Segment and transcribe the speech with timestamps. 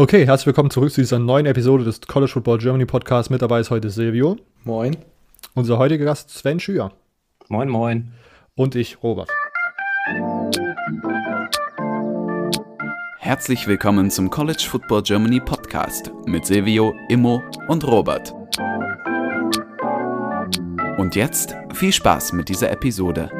[0.00, 3.28] Okay, herzlich willkommen zurück zu dieser neuen Episode des College Football Germany Podcast.
[3.30, 4.38] Mit dabei ist heute Silvio.
[4.64, 4.96] Moin.
[5.52, 6.90] Unser heutiger Gast Sven Schüer.
[7.48, 8.10] Moin, moin.
[8.54, 9.28] Und ich, Robert.
[13.18, 18.32] Herzlich willkommen zum College Football Germany Podcast mit Silvio, Immo und Robert.
[20.96, 23.30] Und jetzt viel Spaß mit dieser Episode.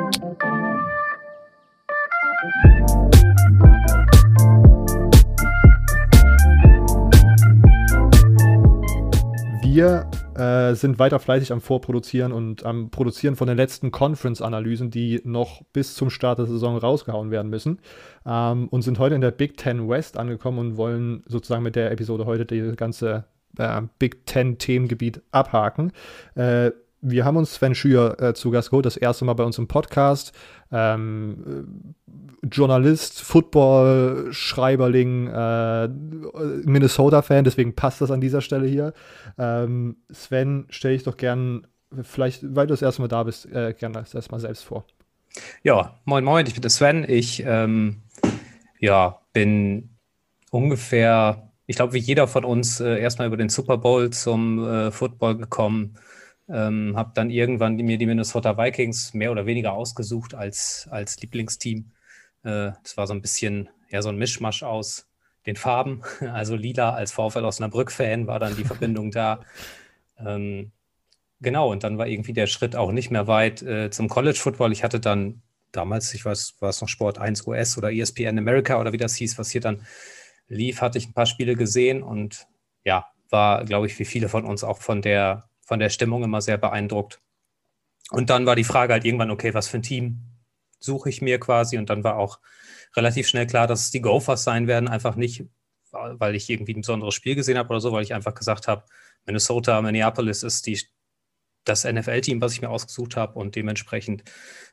[9.81, 15.23] Wir äh, sind weiter fleißig am Vorproduzieren und am Produzieren von den letzten Conference-Analysen, die
[15.25, 17.79] noch bis zum Start der Saison rausgehauen werden müssen.
[18.27, 21.93] Ähm, und sind heute in der Big Ten West angekommen und wollen sozusagen mit der
[21.93, 23.25] Episode heute das ganze
[23.57, 25.93] äh, Big Ten-Themengebiet abhaken.
[26.35, 26.73] Äh,
[27.03, 29.69] wir haben uns Sven Schür äh, zu Gast geholt, das erste Mal bei uns im
[29.69, 30.33] Podcast.
[30.71, 31.67] Ähm,
[32.43, 38.93] äh, Journalist, Football, Schreiberling, äh, Minnesota-Fan, deswegen passt das an dieser Stelle hier.
[39.39, 41.67] Ähm, Sven, stelle ich doch gern,
[42.03, 44.85] vielleicht, weil du das erste Mal da bist, äh, gerne erstmal selbst vor.
[45.63, 47.05] Ja, moin, moin, ich bin der Sven.
[47.07, 48.03] Ich ähm,
[48.79, 49.91] ja, bin
[50.51, 54.91] ungefähr, ich glaube, wie jeder von uns, äh, erstmal über den Super Bowl zum äh,
[54.91, 55.97] Football gekommen
[56.53, 61.93] ähm, habe dann irgendwann mir die Minnesota Vikings mehr oder weniger ausgesucht als, als Lieblingsteam.
[62.43, 65.09] Äh, das war so ein bisschen ja, so ein Mischmasch aus
[65.47, 66.03] den Farben.
[66.21, 69.41] Also lila als VfL Osnabrück-Fan war dann die Verbindung da.
[70.19, 70.73] Ähm,
[71.41, 74.73] genau, und dann war irgendwie der Schritt auch nicht mehr weit äh, zum College Football.
[74.73, 75.43] Ich hatte dann
[75.73, 79.15] damals, ich weiß, war es noch Sport 1 US oder ESPN America oder wie das
[79.17, 79.87] hieß, was hier dann
[80.49, 82.49] lief, hatte ich ein paar Spiele gesehen und
[82.85, 86.41] ja, war, glaube ich, wie viele von uns auch von der von der Stimmung immer
[86.41, 87.21] sehr beeindruckt.
[88.11, 90.19] Und dann war die Frage halt irgendwann, okay, was für ein Team
[90.81, 91.79] suche ich mir quasi?
[91.79, 92.41] Und dann war auch
[92.97, 94.89] relativ schnell klar, dass es die Gophers sein werden.
[94.89, 95.45] Einfach nicht,
[95.93, 98.85] weil ich irgendwie ein besonderes Spiel gesehen habe oder so, weil ich einfach gesagt habe,
[99.27, 100.81] Minnesota, Minneapolis ist die,
[101.63, 103.39] das NFL-Team, was ich mir ausgesucht habe.
[103.39, 104.25] Und dementsprechend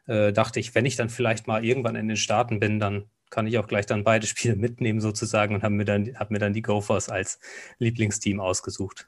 [0.07, 3.45] äh, dachte ich, wenn ich dann vielleicht mal irgendwann in den Staaten bin, dann kann
[3.45, 6.63] ich auch gleich dann beide Spiele mitnehmen sozusagen und habe mir, hab mir dann die
[6.63, 7.37] Gophers als
[7.77, 9.05] Lieblingsteam ausgesucht.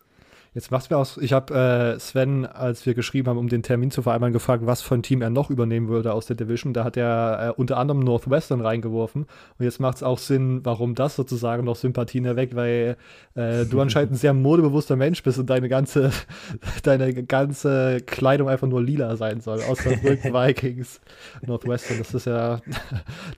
[0.53, 1.17] Jetzt macht's mir aus.
[1.17, 1.53] Ich habe
[1.95, 5.03] äh, Sven, als wir geschrieben haben, um den Termin zu vereinbaren, gefragt, was für ein
[5.03, 6.73] Team er noch übernehmen würde aus der Division.
[6.73, 9.23] Da hat er äh, unter anderem Northwestern reingeworfen.
[9.23, 12.97] Und jetzt macht es auch Sinn, warum das sozusagen noch Sympathien erweckt, weil
[13.35, 16.11] äh, du anscheinend ein sehr modebewusster Mensch bist und deine ganze,
[16.83, 19.61] deine ganze Kleidung einfach nur lila sein soll.
[19.61, 20.99] Außer Vikings,
[21.45, 21.99] Northwestern.
[21.99, 22.59] Das ist ja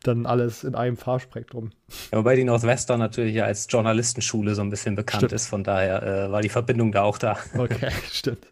[0.03, 1.72] dann alles in einem Farbspektrum.
[2.12, 5.34] Ja, wobei die Northwestern natürlich ja als Journalistenschule so ein bisschen bekannt Stimmt.
[5.34, 5.47] ist.
[5.47, 7.38] Von daher äh, war die Verbindung da auch da.
[7.57, 8.47] Okay, stimmt.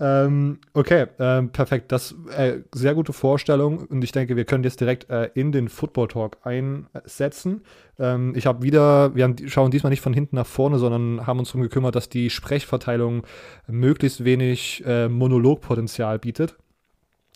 [0.00, 1.92] Ähm, okay, ähm, perfekt.
[1.92, 5.68] Das äh, sehr gute Vorstellung und ich denke, wir können jetzt direkt äh, in den
[5.68, 7.62] Football Talk einsetzen.
[7.98, 11.38] Ähm, ich habe wieder, wir haben, schauen diesmal nicht von hinten nach vorne, sondern haben
[11.38, 13.22] uns darum gekümmert, dass die Sprechverteilung
[13.66, 16.56] möglichst wenig äh, Monologpotenzial bietet.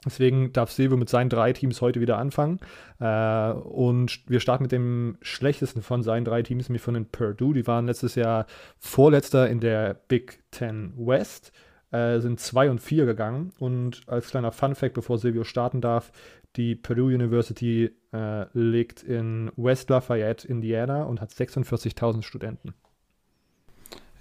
[0.08, 2.60] Deswegen darf Silvio mit seinen drei Teams heute wieder anfangen.
[3.00, 7.54] Äh, und wir starten mit dem schlechtesten von seinen drei Teams, nämlich von den Purdue.
[7.54, 8.46] Die waren letztes Jahr
[8.78, 11.52] Vorletzter in der Big Ten West,
[11.90, 13.52] äh, sind 2 und 4 gegangen.
[13.58, 16.12] Und als kleiner Fun Fact, bevor Silvio starten darf,
[16.56, 22.74] die Purdue University äh, liegt in West Lafayette, Indiana und hat 46.000 Studenten.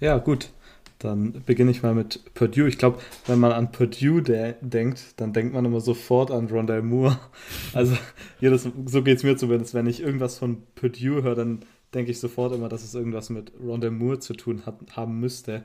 [0.00, 0.50] Ja, gut.
[0.98, 2.68] Dann beginne ich mal mit Purdue.
[2.68, 6.82] Ich glaube, wenn man an Purdue de denkt, dann denkt man immer sofort an Rondell
[6.82, 7.18] Moore.
[7.72, 7.96] Also
[8.40, 9.74] jedes, so geht es mir zumindest.
[9.74, 11.60] Wenn ich irgendwas von Purdue höre, dann
[11.94, 15.62] denke ich sofort immer, dass es irgendwas mit Rondell Moore zu tun hat, haben müsste.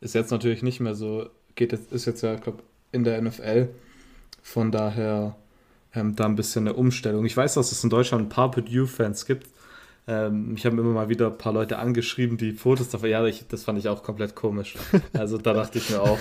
[0.00, 1.28] Ist jetzt natürlich nicht mehr so.
[1.54, 3.68] Geht jetzt, ist jetzt ja, glaube in der NFL.
[4.42, 5.36] Von daher
[5.94, 7.24] ähm, da ein bisschen eine Umstellung.
[7.24, 9.48] Ich weiß, dass es in Deutschland ein paar Purdue-Fans gibt,
[10.06, 13.08] ähm, ich habe immer mal wieder ein paar Leute angeschrieben, die Fotos davon.
[13.08, 14.74] Ja, ich, das fand ich auch komplett komisch.
[15.12, 16.18] Also da dachte ich mir auch.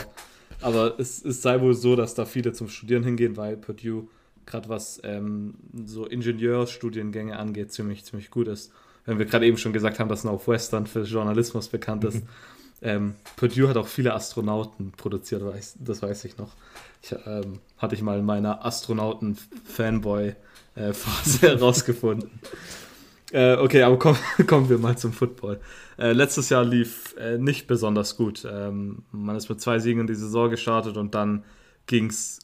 [0.62, 4.08] Aber es, es sei wohl so, dass da viele zum Studieren hingehen, weil Purdue
[4.46, 5.56] gerade was ähm,
[5.86, 8.72] so Ingenieursstudiengänge angeht, ziemlich, ziemlich gut ist.
[9.06, 12.16] Wenn wir gerade eben schon gesagt haben, dass Northwestern für Journalismus bekannt ist.
[12.16, 12.28] Mhm.
[12.84, 15.42] Ähm, Purdue hat auch viele Astronauten produziert,
[15.80, 16.50] das weiß ich noch.
[17.02, 22.30] Ich, ähm, hatte ich mal in meiner Astronauten-Fanboy-Phase herausgefunden.
[23.32, 24.18] Äh, okay, aber komm,
[24.48, 25.60] kommen wir mal zum Football.
[25.98, 28.46] Äh, letztes Jahr lief äh, nicht besonders gut.
[28.50, 31.44] Ähm, man ist mit zwei Siegen in die Saison gestartet und dann
[31.88, 32.40] ging es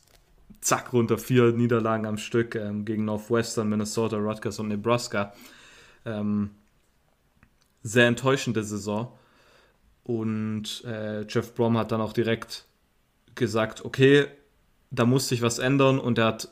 [0.61, 5.33] zack runter, vier Niederlagen am Stück ähm, gegen Northwestern, Minnesota, Rutgers und Nebraska.
[6.05, 6.51] Ähm,
[7.83, 9.11] sehr enttäuschende Saison.
[10.03, 12.65] Und äh, Jeff Brom hat dann auch direkt
[13.35, 14.27] gesagt, okay,
[14.89, 16.49] da muss sich was ändern und er hat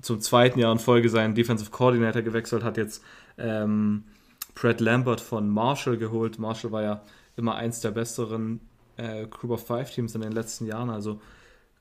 [0.00, 3.02] zum zweiten Jahr in Folge seinen Defensive Coordinator gewechselt, hat jetzt
[3.38, 4.04] ähm,
[4.54, 6.38] Brad Lambert von Marshall geholt.
[6.38, 7.02] Marshall war ja
[7.36, 8.60] immer eins der besseren
[8.96, 11.20] äh, Group of Five Teams in den letzten Jahren, also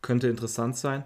[0.01, 1.03] könnte interessant sein.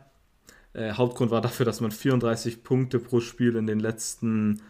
[0.74, 4.62] Äh, Hauptgrund war dafür, dass man 34 Punkte pro Spiel in den letzten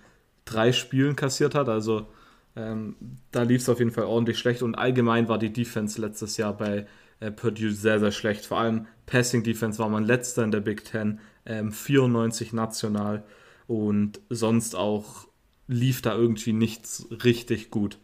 [0.46, 1.70] drei Spielen kassiert hat.
[1.70, 2.08] Also
[2.56, 2.96] ähm,
[3.32, 6.56] da lief es auf jeden Fall ordentlich schlecht und allgemein war die Defense letztes Jahr
[6.56, 6.88] bei
[7.20, 8.46] äh, Purdue sehr, sehr schlecht.
[8.46, 13.24] Vor allem Passing Defense war man letzter in der Big Ten, ähm, 94 national
[13.68, 15.29] und sonst auch
[15.70, 18.00] lief da irgendwie nichts richtig gut.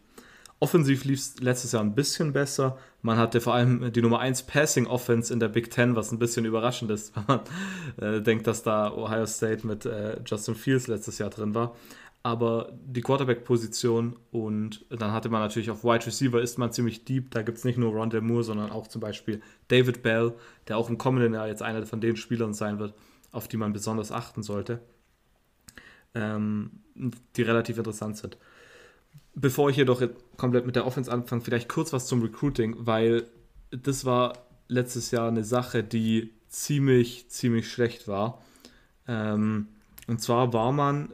[0.58, 2.78] Offensiv lief es letztes Jahr ein bisschen besser.
[3.02, 6.18] Man hatte vor allem die Nummer 1 Passing Offense in der Big Ten, was ein
[6.18, 7.40] bisschen überraschend ist, wenn man
[8.00, 11.74] äh, denkt, dass da Ohio State mit äh, Justin Fields letztes Jahr drin war.
[12.22, 17.30] Aber die Quarterback-Position und dann hatte man natürlich auf Wide Receiver ist man ziemlich deep.
[17.32, 20.34] Da gibt es nicht nur Rondell Moore, sondern auch zum Beispiel David Bell,
[20.66, 22.94] der auch im kommenden Jahr jetzt einer von den Spielern sein wird,
[23.30, 24.80] auf die man besonders achten sollte,
[26.16, 26.70] ähm,
[27.36, 28.36] die relativ interessant sind
[29.36, 30.02] bevor ich jedoch
[30.36, 33.28] komplett mit der Offense anfange, vielleicht kurz was zum Recruiting, weil
[33.70, 34.32] das war
[34.66, 38.42] letztes Jahr eine Sache, die ziemlich, ziemlich schlecht war.
[39.06, 39.68] Ähm,
[40.08, 41.12] und zwar war man,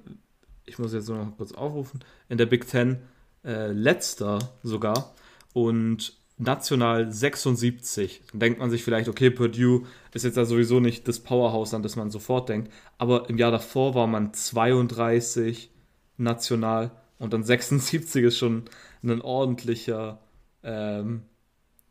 [0.64, 2.98] ich muss jetzt noch kurz aufrufen, in der Big Ten
[3.44, 5.14] äh, letzter sogar
[5.52, 8.22] und national 76.
[8.30, 11.82] Dann denkt man sich vielleicht, okay, Purdue ist jetzt ja sowieso nicht das Powerhouse, an
[11.82, 12.72] das man sofort denkt.
[12.98, 15.70] Aber im Jahr davor war man 32
[16.16, 18.64] national und dann 76 ist schon
[19.02, 20.20] ein ordentlicher
[20.62, 21.22] ähm,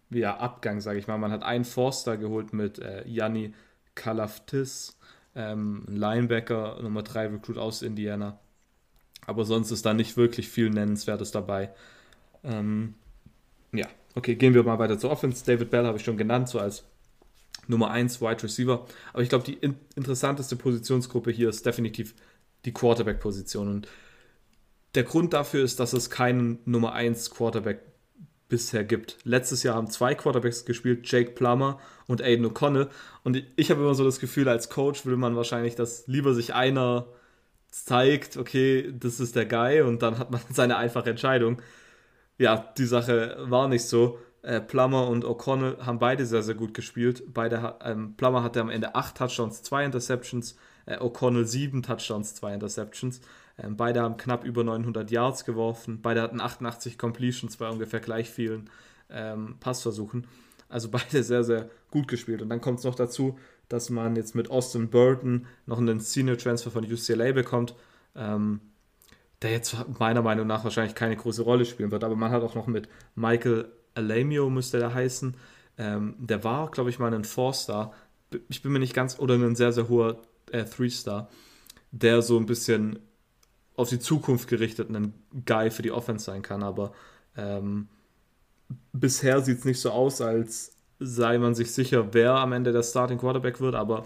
[0.10, 1.18] ja, Abgang, sage ich mal.
[1.18, 3.54] Man hat einen Forster geholt mit äh, Yanni
[3.96, 4.98] Kalaftis,
[5.36, 8.40] ähm, Linebacker, Nummer 3 Recruit aus Indiana.
[9.26, 11.74] Aber sonst ist da nicht wirklich viel Nennenswertes dabei.
[12.44, 12.96] Ähm,
[13.72, 15.46] ja, okay, gehen wir mal weiter zur Offense.
[15.46, 16.84] David Bell habe ich schon genannt, so als
[17.68, 18.86] Nummer 1 Wide Receiver.
[19.14, 22.16] Aber ich glaube, die in interessanteste Positionsgruppe hier ist definitiv
[22.66, 23.68] die Quarterback-Position.
[23.68, 23.88] Und
[24.96, 27.82] der Grund dafür ist, dass es keinen Nummer 1 Quarterback
[28.50, 29.18] bisher gibt.
[29.24, 32.90] Letztes Jahr haben zwei Quarterbacks gespielt, Jake Plummer und Aiden O'Connell.
[33.24, 36.54] Und ich habe immer so das Gefühl, als Coach will man wahrscheinlich, dass lieber sich
[36.54, 37.08] einer
[37.72, 41.62] zeigt, okay, das ist der Guy und dann hat man seine einfache Entscheidung.
[42.42, 44.18] Ja, die Sache war nicht so.
[44.42, 47.22] Äh, Plummer und O'Connell haben beide sehr, sehr gut gespielt.
[47.32, 50.56] Beide, ähm, Plummer hatte am Ende 8 Touchdowns, 2 Interceptions,
[50.88, 53.22] äh, O'Connell 7 Touchdowns, 2 Interceptions.
[53.60, 56.02] Ähm, beide haben knapp über 900 Yards geworfen.
[56.02, 58.72] Beide hatten 88 Completions bei ungefähr gleich vielen
[59.12, 60.26] ähm, Passversuchen.
[60.68, 62.42] Also beide sehr, sehr gut gespielt.
[62.42, 63.38] Und dann kommt es noch dazu,
[63.70, 67.76] dass man jetzt mit Austin Burton noch einen Senior Transfer von UCLA bekommt,
[68.16, 68.62] ähm,
[69.42, 72.04] der jetzt meiner Meinung nach wahrscheinlich keine große Rolle spielen wird.
[72.04, 75.36] Aber man hat auch noch mit Michael Alamio, müsste der heißen.
[75.78, 77.94] Ähm, der war, glaube ich, mal ein Four-Star.
[78.50, 80.22] Ich bin mir nicht ganz, oder ein sehr, sehr hoher
[80.52, 81.30] äh, Three-Star,
[81.92, 83.00] der so ein bisschen
[83.76, 85.14] auf die Zukunft gerichtet ein
[85.46, 86.62] Guy für die Offense sein kann.
[86.62, 86.94] Aber
[87.36, 87.88] ähm,
[88.94, 92.84] bisher sieht es nicht so aus, als sei man sich sicher, wer am Ende der
[92.84, 93.74] Starting Quarterback wird.
[93.74, 94.06] Aber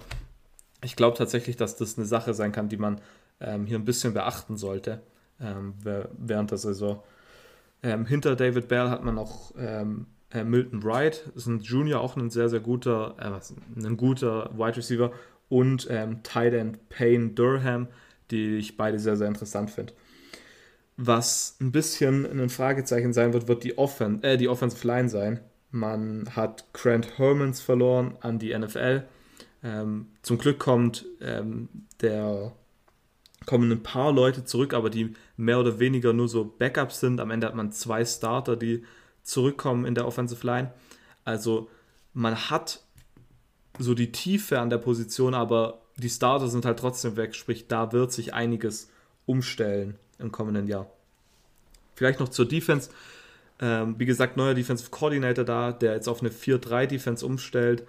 [0.81, 3.01] ich glaube tatsächlich, dass das eine Sache sein kann, die man
[3.41, 5.01] ähm, hier ein bisschen beachten sollte
[5.39, 7.03] ähm, während der Saison.
[7.83, 12.15] Ähm, hinter David Bell hat man auch ähm, äh, Milton Wright, ist ein Junior, auch
[12.15, 15.11] ein sehr, sehr guter, äh, ein guter Wide Receiver
[15.49, 17.87] und ähm, Tight End Payne Durham,
[18.31, 19.93] die ich beide sehr, sehr interessant finde.
[20.97, 25.41] Was ein bisschen ein Fragezeichen sein wird, wird die, Offen äh, die Offensive Line sein.
[25.71, 29.03] Man hat Grant Hermans verloren an die NFL.
[29.61, 31.67] Ähm, zum Glück kommt ähm,
[32.01, 32.53] der
[33.45, 37.19] kommen ein paar Leute zurück, aber die mehr oder weniger nur so Backups sind.
[37.19, 38.83] Am Ende hat man zwei Starter, die
[39.23, 40.71] zurückkommen in der Offensive Line.
[41.23, 41.69] Also
[42.13, 42.81] man hat
[43.77, 47.91] so die Tiefe an der Position, aber die Starter sind halt trotzdem weg, sprich, da
[47.91, 48.89] wird sich einiges
[49.25, 50.87] umstellen im kommenden Jahr.
[51.95, 52.89] Vielleicht noch zur Defense.
[53.59, 57.87] Ähm, wie gesagt, neuer Defensive Coordinator da, der jetzt auf eine 4-3-Defense umstellt.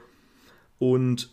[0.78, 1.30] Und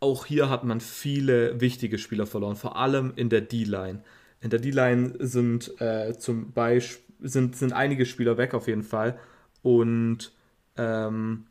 [0.00, 4.02] auch hier hat man viele wichtige Spieler verloren, vor allem in der D-Line.
[4.40, 9.18] In der D-Line sind äh, zum Beispiel sind, sind einige Spieler weg auf jeden Fall.
[9.62, 10.32] Und
[10.76, 11.46] ähm,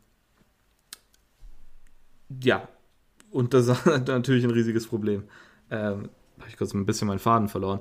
[2.42, 2.68] ja,
[3.30, 5.24] und das ist natürlich ein riesiges Problem.
[5.70, 7.80] Ähm, habe ich kurz ein bisschen meinen Faden verloren.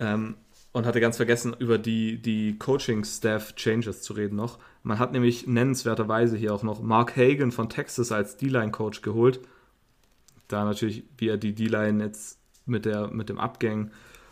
[0.00, 0.36] Ähm,
[0.72, 4.58] und hatte ganz vergessen, über die, die Coaching-Staff-Changes zu reden noch.
[4.82, 9.40] Man hat nämlich nennenswerterweise hier auch noch Mark Hagan von Texas als D-Line-Coach geholt.
[10.48, 13.90] Da natürlich, wie er die D-Line jetzt mit, der, mit dem Abgang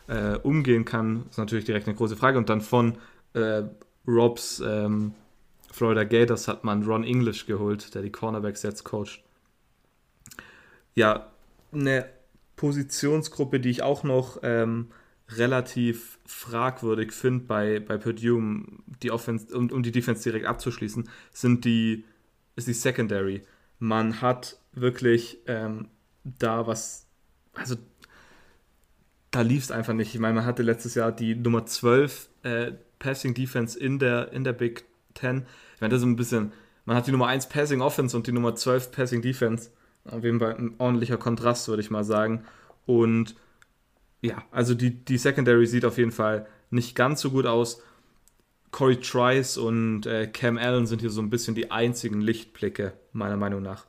[0.08, 2.38] äh, umgehen kann, ist natürlich direkt eine große Frage.
[2.38, 2.98] Und dann von
[3.34, 3.62] äh,
[4.06, 5.14] Robs ähm,
[5.70, 9.22] Florida Gators hat man Ron English geholt, der die Cornerbacks jetzt coacht
[10.96, 11.30] ja,
[11.72, 12.08] eine
[12.56, 14.88] Positionsgruppe, die ich auch noch ähm,
[15.28, 21.08] relativ fragwürdig finde bei, bei Purdue, um die, Offense, um, um die Defense direkt abzuschließen,
[21.32, 22.04] sind die,
[22.56, 23.42] ist die Secondary.
[23.78, 25.88] Man hat wirklich ähm,
[26.38, 27.06] da was,
[27.54, 27.76] also
[29.30, 30.14] da lief es einfach nicht.
[30.14, 34.44] Ich meine, man hatte letztes Jahr die Nummer 12 äh, Passing Defense in der, in
[34.44, 35.46] der Big Ten.
[35.74, 36.52] Ich meine, das ist ein bisschen,
[36.84, 39.70] man hat die Nummer 1 Passing Offense und die Nummer 12 Passing Defense.
[40.04, 42.44] Auf jeden Fall ein ordentlicher Kontrast, würde ich mal sagen.
[42.86, 43.34] Und
[44.22, 47.82] ja, also die, die Secondary sieht auf jeden Fall nicht ganz so gut aus.
[48.70, 53.36] Corey Trice und äh, Cam Allen sind hier so ein bisschen die einzigen Lichtblicke, meiner
[53.36, 53.86] Meinung nach.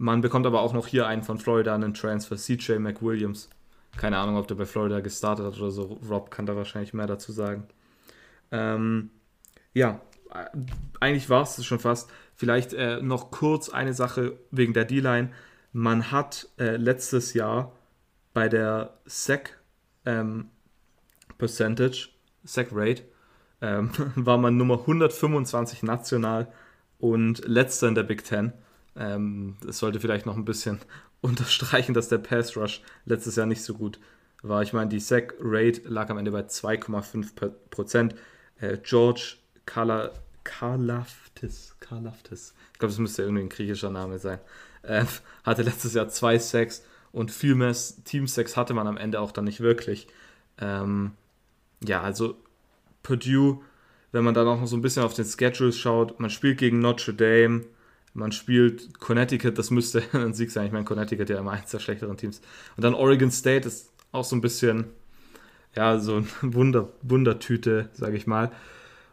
[0.00, 3.50] Man bekommt aber auch noch hier einen von Florida, einen Transfer, CJ McWilliams.
[3.96, 5.98] Keine Ahnung, ob der bei Florida gestartet hat oder so.
[6.08, 7.66] Rob kann da wahrscheinlich mehr dazu sagen.
[8.52, 9.10] Ähm,
[9.74, 10.00] ja,
[11.00, 12.08] eigentlich war es schon fast.
[12.36, 15.32] Vielleicht äh, noch kurz eine Sache wegen der D-Line.
[15.72, 17.72] Man hat äh, letztes Jahr
[18.32, 19.58] bei der Sack
[20.06, 20.50] ähm,
[21.38, 22.10] Percentage,
[22.44, 23.02] Sack Rate,
[23.60, 26.46] ähm, war man Nummer 125 national
[27.00, 28.52] und letzter in der Big Ten.
[28.98, 30.80] Ähm, das sollte vielleicht noch ein bisschen
[31.20, 33.98] unterstreichen, dass der Pass Rush letztes Jahr nicht so gut
[34.42, 34.62] war.
[34.62, 38.14] Ich meine, die Sack Rate lag am Ende bei 2,5 Prozent.
[38.60, 39.36] Äh, George
[39.66, 40.12] Kala,
[40.44, 44.38] Kalaftis, Kalaftis, ich glaube, es müsste irgendwie ein griechischer Name sein,
[44.82, 45.04] äh,
[45.44, 49.30] hatte letztes Jahr zwei Sacks und viel mehr Team Sacks hatte man am Ende auch
[49.30, 50.08] dann nicht wirklich.
[50.58, 51.12] Ähm,
[51.84, 52.36] ja, also
[53.02, 53.60] Purdue,
[54.10, 56.78] wenn man dann auch noch so ein bisschen auf den Schedule schaut, man spielt gegen
[56.80, 57.64] Notre Dame,
[58.18, 60.66] man spielt Connecticut, das müsste ein Sieg sein.
[60.66, 62.40] Ich meine, Connecticut ja immer eins der schlechteren Teams.
[62.76, 64.86] Und dann Oregon State ist auch so ein bisschen,
[65.74, 68.50] ja, so ein Wunder, Wundertüte, sage ich mal.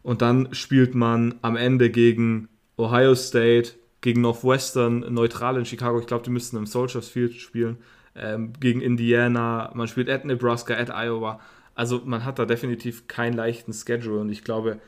[0.04, 3.72] Und dann spielt man am Ende gegen Ohio State,
[4.02, 6.00] gegen Northwestern, neutral in Chicago.
[6.00, 7.78] Ich glaube, die müssten im Soldiers Field spielen.
[8.16, 11.40] Ähm, gegen Indiana, man spielt at Nebraska, at Iowa.
[11.74, 14.80] Also man hat da definitiv keinen leichten Schedule und ich glaube,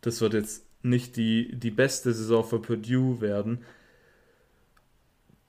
[0.00, 3.64] das wird jetzt nicht die, die beste Saison für Purdue werden.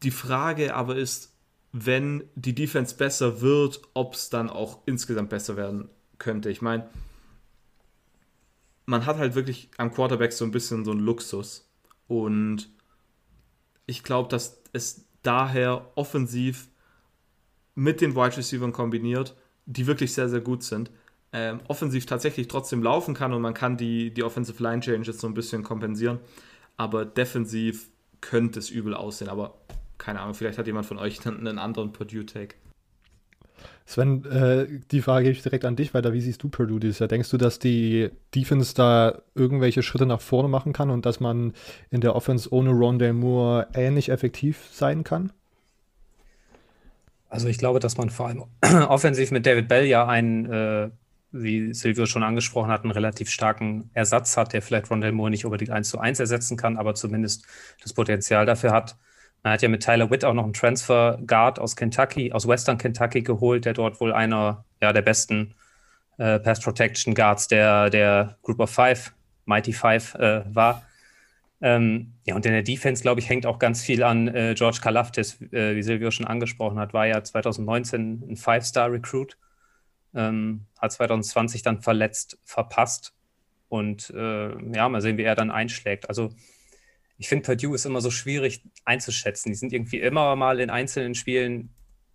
[0.04, 1.34] Die Frage aber ist,
[1.72, 6.50] wenn die Defense besser wird, ob es dann auch insgesamt besser werden könnte.
[6.50, 6.90] Ich meine,
[8.86, 11.70] man hat halt wirklich am Quarterback so ein bisschen so einen Luxus.
[12.08, 12.70] Und
[13.86, 16.68] ich glaube, dass es daher offensiv
[17.74, 19.36] mit den Wide Receivers kombiniert,
[19.66, 20.92] die wirklich sehr, sehr gut sind,
[21.34, 25.28] ähm, offensiv tatsächlich trotzdem laufen kann und man kann die, die Offensive Line Changes so
[25.28, 26.20] ein bisschen kompensieren.
[26.78, 27.90] Aber defensiv
[28.22, 29.30] könnte es übel aussehen.
[29.30, 29.56] Aber
[29.98, 32.56] keine Ahnung, vielleicht hat jemand von euch einen anderen Purdue-Take.
[33.86, 36.14] Sven, äh, die Frage gebe ich direkt an dich weiter.
[36.14, 37.08] Wie siehst du Purdue dieses Jahr?
[37.08, 41.54] Denkst du, dass die Defense da irgendwelche Schritte nach vorne machen kann und dass man
[41.90, 45.32] in der Offense ohne Rondale Moore ähnlich effektiv sein kann?
[47.30, 48.44] Also ich glaube, dass man vor allem
[48.90, 50.90] offensiv mit David Bell ja einen, äh,
[51.32, 55.46] wie Silvio schon angesprochen hat, einen relativ starken Ersatz hat, der vielleicht Rondale Moore nicht
[55.46, 57.46] unbedingt 1 zu 1 ersetzen kann, aber zumindest
[57.82, 58.98] das Potenzial dafür hat.
[59.44, 62.78] Man hat ja mit Tyler Witt auch noch einen Transfer Guard aus Kentucky, aus Western
[62.78, 65.56] Kentucky geholt, der dort wohl einer ja, der besten
[66.18, 69.14] äh, Pass Protection Guards der, der Group of Five,
[69.46, 70.84] Mighty Five äh, war.
[71.62, 74.80] Ähm, ja, und in der Defense, glaube ich, hängt auch ganz viel an äh, George
[74.82, 79.38] Kalaftis, äh, wie Silvio schon angesprochen hat, war ja 2019 ein Five-Star-Recruit,
[80.14, 83.14] ähm, hat 2020 dann verletzt, verpasst.
[83.70, 86.10] Und äh, ja, mal sehen, wie er dann einschlägt.
[86.10, 86.34] Also
[87.18, 89.50] ich finde, Purdue ist immer so schwierig einzuschätzen.
[89.50, 91.70] Die sind irgendwie immer mal in einzelnen Spielen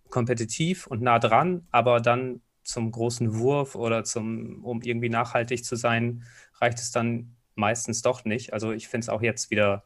[0.09, 5.75] kompetitiv und nah dran, aber dann zum großen Wurf oder zum, um irgendwie nachhaltig zu
[5.75, 6.25] sein,
[6.55, 8.53] reicht es dann meistens doch nicht.
[8.53, 9.83] Also ich finde es auch jetzt wieder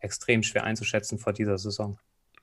[0.00, 1.98] extrem schwer einzuschätzen vor dieser Saison.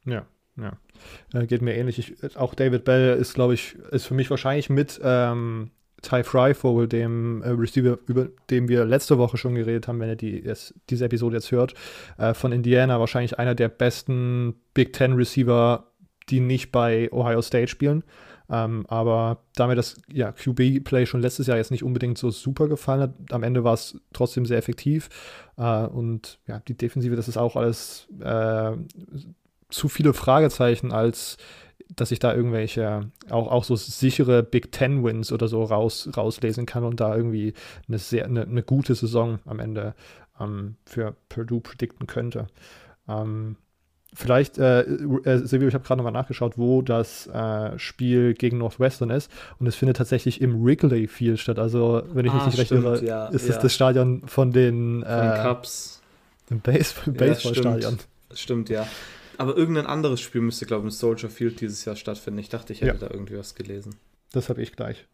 [0.05, 0.27] Ja,
[0.61, 1.39] ja.
[1.39, 1.99] Äh, geht mir ähnlich.
[1.99, 6.87] Ich, auch David Bell ist, glaube ich, ist für mich wahrscheinlich mit ähm, Ty Fryvogel,
[6.87, 10.73] dem äh, Receiver, über dem wir letzte Woche schon geredet haben, wenn ihr die, jetzt,
[10.89, 11.73] diese Episode jetzt hört,
[12.17, 15.91] äh, von Indiana wahrscheinlich einer der besten Big Ten Receiver,
[16.29, 18.03] die nicht bei Ohio State spielen.
[18.51, 22.67] Ähm, aber da mir das ja, QB-Play schon letztes Jahr jetzt nicht unbedingt so super
[22.67, 25.09] gefallen hat, am Ende war es trotzdem sehr effektiv.
[25.57, 28.71] Äh, und ja, die Defensive, das ist auch alles äh,
[29.69, 31.37] zu viele Fragezeichen, als
[31.95, 36.65] dass ich da irgendwelche, auch, auch so sichere Big Ten Wins oder so raus, rauslesen
[36.65, 37.53] kann und da irgendwie
[37.87, 39.95] eine sehr, eine, eine gute Saison am Ende
[40.39, 42.47] ähm, für Purdue predikten könnte.
[43.07, 43.55] Ähm,
[44.11, 49.11] Vielleicht, äh, äh, Silvio, ich habe gerade nochmal nachgeschaut, wo das äh, Spiel gegen Northwestern
[49.11, 49.31] ist.
[49.59, 51.59] Und es findet tatsächlich im Wrigley Field statt.
[51.59, 53.53] Also, wenn ich ah, mich nicht recht irre, ja, ist ja.
[53.53, 56.01] das das Stadion von den, von äh, Cups.
[56.49, 57.81] Im Base Baseballstadion.
[57.81, 58.07] Ja, stimmt.
[58.33, 58.87] stimmt, ja.
[59.39, 62.39] Aber irgendein anderes Spiel müsste, glaube ich, im Soldier Field dieses Jahr stattfinden.
[62.39, 63.07] Ich dachte, ich hätte ja.
[63.07, 63.95] da irgendwie was gelesen.
[64.33, 65.07] Das habe ich gleich.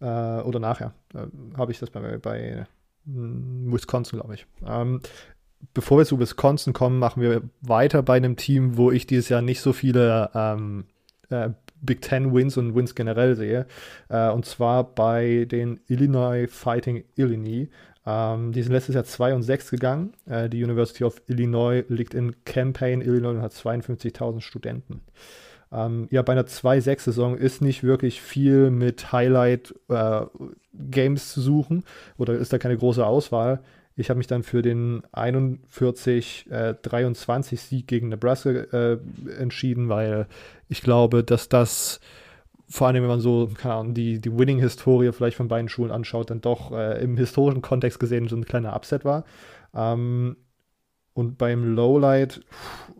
[0.00, 0.04] äh,
[0.40, 1.26] oder nachher äh,
[1.58, 2.66] habe ich das bei, bei
[3.04, 4.46] hm, Wisconsin, glaube ich.
[4.66, 5.02] Ähm,
[5.74, 9.42] bevor wir zu Wisconsin kommen, machen wir weiter bei einem Team, wo ich dieses Jahr
[9.42, 10.86] nicht so viele ähm,
[11.28, 11.50] äh,
[11.82, 13.66] Big Ten Wins und Wins generell sehe.
[14.08, 17.68] Äh, und zwar bei den Illinois Fighting Illini.
[18.06, 20.14] Ähm, die sind letztes Jahr 2 und 6 gegangen.
[20.26, 25.02] Äh, die University of Illinois liegt in Campaign, Illinois und hat 52.000 Studenten.
[25.72, 31.84] Ähm, ja, bei einer 2-6-Saison ist nicht wirklich viel mit Highlight-Games äh, zu suchen
[32.18, 33.60] oder ist da keine große Auswahl.
[33.96, 38.98] Ich habe mich dann für den 41-23 äh, gegen Nebraska äh,
[39.38, 40.26] entschieden, weil
[40.68, 42.00] ich glaube, dass das
[42.70, 46.30] vor allem, wenn man so, keine Ahnung, die, die Winning-Historie vielleicht von beiden Schulen anschaut,
[46.30, 49.24] dann doch äh, im historischen Kontext gesehen so ein kleiner Upset war.
[49.74, 50.36] Ähm,
[51.12, 52.38] und beim Lowlight,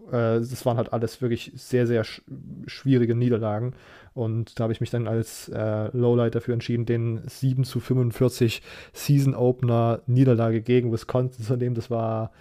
[0.09, 2.23] äh, das waren halt alles wirklich sehr, sehr sch
[2.67, 3.75] schwierige Niederlagen.
[4.13, 8.63] Und da habe ich mich dann als äh, Lowlight dafür entschieden, den 7 zu 45
[8.93, 11.77] Season Opener Niederlage gegen Wisconsin zu nehmen.
[11.77, 12.33] Das war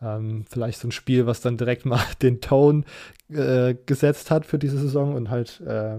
[0.00, 2.84] ähm, vielleicht so ein Spiel, was dann direkt mal den Tone
[3.28, 5.98] äh, gesetzt hat für diese Saison und halt äh,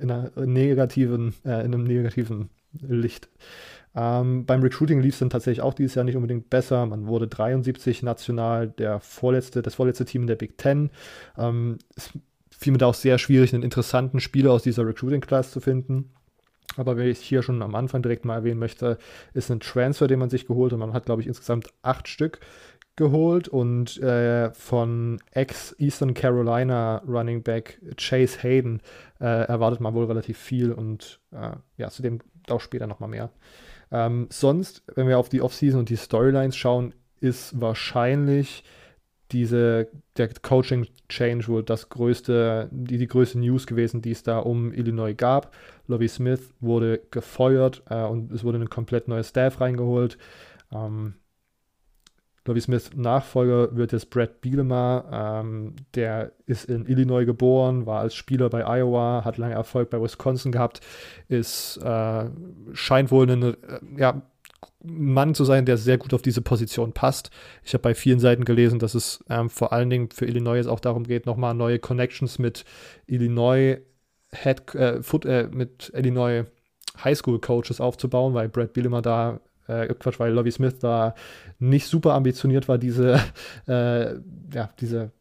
[0.00, 3.28] in, einer negativen, äh, in einem negativen Licht.
[3.94, 6.84] Ähm, beim Recruiting lief es dann tatsächlich auch dieses Jahr nicht unbedingt besser.
[6.84, 10.90] Man wurde 73 national, der vorletzte, das vorletzte Team in der Big Ten.
[11.38, 12.10] Ähm, es
[12.50, 16.10] fiel mir da auch sehr schwierig, einen interessanten Spieler aus dieser Recruiting-Class zu finden.
[16.76, 18.98] Aber wenn ich hier schon am Anfang direkt mal erwähnen möchte,
[19.32, 20.78] ist ein Transfer, den man sich geholt hat.
[20.78, 22.40] Man hat, glaube ich, insgesamt acht Stück
[22.96, 28.80] geholt und äh, von ex-Eastern Carolina Running Back Chase Hayden
[29.20, 33.30] äh, erwartet man wohl relativ viel und äh, ja, zu dem auch später nochmal mehr.
[33.92, 38.64] Ähm, sonst, wenn wir auf die Offseason und die Storylines schauen, ist wahrscheinlich
[39.32, 44.38] diese, der Coaching Change wohl das größte, die, die größte News gewesen, die es da
[44.38, 45.54] um Illinois gab.
[45.86, 50.16] Lovie Smith wurde gefeuert äh, und es wurde ein komplett neues Staff reingeholt.
[50.72, 51.14] Ähm,
[52.46, 55.40] Lovie Smith Nachfolger wird jetzt Brad Bielema.
[55.40, 60.00] Ähm, der ist in Illinois geboren, war als Spieler bei Iowa, hat lange Erfolg bei
[60.00, 60.80] Wisconsin gehabt,
[61.28, 62.24] ist, äh,
[62.72, 63.54] scheint wohl ein äh,
[63.96, 64.22] ja,
[64.82, 67.30] Mann zu sein, der sehr gut auf diese Position passt.
[67.64, 70.68] Ich habe bei vielen Seiten gelesen, dass es ähm, vor allen Dingen für Illinois jetzt
[70.68, 72.64] auch darum geht, nochmal neue Connections mit
[73.06, 73.78] Illinois
[74.32, 76.44] Head, äh, Foot, äh, mit Illinois
[77.02, 81.14] Highschool Coaches aufzubauen, weil Brad Bielema da äh, Quatsch, weil Lovie Smith da
[81.58, 83.20] nicht super ambitioniert war, diese,
[83.68, 84.14] äh,
[84.52, 85.12] ja, diese,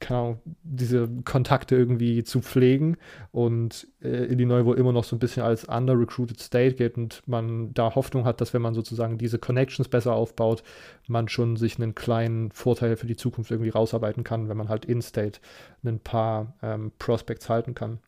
[0.00, 2.96] keine Ahnung, diese Kontakte irgendwie zu pflegen
[3.32, 7.72] und äh, Illinois wohl immer noch so ein bisschen als under-recruited State geht und man
[7.72, 10.62] da Hoffnung hat, dass wenn man sozusagen diese Connections besser aufbaut,
[11.06, 14.84] man schon sich einen kleinen Vorteil für die Zukunft irgendwie rausarbeiten kann, wenn man halt
[14.84, 15.40] in-State
[15.84, 18.00] ein paar ähm, Prospects halten kann.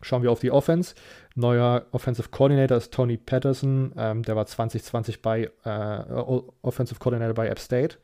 [0.00, 0.94] Schauen wir auf die Offense.
[1.34, 3.92] Neuer Offensive Coordinator ist Tony Patterson.
[3.96, 6.12] Ähm, der war 2020 bei äh,
[6.62, 7.96] Offensive Coordinator bei App State.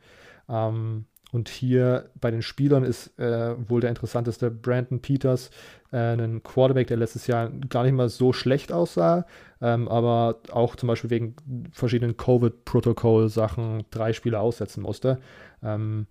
[0.49, 5.49] Ähm, und hier bei den Spielern ist äh, wohl der interessanteste Brandon Peters,
[5.93, 9.25] äh, ein Quarterback, der letztes Jahr gar nicht mal so schlecht aussah,
[9.61, 11.35] ähm, aber auch zum Beispiel wegen
[11.71, 15.19] verschiedenen Covid-Protokoll-Sachen drei Spiele aussetzen musste.
[15.63, 16.07] Ähm,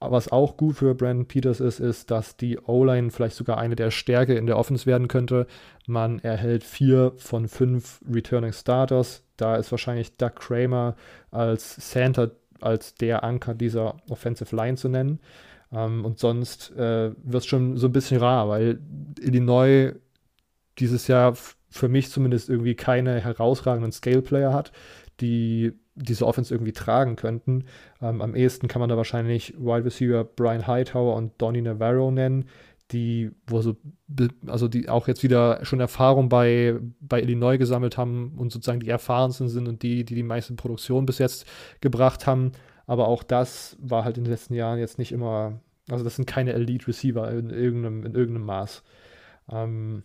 [0.00, 3.90] was auch gut für Brandon Peters ist, ist, dass die O-Line vielleicht sogar eine der
[3.90, 5.46] Stärke in der Offense werden könnte.
[5.86, 9.22] Man erhält vier von fünf Returning Starters.
[9.36, 10.96] Da ist wahrscheinlich Doug Kramer
[11.30, 15.20] als Center, als der Anker dieser Offensive Line zu nennen.
[15.72, 18.80] Ähm, und sonst äh, wird es schon so ein bisschen rar, weil
[19.20, 19.92] Illinois
[20.78, 21.34] dieses Jahr
[21.70, 24.72] für mich zumindest irgendwie keine herausragenden Scale-Player hat,
[25.20, 27.64] die diese Offense irgendwie tragen könnten.
[28.00, 32.44] Ähm, am ehesten kann man da wahrscheinlich Wide Receiver Brian Hightower und Donny Navarro nennen,
[32.92, 33.76] die, wo so,
[34.46, 38.90] also die auch jetzt wieder schon Erfahrung bei, bei Illinois gesammelt haben und sozusagen die
[38.90, 41.46] erfahrensten sind und die, die die meiste Produktion bis jetzt
[41.80, 42.52] gebracht haben.
[42.86, 46.26] Aber auch das war halt in den letzten Jahren jetzt nicht immer, also das sind
[46.26, 48.84] keine Elite Receiver in irgendeinem, in irgendeinem Maß.
[49.50, 50.04] Ähm,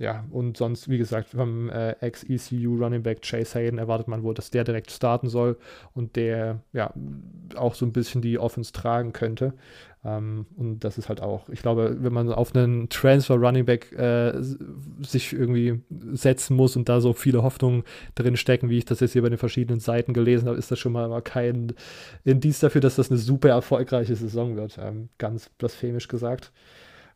[0.00, 4.32] ja, und sonst, wie gesagt, vom äh, Ex-ECU Running Back Chase Hayden erwartet man wohl,
[4.32, 5.58] dass der direkt starten soll
[5.92, 6.94] und der ja
[7.54, 9.52] auch so ein bisschen die Offense tragen könnte.
[10.02, 13.92] Ähm, und das ist halt auch, ich glaube, wenn man auf einen Transfer Running Back
[13.92, 14.32] äh,
[15.02, 15.82] sich irgendwie
[16.12, 17.82] setzen muss und da so viele Hoffnungen
[18.14, 20.78] drin stecken, wie ich das jetzt hier bei den verschiedenen Seiten gelesen habe, ist das
[20.78, 21.74] schon mal kein
[22.24, 24.78] Indiz dafür, dass das eine super erfolgreiche Saison wird.
[24.80, 26.52] Ähm, ganz blasphemisch gesagt.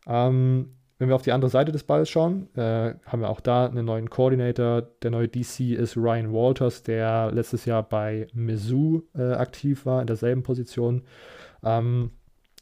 [0.07, 0.69] Ähm,
[0.99, 3.85] wenn wir auf die andere Seite des Balls schauen, äh, haben wir auch da einen
[3.85, 4.83] neuen Coordinator.
[5.03, 10.07] Der neue DC ist Ryan Walters, der letztes Jahr bei Mizzou äh, aktiv war, in
[10.07, 11.03] derselben Position.
[11.65, 12.11] Ähm,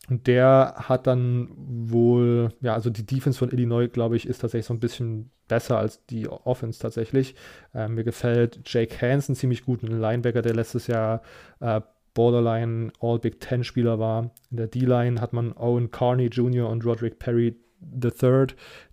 [0.08, 4.66] Und der hat dann wohl, ja, also die Defense von Illinois, glaube ich, ist tatsächlich
[4.66, 7.34] so ein bisschen besser als die Offense tatsächlich.
[7.74, 11.22] Ähm, mir gefällt Jake Hansen ziemlich gut, ein Linebacker, der letztes Jahr
[11.60, 11.80] äh,
[12.14, 14.30] Borderline All-Big Ten-Spieler war.
[14.50, 16.68] In der D-Line hat man Owen Carney Jr.
[16.68, 17.54] und Roderick Perry
[18.02, 18.46] III,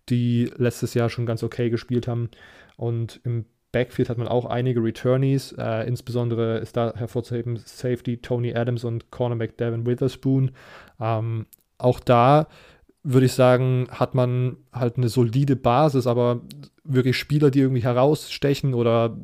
[0.09, 2.29] die letztes Jahr schon ganz okay gespielt haben.
[2.77, 5.53] Und im Backfield hat man auch einige Returnees.
[5.57, 10.51] Äh, insbesondere ist da hervorzuheben Safety Tony Adams und Cornerback Devin Witherspoon.
[10.99, 11.45] Ähm,
[11.77, 12.47] auch da
[13.03, 16.41] würde ich sagen, hat man halt eine solide Basis, aber
[16.83, 19.17] wirklich Spieler, die irgendwie herausstechen oder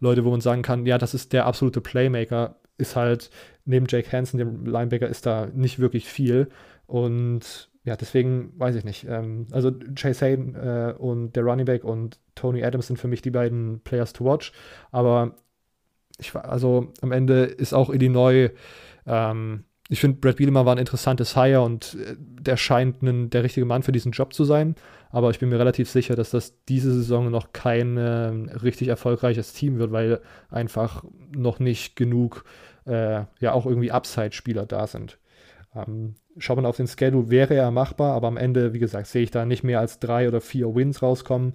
[0.00, 3.30] Leute, wo man sagen kann, ja, das ist der absolute Playmaker, ist halt
[3.64, 6.48] neben Jake Hansen, dem Linebacker, ist da nicht wirklich viel.
[6.86, 9.06] Und ja, deswegen weiß ich nicht.
[9.08, 13.22] Ähm, also Chase Hayden äh, und der Running Back und Tony Adams sind für mich
[13.22, 14.52] die beiden Players to watch.
[14.92, 15.36] Aber
[16.18, 18.50] ich also am Ende ist auch Illinois
[19.06, 23.44] ähm, ich finde, Brad Bielema war ein interessantes Hire und äh, der scheint ein, der
[23.44, 24.74] richtige Mann für diesen Job zu sein.
[25.10, 29.52] Aber ich bin mir relativ sicher, dass das diese Saison noch kein äh, richtig erfolgreiches
[29.52, 30.20] Team wird, weil
[30.50, 32.44] einfach noch nicht genug,
[32.86, 35.18] äh, ja, auch irgendwie Upside-Spieler da sind.
[35.74, 39.22] Ähm, schaut man auf den Schedule, wäre er machbar, aber am Ende, wie gesagt, sehe
[39.22, 41.54] ich da nicht mehr als drei oder vier Wins rauskommen.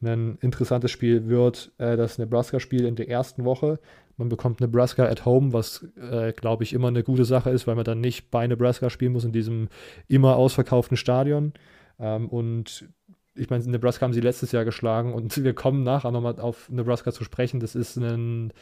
[0.00, 3.80] Ein interessantes Spiel wird äh, das Nebraska-Spiel in der ersten Woche.
[4.16, 7.74] Man bekommt Nebraska at home, was, äh, glaube ich, immer eine gute Sache ist, weil
[7.74, 9.68] man dann nicht bei Nebraska spielen muss in diesem
[10.06, 11.52] immer ausverkauften Stadion.
[11.98, 12.88] Ähm, und
[13.34, 17.12] ich meine, Nebraska haben sie letztes Jahr geschlagen und wir kommen nachher nochmal auf Nebraska
[17.12, 17.60] zu sprechen.
[17.60, 18.52] Das ist ein,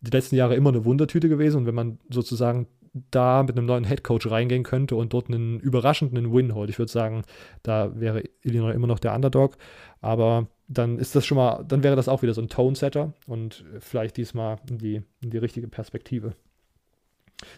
[0.00, 2.68] die letzten Jahre immer eine Wundertüte gewesen und wenn man sozusagen
[3.10, 6.92] da mit einem neuen Headcoach reingehen könnte und dort einen überraschenden Win holt, ich würde
[6.92, 7.22] sagen,
[7.62, 9.56] da wäre Illinois immer noch der Underdog.
[10.00, 13.64] Aber dann ist das schon mal, dann wäre das auch wieder so ein Tone-Setter und
[13.80, 16.32] vielleicht diesmal in die, in die richtige Perspektive.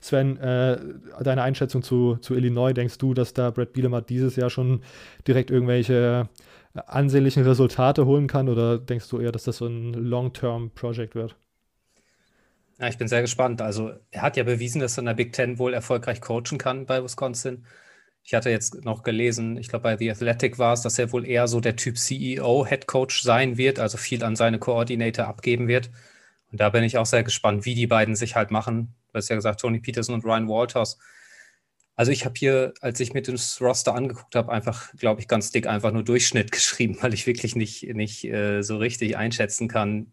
[0.01, 0.79] Sven, äh,
[1.23, 4.83] deine Einschätzung zu, zu Illinois, denkst du, dass da Brad Bielemer dieses Jahr schon
[5.27, 6.29] direkt irgendwelche
[6.75, 11.37] ansehnlichen Resultate holen kann oder denkst du eher, dass das so ein Long-Term-Project wird?
[12.79, 13.61] Ja, ich bin sehr gespannt.
[13.61, 16.87] Also er hat ja bewiesen, dass er in der Big Ten wohl erfolgreich coachen kann
[16.87, 17.67] bei Wisconsin.
[18.23, 21.27] Ich hatte jetzt noch gelesen, ich glaube bei The Athletic war es, dass er wohl
[21.27, 25.67] eher so der Typ CEO, Head Coach sein wird, also viel an seine Koordinator abgeben
[25.67, 25.91] wird.
[26.53, 28.95] Und da bin ich auch sehr gespannt, wie die beiden sich halt machen.
[29.09, 30.99] Du hast ja gesagt, Tony Peterson und Ryan Walters.
[31.97, 35.51] Also ich habe hier, als ich mir das Roster angeguckt habe, einfach, glaube ich, ganz
[35.51, 40.13] dick einfach nur Durchschnitt geschrieben, weil ich wirklich nicht, nicht äh, so richtig einschätzen kann.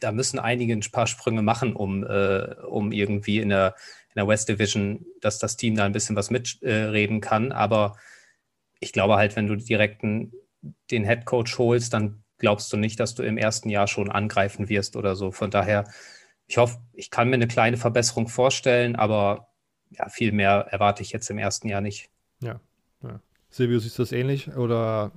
[0.00, 3.74] Da müssen einige ein paar Sprünge machen, um, äh, um irgendwie in der
[4.14, 7.50] in der West Division, dass das Team da ein bisschen was mitreden äh, kann.
[7.50, 7.96] Aber
[8.78, 10.32] ich glaube halt, wenn du direkt den
[11.04, 14.96] Head Coach holst, dann glaubst du nicht, dass du im ersten Jahr schon angreifen wirst
[14.96, 15.32] oder so.
[15.32, 15.84] Von daher,
[16.46, 19.48] ich hoffe, ich kann mir eine kleine Verbesserung vorstellen, aber
[19.90, 22.08] ja, viel mehr erwarte ich jetzt im ersten Jahr nicht.
[22.40, 22.60] Ja,
[23.02, 23.20] ja.
[23.54, 25.12] Silvio, siehst du das ähnlich oder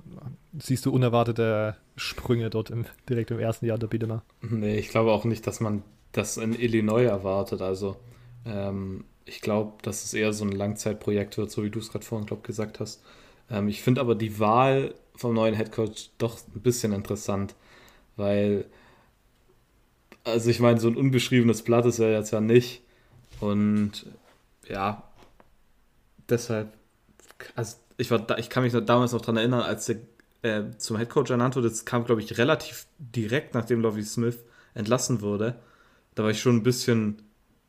[0.56, 4.22] siehst du unerwartete Sprünge dort im, direkt im ersten Jahr der Biedema?
[4.42, 7.62] Nee, ich glaube auch nicht, dass man das in Illinois erwartet.
[7.62, 7.96] Also
[8.46, 12.04] ähm, ich glaube, dass es eher so ein Langzeitprojekt wird, so wie du es gerade
[12.04, 13.02] vorhin, glaube gesagt hast.
[13.50, 17.56] Ähm, ich finde aber die Wahl vom neuen Headcoach doch ein bisschen interessant,
[18.14, 18.66] weil,
[20.22, 22.82] also ich meine, so ein unbeschriebenes Blatt ist er jetzt ja nicht.
[23.40, 24.06] Und
[24.68, 25.02] ja,
[26.28, 26.72] deshalb,
[27.56, 29.96] also ich, war ich kann mich damals noch daran erinnern, als er
[30.42, 34.38] äh, zum Headcoach ernannt wurde, das kam, glaube ich, relativ direkt, nachdem Lovie Smith
[34.74, 35.56] entlassen wurde.
[36.14, 37.22] Da war ich schon ein bisschen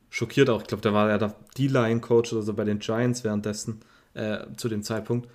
[0.09, 0.61] schockiert auch.
[0.61, 3.81] Ich glaube, da war ja der D-Line-Coach oder so bei den Giants währenddessen
[4.13, 5.27] äh, zu dem Zeitpunkt.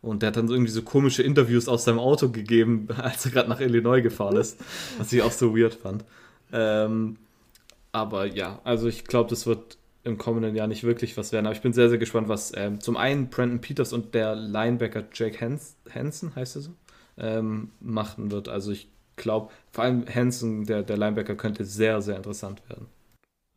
[0.00, 3.48] Und der hat dann irgendwie so komische Interviews aus seinem Auto gegeben, als er gerade
[3.48, 4.58] nach Illinois gefahren ist,
[4.98, 6.04] was ich auch so weird fand.
[6.52, 7.16] Ähm,
[7.92, 11.46] aber ja, also ich glaube, das wird im kommenden Jahr nicht wirklich was werden.
[11.46, 15.04] Aber ich bin sehr, sehr gespannt, was ähm, zum einen Brandon Peters und der Linebacker
[15.12, 16.70] Jake Hans Hansen, heißt er so,
[17.18, 18.48] ähm, machen wird.
[18.48, 22.86] Also ich glaube, vor allem Hansen, der, der Linebacker, könnte sehr, sehr interessant werden.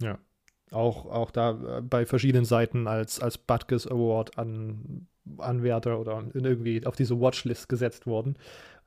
[0.01, 0.17] Ja,
[0.71, 6.85] auch, auch da äh, bei verschiedenen Seiten als, als Butkus Award an Anwärter oder irgendwie
[6.85, 8.35] auf diese Watchlist gesetzt worden.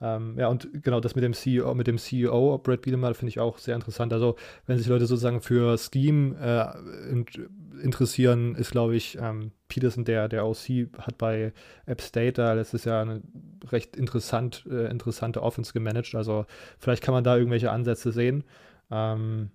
[0.01, 3.41] Ähm, ja, und genau das mit dem CEO, mit dem CEO, Brad Bielemal, finde ich
[3.41, 4.13] auch sehr interessant.
[4.13, 7.25] Also, wenn sich Leute sozusagen für Scheme äh, in,
[7.83, 11.53] interessieren, ist, glaube ich, ähm, Peterson, der, der OC, hat bei
[11.87, 13.23] App State da letztes Jahr eine
[13.71, 16.15] recht interessant, äh, interessante Offense gemanagt.
[16.15, 16.47] Also,
[16.79, 18.45] vielleicht kann man da irgendwelche Ansätze sehen.
[18.91, 19.51] Ähm,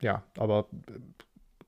[0.00, 0.66] ja, aber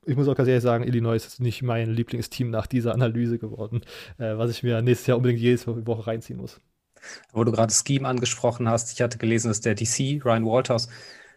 [0.07, 3.83] ich muss auch ganz ehrlich sagen, Illinois ist nicht mein Lieblingsteam nach dieser Analyse geworden,
[4.19, 6.61] äh, was ich mir nächstes Jahr unbedingt jede Woche reinziehen muss.
[7.33, 10.89] Wo du gerade Scheme angesprochen hast, ich hatte gelesen, dass der DC, Ryan Walters,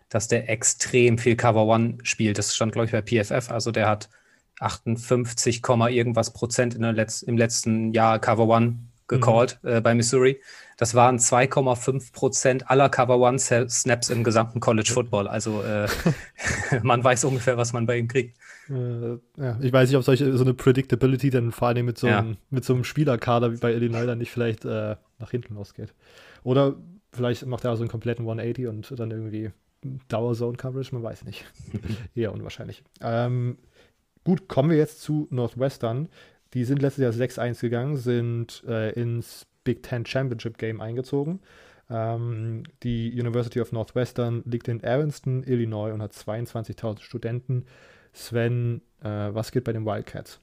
[0.10, 2.38] dass der extrem viel Cover One spielt.
[2.38, 3.52] Das stand, glaube ich, bei PFF.
[3.52, 4.10] Also der hat
[4.60, 9.70] 58, irgendwas Prozent in der Letz-, im letzten Jahr Cover One gecallt mhm.
[9.70, 10.42] äh, bei Missouri.
[10.78, 15.28] Das waren 2,5 Prozent aller Cover One Snaps im gesamten College Football.
[15.28, 15.88] Also äh,
[16.84, 18.38] man weiß ungefähr, was man bei ihm kriegt.
[18.70, 22.06] Äh, ja, ich weiß nicht, ob solche so eine Predictability dann vor allem mit so,
[22.06, 22.38] einem, ja.
[22.52, 25.96] mit so einem Spielerkader wie bei Illinois dann nicht vielleicht äh, nach hinten losgeht.
[26.44, 26.76] Oder
[27.12, 29.52] vielleicht macht er so einen kompletten 180 und dann irgendwie
[30.10, 31.46] Dauer-Zone-Coverage, man weiß nicht.
[32.16, 32.84] Eher unwahrscheinlich.
[33.02, 33.58] Ähm,
[34.24, 36.10] gut, kommen wir jetzt zu Northwestern.
[36.54, 41.42] Die sind letztes Jahr 6-1 gegangen, sind äh, ins Big Ten Championship Game eingezogen.
[41.90, 47.66] Ähm, die University of Northwestern liegt in Evanston, Illinois und hat 22.000 Studenten.
[48.14, 50.40] Sven, äh, was geht bei den Wildcats?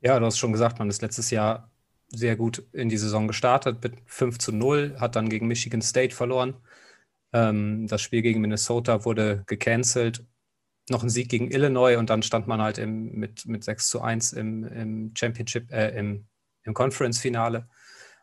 [0.00, 1.70] Ja, du hast schon gesagt, man ist letztes Jahr
[2.08, 6.14] sehr gut in die Saison gestartet mit 5 zu 0, hat dann gegen Michigan State
[6.14, 6.54] verloren.
[7.34, 10.24] Ähm, das Spiel gegen Minnesota wurde gecancelt.
[10.88, 14.00] Noch ein Sieg gegen Illinois und dann stand man halt im, mit, mit 6 zu
[14.00, 16.26] 1 im, im Championship, äh, im,
[16.62, 17.68] im Conference-Finale,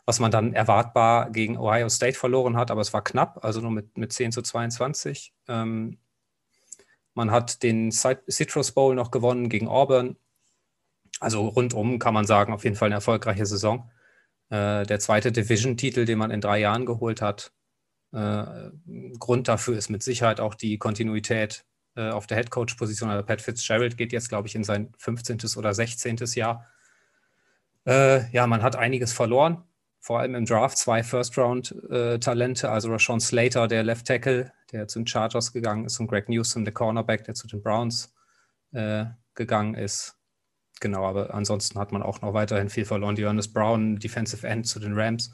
[0.06, 3.72] was man dann erwartbar gegen Ohio State verloren hat, aber es war knapp, also nur
[3.72, 5.34] mit, mit 10 zu 22.
[5.48, 5.98] Ähm,
[7.14, 10.18] man hat den Citrus Bowl noch gewonnen gegen Auburn.
[11.20, 13.92] Also rundum kann man sagen, auf jeden Fall eine erfolgreiche Saison.
[14.50, 17.54] Äh, der zweite Division-Titel, den man in drei Jahren geholt hat.
[18.12, 18.72] Äh,
[19.20, 23.10] Grund dafür ist mit Sicherheit auch die Kontinuität äh, auf der Headcoach-Position.
[23.10, 25.40] Also Pat Fitzgerald geht jetzt, glaube ich, in sein 15.
[25.56, 26.18] oder 16.
[26.36, 26.66] Jahr.
[27.86, 29.64] Äh, ja, man hat einiges verloren
[30.04, 35.08] vor allem im Draft zwei First-Round-Talente, also Rashawn Slater, der Left Tackle, der zu den
[35.08, 38.14] Chargers gegangen ist, und Greg Newsom, der Cornerback, der zu den Browns
[38.74, 40.18] äh, gegangen ist.
[40.82, 43.16] Genau, aber ansonsten hat man auch noch weiterhin viel verloren.
[43.16, 45.32] Johannes Brown, Defensive End zu den Rams.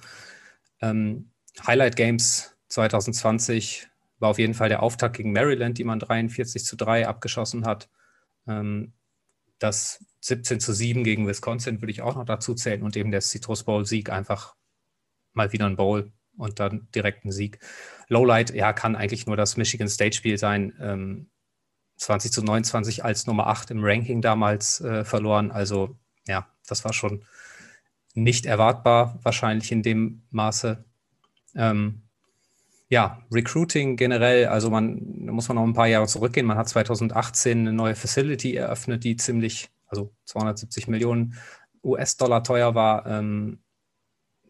[0.81, 1.31] Ähm,
[1.65, 3.87] Highlight Games 2020
[4.19, 7.89] war auf jeden Fall der Auftakt gegen Maryland, die man 43 zu 3 abgeschossen hat.
[8.47, 8.93] Ähm,
[9.57, 13.21] das 17 zu 7 gegen Wisconsin würde ich auch noch dazu zählen und eben der
[13.21, 14.58] Citrus Bowl-Sieg einfach
[15.39, 17.59] mal wieder ein Bowl und dann direkt ein Sieg.
[18.09, 20.73] Lowlight, ja, kann eigentlich nur das Michigan State-Spiel sein.
[20.79, 21.29] Ähm,
[21.97, 25.51] 20 zu 29 als Nummer 8 im Ranking damals äh, verloren.
[25.51, 25.97] Also
[26.27, 27.23] ja, das war schon
[28.13, 30.83] nicht erwartbar, wahrscheinlich in dem Maße.
[31.55, 32.03] Ähm,
[32.89, 36.45] ja, Recruiting generell, also man, da muss man noch ein paar Jahre zurückgehen.
[36.45, 41.35] Man hat 2018 eine neue Facility eröffnet, die ziemlich, also 270 Millionen
[41.83, 43.05] US-Dollar teuer war.
[43.05, 43.59] Ähm,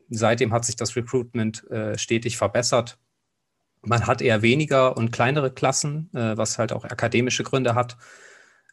[0.09, 2.97] seitdem hat sich das Recruitment äh, stetig verbessert.
[3.81, 7.97] Man hat eher weniger und kleinere Klassen, äh, was halt auch akademische Gründe hat.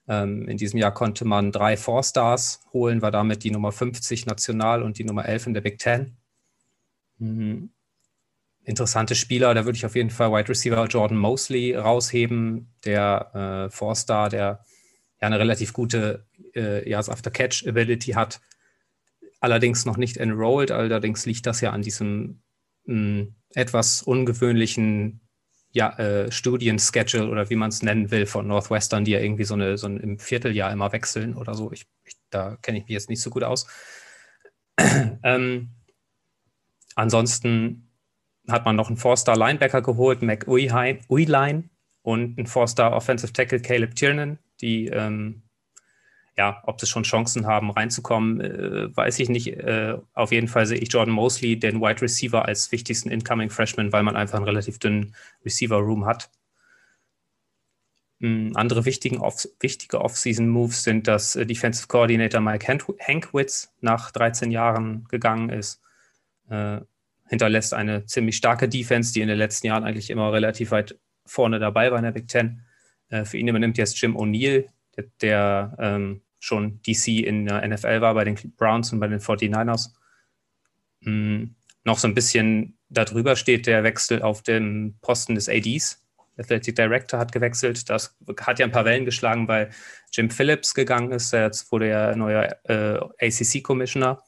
[0.09, 4.83] Ähm, in diesem Jahr konnte man drei Four-Stars holen, war damit die Nummer 50 national
[4.83, 6.17] und die Nummer 11 in der Big Ten.
[7.19, 7.71] Mhm.
[8.65, 13.71] Interessante Spieler, da würde ich auf jeden Fall Wide Receiver Jordan Mosley rausheben, der äh,
[13.71, 14.65] Four-Star, der
[15.21, 18.41] ja eine relativ gute äh, Yards After Catch Ability hat
[19.41, 20.71] allerdings noch nicht enrolled.
[20.71, 22.43] Allerdings liegt das ja an diesem
[22.85, 25.21] mh, hm, etwas ungewöhnlichen
[25.71, 29.55] ja, äh, Studienschedule oder wie man es nennen will von Northwestern, die ja irgendwie so,
[29.55, 31.71] eine, so ein, im Vierteljahr immer wechseln oder so.
[31.73, 33.67] Ich, ich, da kenne ich mich jetzt nicht so gut aus.
[35.23, 35.71] ähm,
[36.95, 37.93] ansonsten
[38.49, 41.69] hat man noch einen Four-Star Linebacker geholt, Mac Uiline,
[42.03, 45.43] und einen Four-Star Offensive Tackle, Caleb Tiernan, die ähm,
[46.39, 49.49] ja, ob sie schon Chancen haben, reinzukommen, äh, weiß ich nicht.
[49.49, 53.93] Äh, auf jeden Fall sehe ich Jordan Mosley, den Wide Receiver, als wichtigsten Incoming Freshman,
[53.93, 56.31] weil man einfach einen relativ dünnen Receiver-Room hat.
[58.21, 62.67] Ähm, andere wichtigen off wichtige Off-Season-Moves sind, dass äh, Defensive Coordinator Mike
[63.01, 65.81] Hankwitz nach 13 Jahren gegangen ist.
[66.51, 66.81] Äh,
[67.29, 71.59] hinterlässt eine ziemlich starke Defense, die in den letzten Jahren eigentlich immer relativ weit vorne
[71.59, 72.63] dabei war in der Big Ten.
[73.09, 78.01] Äh, für ihn übernimmt jetzt Jim O'Neill, der, der ähm, schon DC in der NFL
[78.01, 79.91] war, bei den Browns und bei den 49ers.
[81.03, 86.03] Hm, noch so ein bisschen darüber steht der Wechsel auf dem Posten des ADs.
[86.39, 87.89] Athletic Director hat gewechselt.
[87.89, 89.71] Das hat ja ein paar Wellen geschlagen, weil
[90.13, 91.33] Jim Phillips gegangen ist.
[91.33, 94.23] Jetzt wurde er neuer äh, ACC-Commissioner.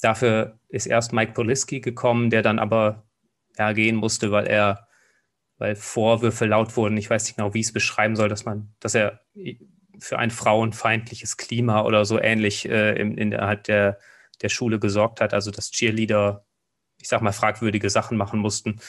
[0.00, 3.04] Dafür ist erst Mike Poliski gekommen, der dann aber
[3.58, 4.88] ja, gehen musste, weil er,
[5.58, 6.96] weil Vorwürfe laut wurden.
[6.96, 9.20] Ich weiß nicht genau, wie ich es beschreiben soll, dass man, dass er
[10.02, 13.98] für ein frauenfeindliches Klima oder so ähnlich äh, in, innerhalb der,
[14.42, 15.32] der Schule gesorgt hat.
[15.32, 16.44] Also dass Cheerleader,
[17.00, 18.80] ich sag mal, fragwürdige Sachen machen mussten.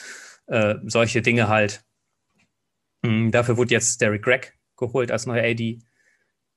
[0.46, 1.84] Äh, solche Dinge halt.
[3.02, 5.78] Mhm, dafür wurde jetzt Derek Gregg geholt als neuer AD.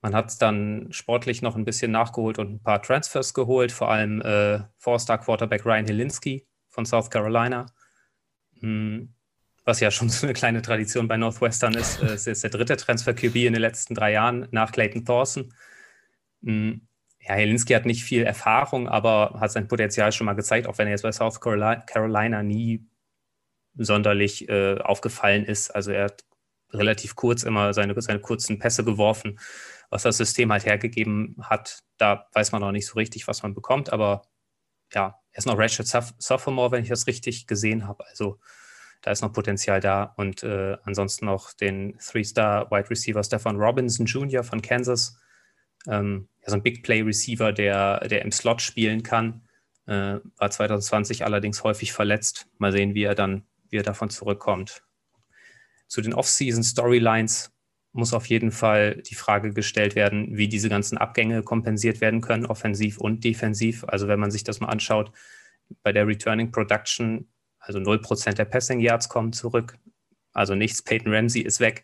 [0.01, 3.91] Man hat es dann sportlich noch ein bisschen nachgeholt und ein paar Transfers geholt, vor
[3.91, 7.67] allem äh, Four-Star-Quarterback Ryan Helinski von South Carolina.
[8.59, 9.16] Mhm
[9.67, 12.01] was ja schon so eine kleine Tradition bei Northwestern ist.
[12.01, 15.53] Es ist jetzt der dritte Transfer-QB in den letzten drei Jahren nach Clayton Thorson.
[16.41, 16.87] Hm,
[17.19, 20.87] ja, Helinski hat nicht viel Erfahrung, aber hat sein Potenzial schon mal gezeigt, auch wenn
[20.87, 22.87] er jetzt bei South Carolina nie
[23.75, 25.69] sonderlich äh, aufgefallen ist.
[25.71, 26.23] Also er hat
[26.71, 29.37] relativ kurz immer seine, seine kurzen Pässe geworfen,
[29.89, 31.79] was das System halt hergegeben hat.
[31.97, 34.21] Da weiß man noch nicht so richtig, was man bekommt, aber
[34.93, 38.05] ja, er ist noch Ratchet Sophomore, wenn ich das richtig gesehen habe.
[38.07, 38.39] Also
[39.07, 40.13] da ist noch Potenzial da.
[40.17, 44.43] Und äh, ansonsten noch den Three-Star Wide Receiver Stefan Robinson Jr.
[44.43, 45.17] von Kansas.
[45.87, 49.47] Ähm, ja, so ein Big Play Receiver, der, der im Slot spielen kann.
[49.85, 52.47] Äh, war 2020 allerdings häufig verletzt.
[52.57, 54.83] Mal sehen, wie er dann, wie er davon zurückkommt.
[55.87, 57.53] Zu den Off-Season Storylines
[57.93, 62.45] muss auf jeden Fall die Frage gestellt werden, wie diese ganzen Abgänge kompensiert werden können,
[62.45, 63.85] offensiv und defensiv.
[63.87, 65.13] Also wenn man sich das mal anschaut,
[65.81, 67.29] bei der Returning Production,
[67.67, 69.77] also 0% der Passing Yards kommen zurück,
[70.33, 71.83] also nichts, Peyton Ramsey ist weg,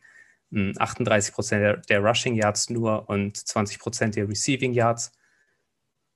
[0.53, 5.11] 38% hm, der, der Rushing Yards nur und 20% der Receiving Yards.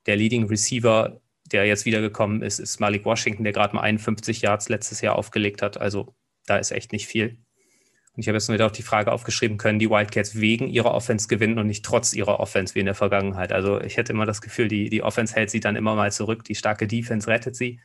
[0.05, 1.19] Der Leading Receiver,
[1.51, 5.61] der jetzt wiedergekommen ist, ist Malik Washington, der gerade mal 51 Yards letztes Jahr aufgelegt
[5.61, 5.77] hat.
[5.77, 7.39] Also da ist echt nicht viel.
[8.13, 11.27] Und ich habe jetzt wieder auch die Frage aufgeschrieben, können die Wildcats wegen ihrer Offense
[11.27, 13.51] gewinnen und nicht trotz ihrer Offense wie in der Vergangenheit?
[13.51, 16.43] Also ich hätte immer das Gefühl, die, die Offense hält sie dann immer mal zurück,
[16.43, 17.79] die starke Defense rettet sie.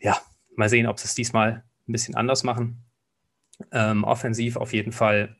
[0.00, 0.20] Ja,
[0.56, 2.84] mal sehen, ob sie es diesmal ein bisschen anders machen.
[3.70, 5.36] Ähm, offensiv auf jeden Fall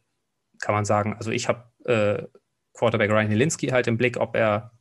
[0.60, 2.26] kann man sagen, also ich habe äh,
[2.74, 4.72] Quarterback Ryan Helinski halt im Blick, ob er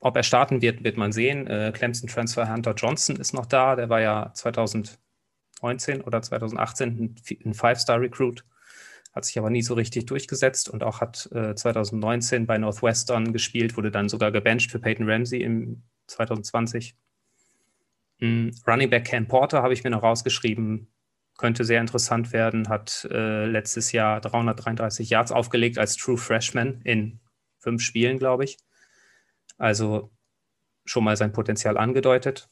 [0.00, 1.48] ob er starten wird, wird man sehen.
[1.48, 5.00] Äh, Clemson Transfer Hunter Johnson ist noch da, der war ja 2000
[5.58, 8.44] 2019 oder 2018 ein Five-Star-Recruit,
[9.12, 13.76] hat sich aber nie so richtig durchgesetzt und auch hat äh, 2019 bei Northwestern gespielt,
[13.76, 16.96] wurde dann sogar gebencht für Peyton Ramsey im 2020.
[18.20, 18.52] Mhm.
[18.66, 20.92] Running Back Cam Porter habe ich mir noch rausgeschrieben,
[21.36, 27.20] könnte sehr interessant werden, hat äh, letztes Jahr 333 Yards aufgelegt als True Freshman in
[27.58, 28.58] fünf Spielen, glaube ich.
[29.56, 30.10] Also
[30.84, 32.48] schon mal sein Potenzial angedeutet.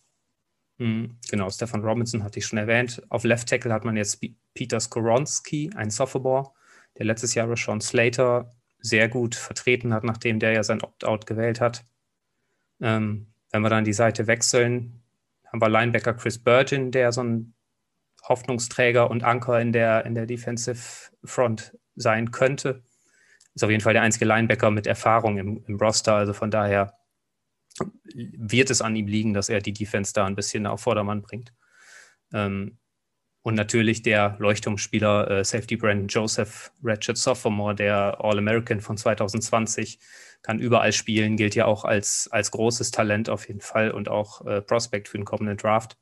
[0.78, 3.02] Mhm, genau, Stefan Robinson hatte ich schon erwähnt.
[3.08, 4.20] Auf Left Tackle hat man jetzt
[4.54, 6.52] Peter Skoronski, ein Sophomore,
[6.98, 11.60] der letztes Jahr Rashawn Slater sehr gut vertreten hat, nachdem der ja sein Opt-out gewählt
[11.60, 11.84] hat.
[12.80, 15.02] Ähm, wenn wir dann die Seite wechseln,
[15.56, 17.54] haben wir Linebacker Chris Burgeon, der so ein
[18.28, 22.82] Hoffnungsträger und Anker in der, in der Defensive Front sein könnte.
[23.54, 26.94] Ist auf jeden Fall der einzige Linebacker mit Erfahrung im, im Roster, also von daher
[28.14, 31.52] wird es an ihm liegen, dass er die Defense da ein bisschen auf Vordermann bringt.
[32.32, 32.78] Ähm,
[33.46, 40.00] und natürlich der Leuchtturmspieler äh, Safety Brandon Joseph Ratchet Sophomore, der All-American von 2020,
[40.42, 44.44] kann überall spielen, gilt ja auch als, als großes Talent auf jeden Fall und auch
[44.46, 45.96] äh, Prospect für den kommenden Draft.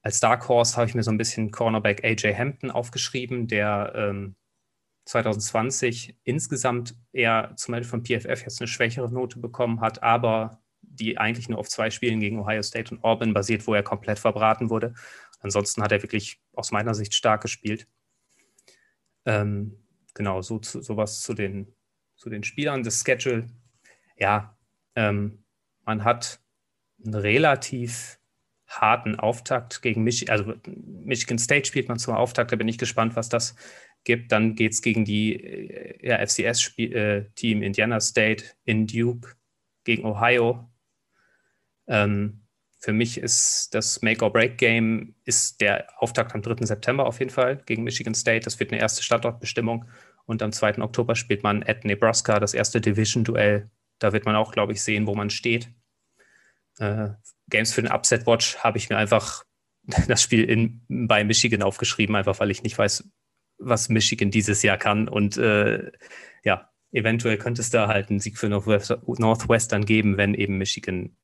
[0.00, 4.34] Als Dark Horse habe ich mir so ein bisschen Cornerback AJ Hampton aufgeschrieben, der ähm,
[5.04, 11.18] 2020 insgesamt eher zum Beispiel von PFF jetzt eine schwächere Note bekommen hat, aber die
[11.18, 14.70] eigentlich nur auf zwei Spielen gegen Ohio State und Auburn basiert, wo er komplett verbraten
[14.70, 14.94] wurde.
[15.42, 17.86] Ansonsten hat er wirklich aus meiner Sicht stark gespielt.
[19.24, 19.78] Ähm,
[20.14, 21.74] genau, so sowas zu den,
[22.16, 22.82] zu den Spielern.
[22.82, 23.48] Das Schedule,
[24.16, 24.56] ja,
[24.94, 25.44] ähm,
[25.84, 26.40] man hat
[27.04, 28.18] einen relativ
[28.66, 33.16] harten Auftakt gegen Michigan, also Michigan State spielt man zum Auftakt, da bin ich gespannt,
[33.16, 33.54] was das
[34.04, 34.32] gibt.
[34.32, 39.34] Dann geht es gegen die äh, ja, FCS-Team äh, Indiana State in Duke
[39.84, 40.70] gegen Ohio.
[41.86, 42.41] Ähm,
[42.82, 46.66] für mich ist das Make-or-Break-Game ist der Auftakt am 3.
[46.66, 48.40] September auf jeden Fall gegen Michigan State.
[48.40, 49.84] Das wird eine erste Standortbestimmung.
[50.24, 50.78] Und am 2.
[50.78, 53.70] Oktober spielt man at Nebraska, das erste Division-Duell.
[54.00, 55.70] Da wird man auch, glaube ich, sehen, wo man steht.
[56.78, 57.10] Äh,
[57.48, 59.44] Games für den Upset Watch habe ich mir einfach
[60.08, 63.08] das Spiel in, bei Michigan aufgeschrieben, einfach weil ich nicht weiß,
[63.58, 65.06] was Michigan dieses Jahr kann.
[65.06, 65.92] Und äh,
[66.42, 71.16] ja, eventuell könnte es da halt einen Sieg für Northwestern geben, wenn eben Michigan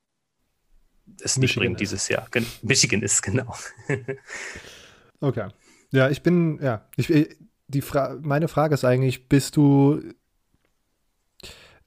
[1.23, 1.93] es nicht Michigan bringt ist.
[1.93, 2.29] dieses Jahr.
[2.63, 3.55] Michigan ist, genau.
[5.21, 5.49] okay.
[5.91, 7.29] Ja, ich bin, ja, ich, äh,
[7.69, 10.03] die Fra meine Frage ist eigentlich, bist du,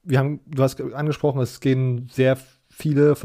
[0.03, 2.37] wir haben, du hast angesprochen, es gehen sehr
[2.69, 3.15] viele,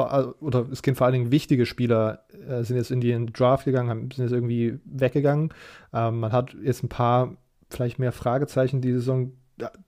[0.41, 3.91] oder es gehen vor allen Dingen wichtige Spieler, äh, sind jetzt in den Draft gegangen,
[3.91, 5.53] haben, sind jetzt irgendwie weggegangen.
[5.93, 7.37] Ähm, man hat jetzt ein paar,
[7.71, 9.33] vielleicht mehr Fragezeichen die Saison.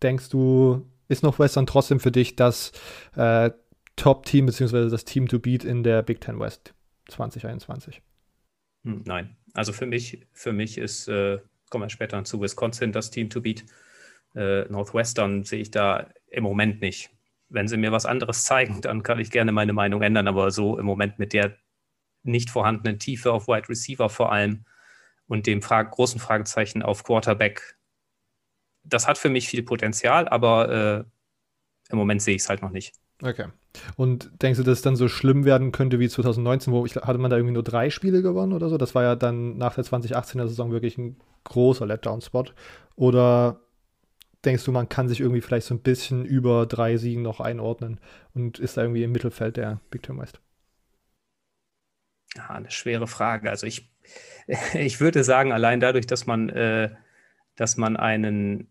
[0.02, 2.72] Denkst du, ist noch Western trotzdem für dich das
[3.16, 3.50] äh,
[3.98, 6.74] Top-Team, beziehungsweise das Team to beat in der Big Ten West
[7.08, 8.00] 2021?
[8.84, 11.38] Hm, nein, also für mich, für mich ist, äh,
[11.68, 13.64] kommen wir später zu Wisconsin, das Team to beat.
[14.34, 17.10] Äh, Northwestern sehe ich da im Moment nicht
[17.48, 20.78] wenn sie mir was anderes zeigen, dann kann ich gerne meine Meinung ändern, aber so
[20.78, 21.56] im Moment mit der
[22.22, 24.64] nicht vorhandenen Tiefe auf Wide Receiver vor allem
[25.26, 27.78] und dem Fra großen Fragezeichen auf Quarterback.
[28.82, 32.70] Das hat für mich viel Potenzial, aber äh, im Moment sehe ich es halt noch
[32.70, 32.94] nicht.
[33.22, 33.46] Okay.
[33.96, 37.18] Und denkst du, dass es dann so schlimm werden könnte wie 2019, wo ich, hatte
[37.18, 38.78] man da irgendwie nur drei Spiele gewonnen oder so?
[38.78, 42.46] Das war ja dann nach der 2018er Saison wirklich ein großer Letdown-Spot.
[42.96, 43.60] Oder
[44.44, 48.00] denkst du, man kann sich irgendwie vielleicht so ein bisschen über drei Siegen noch einordnen
[48.34, 50.40] und ist da irgendwie im Mittelfeld der Big Ten West?
[52.36, 53.50] Ja, eine schwere Frage.
[53.50, 53.90] Also ich,
[54.74, 56.90] ich würde sagen, allein dadurch, dass man, äh,
[57.56, 58.68] dass man einen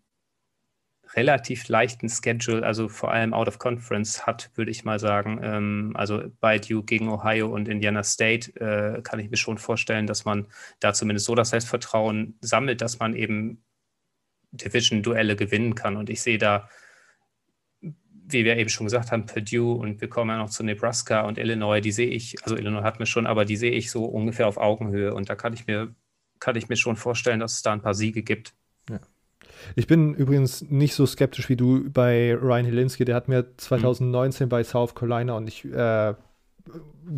[1.15, 5.39] relativ leichten Schedule, also vor allem out of conference hat, würde ich mal sagen.
[5.41, 10.07] Ähm, also bei Duke gegen Ohio und Indiana State äh, kann ich mir schon vorstellen,
[10.07, 10.47] dass man
[10.79, 13.63] da zumindest so das Selbstvertrauen sammelt, dass man eben
[14.51, 15.97] Division-Duelle gewinnen kann.
[15.97, 16.69] Und ich sehe da,
[17.81, 21.37] wie wir eben schon gesagt haben, Purdue und wir kommen ja noch zu Nebraska und
[21.37, 24.47] Illinois, die sehe ich, also Illinois hat mir schon, aber die sehe ich so ungefähr
[24.47, 25.13] auf Augenhöhe.
[25.13, 25.95] Und da kann ich mir,
[26.39, 28.53] kann ich mir schon vorstellen, dass es da ein paar Siege gibt.
[29.75, 33.05] Ich bin übrigens nicht so skeptisch wie du bei Ryan Helinski.
[33.05, 34.49] Der hat mir 2019 mhm.
[34.49, 36.13] bei South Carolina und ich äh,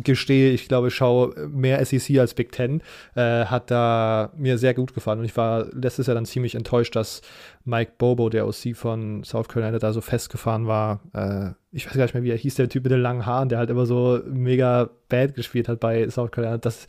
[0.02, 2.82] gestehe, ich glaube, ich schaue mehr SEC als Big Ten,
[3.14, 5.18] äh, hat da mir sehr gut gefallen.
[5.18, 7.22] Und ich war letztes Jahr dann ziemlich enttäuscht, dass
[7.64, 11.00] Mike Bobo, der OC von South Carolina, da so festgefahren war.
[11.12, 13.48] Äh, ich weiß gar nicht mehr, wie er hieß, der Typ mit den langen Haaren,
[13.48, 16.58] der halt immer so mega bad gespielt hat bei South Carolina.
[16.58, 16.86] Das,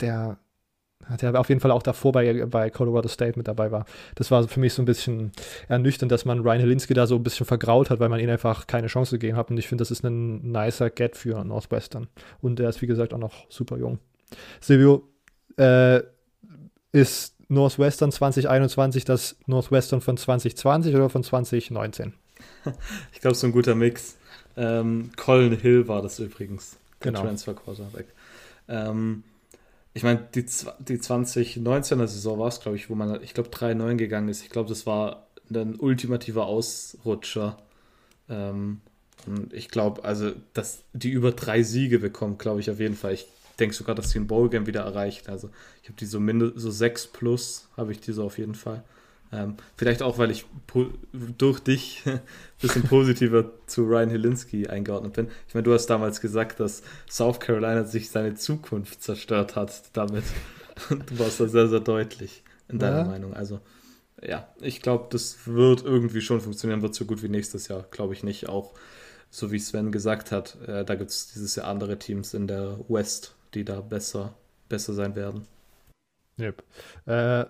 [0.00, 0.38] der,
[1.08, 3.86] hat er auf jeden Fall auch davor bei, bei Colorado State mit dabei war.
[4.14, 5.32] Das war für mich so ein bisschen
[5.68, 8.66] ernüchternd, dass man Ryan Helinski da so ein bisschen vergraut hat, weil man ihm einfach
[8.66, 9.50] keine Chance gegeben hat.
[9.50, 12.08] Und ich finde, das ist ein nicer Get für Northwestern.
[12.40, 13.98] Und er ist, wie gesagt, auch noch super jung.
[14.60, 15.08] Silvio,
[15.56, 16.00] äh,
[16.92, 22.14] ist Northwestern 2021 das Northwestern von 2020 oder von 2019?
[23.12, 24.16] Ich glaube, so ein guter Mix.
[24.56, 27.22] Ähm, Colin Hill war das übrigens, der genau.
[27.22, 28.06] Transfer Quarterback.
[28.68, 29.22] Ähm,
[29.96, 33.94] ich meine, die, die 2019er Saison war es, glaube ich, wo man, ich glaube, 3-9
[33.96, 34.42] gegangen ist.
[34.42, 37.56] Ich glaube, das war ein ultimativer Ausrutscher.
[38.28, 38.82] Ähm,
[39.26, 43.14] und ich glaube, also, dass die über drei Siege bekommt, glaube ich auf jeden Fall.
[43.14, 43.26] Ich
[43.58, 45.30] denke sogar, dass sie ein Bowl-Game wieder erreicht.
[45.30, 45.48] Also,
[45.82, 48.84] ich habe die so mindestens so 6 plus, habe ich die so auf jeden Fall.
[49.32, 50.46] Ähm, vielleicht auch, weil ich
[51.38, 52.20] durch dich ein
[52.60, 55.28] bisschen positiver zu Ryan Helinski eingeordnet bin.
[55.48, 60.24] Ich meine, du hast damals gesagt, dass South Carolina sich seine Zukunft zerstört hat damit.
[60.90, 63.04] Du warst da sehr, sehr deutlich in deiner ja.
[63.04, 63.32] Meinung.
[63.32, 63.60] Also,
[64.22, 68.12] ja, ich glaube, das wird irgendwie schon funktionieren, wird so gut wie nächstes Jahr, glaube
[68.12, 68.50] ich nicht.
[68.50, 68.74] Auch
[69.30, 72.78] so wie Sven gesagt hat, äh, da gibt es dieses Jahr andere Teams in der
[72.88, 74.34] West, die da besser,
[74.68, 75.46] besser sein werden.
[76.38, 76.62] Yep.
[77.06, 77.46] Äh,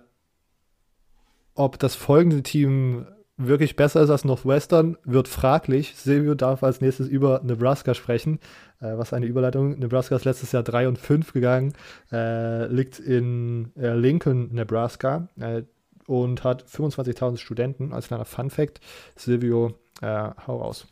[1.57, 3.05] ob das folgende Team
[3.37, 5.93] wirklich besser ist als Northwestern, wird fraglich.
[5.95, 8.39] Silvio darf als nächstes über Nebraska sprechen.
[8.79, 9.77] Äh, was eine Überleitung.
[9.77, 11.73] Nebraska ist letztes Jahr 3 und 5 gegangen,
[12.11, 15.63] äh, liegt in äh, Lincoln, Nebraska äh,
[16.07, 17.93] und hat 25.000 Studenten.
[17.93, 18.79] Als kleiner Fun-Fact.
[19.15, 20.87] Silvio, äh, hau raus.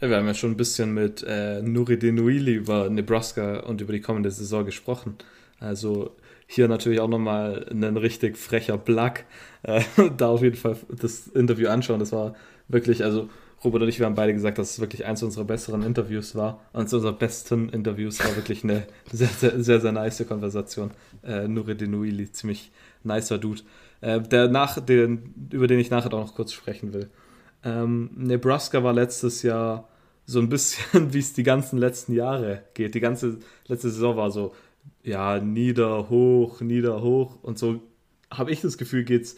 [0.00, 4.00] Wir haben ja schon ein bisschen mit äh, Nuri Denuili über Nebraska und über die
[4.00, 5.16] kommende Saison gesprochen.
[5.60, 9.12] Also hier natürlich auch nochmal ein richtig frecher Plug.
[9.62, 9.82] Äh,
[10.16, 12.00] da auf jeden Fall das Interview anschauen.
[12.00, 12.34] Das war
[12.68, 13.28] wirklich, also
[13.64, 16.60] Robert und ich, wir haben beide gesagt, dass es wirklich eins unserer besseren Interviews war.
[16.72, 20.90] Eins unserer besten Interviews war wirklich eine sehr, sehr, sehr, sehr nice Konversation.
[21.22, 22.72] Äh, Nureddin Uili, ziemlich
[23.02, 23.62] nicer Dude.
[24.00, 27.08] Äh, der nach, den, über den ich nachher auch noch kurz sprechen will.
[27.64, 29.88] Ähm, Nebraska war letztes Jahr
[30.26, 32.94] so ein bisschen, wie es die ganzen letzten Jahre geht.
[32.94, 34.54] Die ganze letzte Saison war so
[35.04, 37.36] ja, nieder, hoch, nieder, hoch.
[37.42, 37.80] Und so
[38.30, 39.36] habe ich das Gefühl, geht es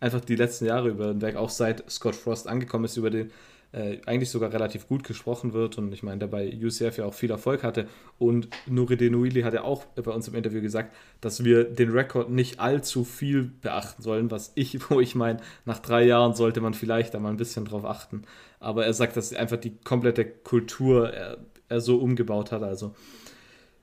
[0.00, 3.30] einfach die letzten Jahre über hinweg, auch seit Scott Frost angekommen ist, über den
[3.72, 5.76] äh, eigentlich sogar relativ gut gesprochen wird.
[5.76, 7.88] Und ich meine, der bei UCF ja auch viel Erfolg hatte.
[8.16, 12.30] Und Nuridin Uili hat ja auch bei uns im Interview gesagt, dass wir den Rekord
[12.30, 16.74] nicht allzu viel beachten sollen, was ich, wo ich meine, nach drei Jahren sollte man
[16.74, 18.22] vielleicht da mal ein bisschen drauf achten.
[18.60, 21.38] Aber er sagt, dass einfach die komplette Kultur er,
[21.68, 22.62] er so umgebaut hat.
[22.62, 22.94] Also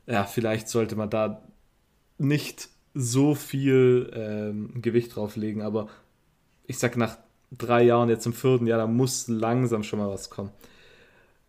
[0.08, 1.42] ja, vielleicht sollte man da
[2.18, 5.88] nicht so viel ähm, Gewicht drauflegen, aber
[6.66, 7.18] ich sag nach
[7.52, 10.52] drei Jahren, jetzt im vierten Jahr, da muss langsam schon mal was kommen.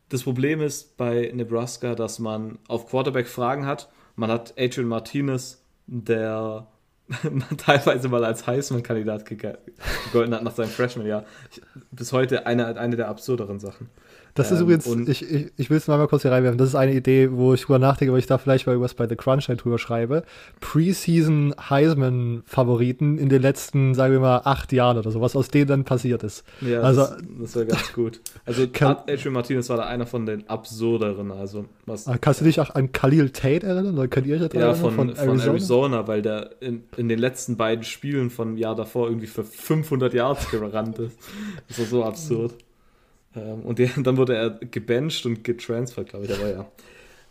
[0.08, 3.88] Das Problem ist bei Nebraska, dass man auf Quarterback Fragen hat.
[4.14, 6.66] Man hat Adrian Martinez, der
[7.58, 11.24] teilweise mal als Heisman-Kandidat gegolten hat nach seinem Freshman-Jahr.
[11.90, 13.88] Bis heute eine, eine der absurderen Sachen.
[14.36, 16.74] Das ist ähm, übrigens, ich, ich, ich will es mal, kurz hier reinwerfen, das ist
[16.74, 19.48] eine Idee, wo ich drüber nachdenke, weil ich da vielleicht mal irgendwas bei The Crunch
[19.48, 20.22] halt drüber schreibe.
[20.60, 25.66] Preseason Heisman-Favoriten in den letzten, sagen wir mal, acht Jahren oder so, was aus denen
[25.66, 26.44] dann passiert ist.
[26.60, 28.20] Ja, also, das, das wäre ganz gut.
[28.44, 31.32] Also Adrian Martinez war da einer von den absurderen.
[31.32, 33.98] Also, was, ah, kannst du dich auch an Khalil Tate erinnern?
[33.98, 35.38] Oder könnt ihr euch ja, von, von, Arizona?
[35.38, 39.44] von Arizona, weil der in, in den letzten beiden Spielen von Jahr davor irgendwie für
[39.44, 41.18] 500 Yards gerannt ist.
[41.68, 42.54] Das war so absurd.
[43.36, 46.70] Ähm, und der, dann wurde er gebencht und getransfert, glaube ich, war ja.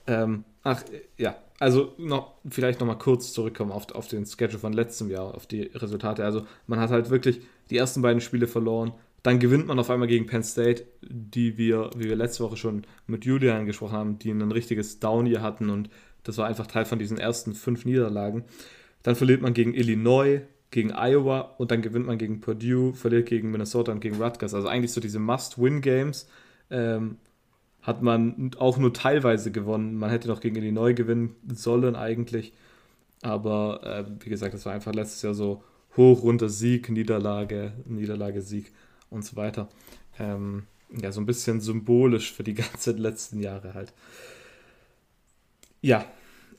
[0.08, 0.84] Ähm, ach,
[1.18, 5.48] ja, also noch, vielleicht nochmal kurz zurückkommen auf, auf den Schedule von letztem Jahr, auf
[5.48, 6.24] die Resultate.
[6.24, 8.94] Also man hat halt wirklich die ersten beiden Spiele verloren.
[9.24, 12.86] Dann gewinnt man auf einmal gegen Penn State, die wir, wie wir letzte Woche schon
[13.08, 15.90] mit Julian gesprochen haben, die ein richtiges Down hier hatten und
[16.24, 18.44] das war einfach Teil von diesen ersten fünf Niederlagen.
[19.02, 20.42] Dann verliert man gegen Illinois,
[20.76, 24.54] gegen Iowa und dann gewinnt man gegen Purdue, verliert gegen Minnesota und gegen Rutgers.
[24.54, 26.28] Also eigentlich so diese Must-Win-Games
[26.70, 27.16] ähm,
[27.82, 29.96] hat man auch nur teilweise gewonnen.
[29.96, 32.52] Man hätte noch gegen Illinois gewinnen sollen eigentlich.
[33.22, 35.64] Aber äh, wie gesagt, das war einfach letztes Jahr so
[35.96, 38.74] hoch, runter, Sieg, Niederlage, Niederlage, Sieg
[39.10, 39.70] und so weiter.
[40.20, 43.94] Ähm, ja, so ein bisschen symbolisch für die ganzen letzten Jahre halt.
[45.80, 46.06] Ja,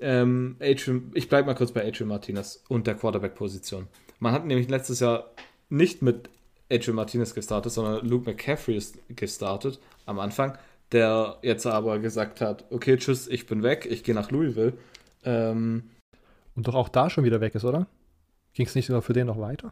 [0.01, 3.89] ähm, Adrian, ich bleibe mal kurz bei Adrian Martinez und der Quarterback-Position.
[4.19, 5.31] Man hat nämlich letztes Jahr
[5.69, 6.31] nicht mit
[6.71, 10.57] Adrian Martinez gestartet, sondern Luke McCaffrey ist gestartet am Anfang,
[10.93, 14.75] der jetzt aber gesagt hat, okay, tschüss, ich bin weg, ich gehe nach Louisville.
[15.25, 15.91] Ähm,
[16.55, 17.87] und doch auch da schon wieder weg ist, oder?
[18.55, 19.71] Ging es nicht sogar für den noch weiter?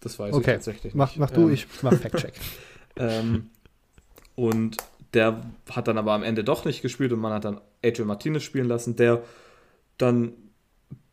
[0.00, 0.50] Das weiß okay.
[0.50, 1.18] ich tatsächlich mach, nicht.
[1.18, 2.34] Mach du, ähm, ich mach Fact-Check.
[2.96, 3.50] ähm,
[4.34, 4.76] und
[5.14, 8.42] der hat dann aber am Ende doch nicht gespielt und man hat dann Adrian Martinez
[8.42, 9.22] spielen lassen, der
[9.98, 10.32] dann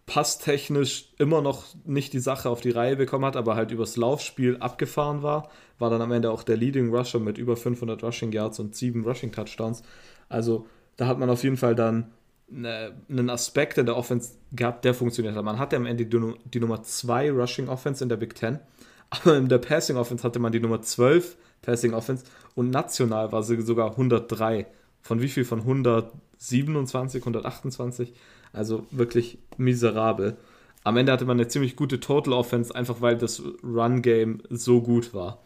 [0.07, 4.57] passtechnisch immer noch nicht die Sache auf die Reihe bekommen hat, aber halt übers Laufspiel
[4.57, 5.49] abgefahren war.
[5.79, 9.05] War dann am Ende auch der Leading Rusher mit über 500 Rushing Yards und 7
[9.05, 9.83] Rushing Touchdowns.
[10.29, 12.11] Also da hat man auf jeden Fall dann
[12.47, 15.43] ne, einen Aspekt in der Offense gehabt, der funktioniert hat.
[15.43, 18.59] Man hatte am Ende die, Nummer 2 Rushing Offense in der Big Ten,
[19.09, 22.23] aber in der Passing Offense hatte man die Nummer 12 Passing Offense
[22.55, 24.67] und national war sie sogar 103.
[25.01, 25.43] Von wie viel?
[25.43, 28.13] Von 127, 128?
[28.53, 30.37] Also wirklich miserabel.
[30.83, 35.13] Am Ende hatte man eine ziemlich gute Total Offense, einfach weil das Run-Game so gut
[35.13, 35.43] war.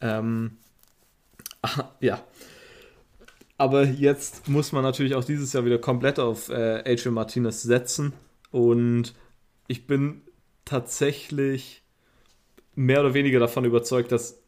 [0.00, 0.58] Ähm,
[2.00, 2.22] ja.
[3.58, 8.12] Aber jetzt muss man natürlich auch dieses Jahr wieder komplett auf äh, Adrian Martinez setzen.
[8.50, 9.14] Und
[9.66, 10.20] ich bin
[10.64, 11.82] tatsächlich
[12.74, 14.42] mehr oder weniger davon überzeugt, dass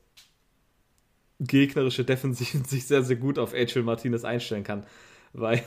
[1.41, 4.85] gegnerische Defensiven sich sehr, sehr gut auf Adrian Martinez einstellen kann.
[5.33, 5.63] Weil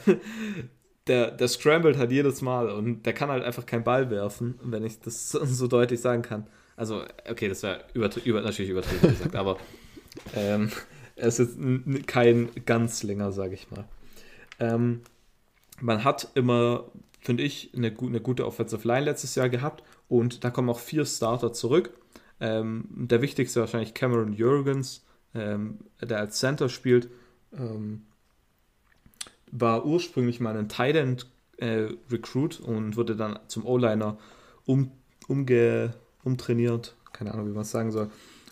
[1.07, 4.83] der, der scrambled halt jedes Mal und der kann halt einfach keinen Ball werfen, wenn
[4.83, 6.47] ich das so deutlich sagen kann.
[6.75, 9.57] Also, okay, das wäre übertri über, natürlich übertrieben gesagt, aber
[10.35, 10.71] ähm,
[11.15, 11.57] er ist jetzt
[12.07, 13.85] kein ganz länger, sage ich mal.
[14.59, 15.01] Ähm,
[15.79, 16.85] man hat immer,
[17.19, 21.05] finde ich, eine, eine, gute Offensive Line letztes Jahr gehabt und da kommen auch vier
[21.05, 21.93] Starter zurück.
[22.39, 27.09] Ähm, der wichtigste wahrscheinlich Cameron Jurgens, ähm, der als Center spielt.
[27.53, 28.03] Ähm,
[29.51, 31.27] war ursprünglich mal ein Thailand
[31.57, 34.17] äh, Recruit und wurde dann zum O-Liner
[34.65, 34.91] um,
[35.27, 35.93] umge,
[36.23, 38.09] umtrainiert, keine Ahnung, wie man es sagen soll,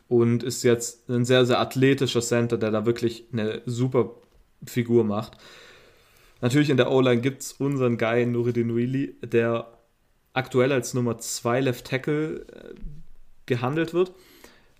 [0.07, 4.15] und ist jetzt ein sehr, sehr athletischer Center, der da wirklich eine super
[4.65, 5.37] Figur macht.
[6.41, 9.67] Natürlich in der O-Line gibt es unseren Guy Nuridin Wheely, der
[10.33, 12.75] aktuell als Nummer 2 Left Tackle äh,
[13.45, 14.13] gehandelt wird.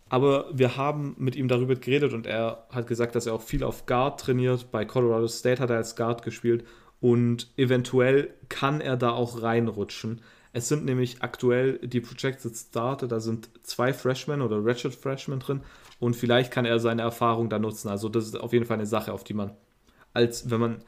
[0.09, 3.63] Aber wir haben mit ihm darüber geredet und er hat gesagt, dass er auch viel
[3.63, 4.71] auf Guard trainiert.
[4.71, 6.65] Bei Colorado State hat er als Guard gespielt
[6.99, 10.21] und eventuell kann er da auch reinrutschen.
[10.51, 15.61] Es sind nämlich aktuell die Projected Starter, da sind zwei Freshmen oder Ratchet Freshmen drin
[15.99, 17.87] und vielleicht kann er seine Erfahrung da nutzen.
[17.87, 19.51] Also das ist auf jeden Fall eine Sache, auf die man
[20.13, 20.83] als wenn man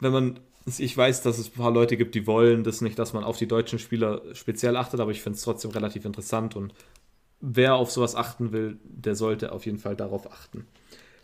[0.00, 0.40] wenn man
[0.78, 3.38] ich weiß, dass es ein paar Leute gibt, die wollen das nicht, dass man auf
[3.38, 6.74] die deutschen Spieler speziell achtet, aber ich finde es trotzdem relativ interessant und
[7.40, 10.66] wer auf sowas achten will, der sollte auf jeden Fall darauf achten.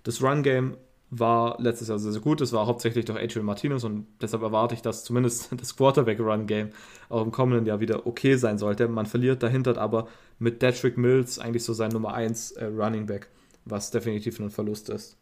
[0.03, 0.77] Das Run-Game
[1.11, 2.41] war letztes Jahr sehr, sehr gut.
[2.41, 6.71] Es war hauptsächlich durch Adrian Martinez und deshalb erwarte ich, dass zumindest das Quarterback-Run-Game
[7.09, 8.89] auch im kommenden Jahr wieder okay sein sollte.
[8.89, 10.09] Man verliert dahinter aber
[10.39, 13.29] mit Detrick Mills eigentlich so sein Nummer 1 äh, Running Back,
[13.65, 15.17] was definitiv ein Verlust ist.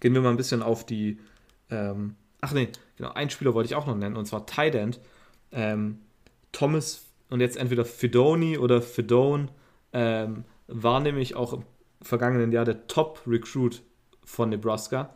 [0.00, 1.18] Gehen wir mal ein bisschen auf die.
[1.70, 4.98] Ähm, ach nee, genau, einen Spieler wollte ich auch noch nennen und zwar Tight End.
[5.52, 5.98] Ähm,
[6.52, 9.48] Thomas und jetzt entweder Fedoni oder Fedone
[9.92, 11.62] ähm, war nämlich auch im
[12.02, 13.82] vergangenen Jahr der Top-Recruit
[14.24, 15.14] von Nebraska.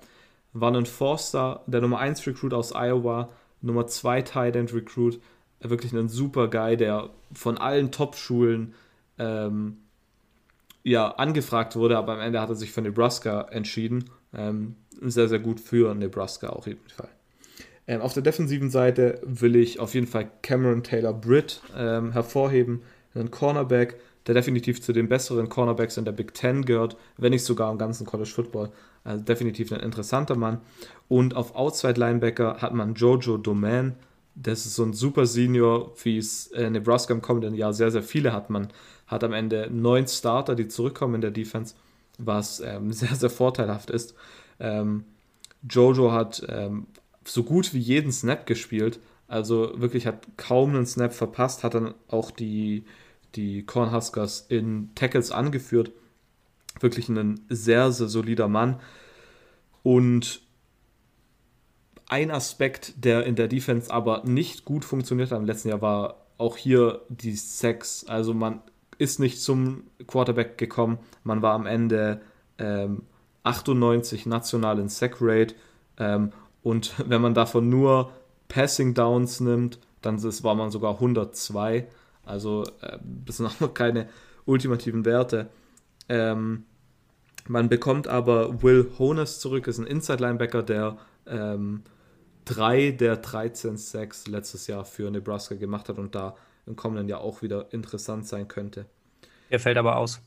[0.53, 5.21] War ein Forster, der Nummer 1 Recruit aus Iowa, Nummer 2 Tight End Recruit,
[5.61, 8.75] wirklich ein super Guy, der von allen Top-Schulen
[9.19, 9.79] ähm,
[10.83, 14.11] ja, angefragt wurde, aber am Ende hat er sich für Nebraska entschieden.
[14.35, 17.09] ähm, sehr, sehr gut für Nebraska auch jeden Fall.
[17.87, 22.83] Ähm, auf der defensiven Seite will ich auf jeden Fall Cameron Taylor Britt ähm, hervorheben,
[23.15, 23.97] einen Cornerback,
[24.27, 27.79] der definitiv zu den besseren Cornerbacks in der Big Ten gehört, wenn nicht sogar im
[27.79, 28.71] ganzen College Football.
[29.05, 30.61] Also definitiv ein interessanter Mann.
[31.09, 33.95] Und auf Outside Linebacker hat man Jojo Domain.
[34.35, 38.33] Das ist so ein super Senior, wie es Nebraska im kommenden Jahr sehr, sehr viele
[38.33, 38.51] hat.
[38.51, 38.69] Man
[39.07, 41.75] hat am Ende neun Starter, die zurückkommen in der Defense,
[42.19, 44.15] was ähm, sehr, sehr vorteilhaft ist.
[44.59, 45.05] Ähm,
[45.69, 46.87] Jojo hat ähm,
[47.25, 49.01] so gut wie jeden Snap gespielt.
[49.29, 52.85] Also wirklich hat kaum einen Snap verpasst, hat dann auch die,
[53.35, 55.93] die Cornhuskers in Tackles angeführt.
[56.81, 58.81] Wirklich ein sehr, sehr solider Mann.
[59.83, 60.43] Und
[62.09, 66.17] ein Aspekt, der in der Defense aber nicht gut funktioniert hat im letzten Jahr, war
[66.39, 68.05] auch hier die Sex.
[68.07, 68.61] Also man
[68.99, 70.99] ist nicht zum Quarterback gekommen.
[71.23, 72.21] Man war am Ende
[72.59, 73.03] ähm,
[73.43, 75.55] 98 national in Sack Rate.
[75.99, 76.33] Ähm,
[76.63, 78.13] und wenn man davon nur
[78.49, 81.87] Passing Downs nimmt, dann war man sogar 102.
[82.25, 84.09] Also äh, das sind auch noch keine
[84.45, 85.51] ultimativen Werte.
[86.09, 86.65] Ähm,
[87.47, 90.97] man bekommt aber Will Honus zurück, ist ein Inside-Linebacker, der
[91.27, 91.83] ähm,
[92.45, 97.21] drei der 13 Sacks letztes Jahr für Nebraska gemacht hat und da im kommenden Jahr
[97.21, 98.87] auch wieder interessant sein könnte.
[99.51, 100.21] Der fällt aber aus.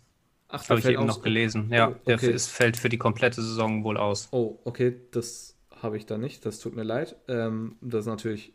[0.49, 1.17] Ach, habe ich eben aus.
[1.17, 1.69] noch gelesen.
[1.71, 2.17] Ja, oh, okay.
[2.17, 4.29] der ist, fällt für die komplette Saison wohl aus.
[4.31, 6.45] Oh, okay, das habe ich da nicht.
[6.45, 7.15] Das tut mir leid.
[7.27, 8.53] Ähm, das ist natürlich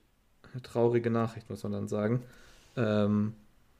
[0.52, 2.22] eine traurige Nachricht, muss man dann sagen.
[2.76, 3.34] Ähm,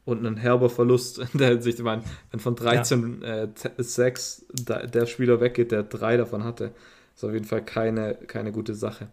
[0.05, 1.79] und ein herber Verlust in der Hinsicht.
[1.79, 3.45] Ich meine, wenn von 13 ja.
[3.45, 6.75] äh, 6 da, der Spieler weggeht, der drei davon hatte,
[7.15, 9.09] ist auf jeden Fall keine, keine gute Sache.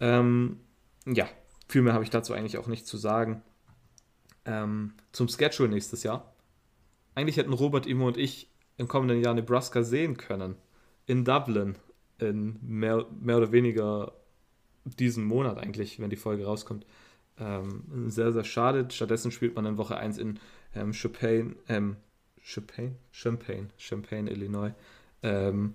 [0.00, 0.58] Ähm,
[1.06, 1.28] ja,
[1.68, 3.42] viel mehr habe ich dazu eigentlich auch nicht zu sagen.
[4.44, 6.34] Ähm, zum Schedule nächstes Jahr.
[7.14, 10.56] Eigentlich hätten Robert, Imo und ich im kommenden Jahr Nebraska sehen können.
[11.06, 11.76] In Dublin.
[12.18, 14.12] In mehr, mehr oder weniger
[14.84, 16.84] diesen Monat eigentlich, wenn die Folge rauskommt.
[17.38, 18.86] Ähm, sehr, sehr schade.
[18.90, 20.38] Stattdessen spielt man in Woche 1 in
[20.74, 21.96] ähm, Champaign, ähm,
[22.42, 24.72] Champaign, Champaign, Champaign, Illinois.
[25.22, 25.74] Ähm,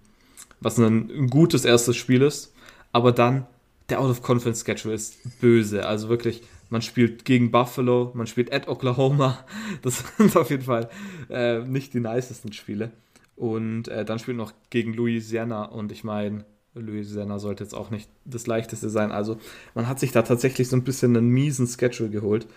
[0.60, 2.53] was ein, ein gutes erstes Spiel ist.
[2.91, 3.45] Aber dann,
[3.89, 5.86] der Out-of-Conference-Schedule ist böse.
[5.86, 9.45] Also wirklich, man spielt gegen Buffalo, man spielt at Oklahoma.
[9.82, 10.89] Das sind auf jeden Fall
[11.30, 12.91] äh, nicht die nicesten Spiele.
[13.36, 15.66] Und äh, dann spielt noch gegen Louisiana.
[15.66, 16.45] Und ich meine,
[16.80, 19.11] Louisiana sollte jetzt auch nicht das leichteste sein.
[19.11, 19.38] Also
[19.75, 22.47] man hat sich da tatsächlich so ein bisschen einen miesen Schedule geholt.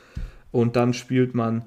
[0.52, 1.64] Und dann spielt man,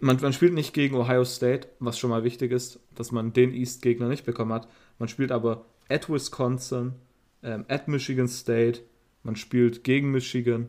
[0.00, 3.52] man, man spielt nicht gegen Ohio State, was schon mal wichtig ist, dass man den
[3.52, 4.68] East-Gegner nicht bekommen hat.
[4.98, 6.94] Man spielt aber at Wisconsin,
[7.42, 8.80] ähm, at Michigan State,
[9.22, 10.68] man spielt gegen Michigan,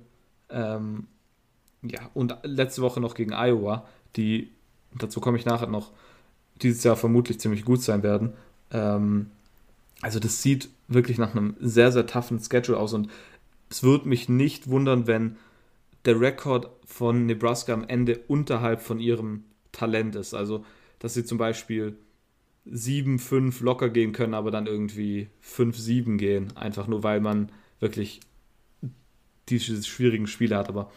[0.50, 1.08] ähm,
[1.84, 4.52] ja, und letzte Woche noch gegen Iowa, die,
[4.96, 5.92] dazu komme ich nachher noch,
[6.62, 8.34] dieses Jahr vermutlich ziemlich gut sein werden.
[8.72, 9.30] Ähm,
[10.02, 13.10] also das sieht wirklich nach einem sehr, sehr toughen Schedule aus und
[13.70, 15.38] es würde mich nicht wundern, wenn
[16.06, 20.34] der Rekord von Nebraska am Ende unterhalb von ihrem Talent ist.
[20.34, 20.66] Also,
[21.00, 21.98] dass sie zum Beispiel
[22.66, 26.56] 7-5 locker gehen können, aber dann irgendwie 5-7 gehen.
[26.56, 28.22] Einfach nur, weil man wirklich
[29.50, 30.70] diese schwierigen Spiele hat.
[30.70, 30.92] Aber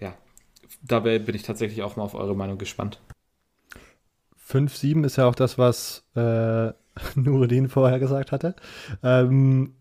[0.00, 0.16] ja,
[0.82, 3.00] dabei bin ich tatsächlich auch mal auf eure Meinung gespannt.
[4.48, 6.72] 5-7 ist ja auch das, was äh,
[7.14, 8.54] Nureddin vorher gesagt hatte.
[9.02, 9.74] Ähm,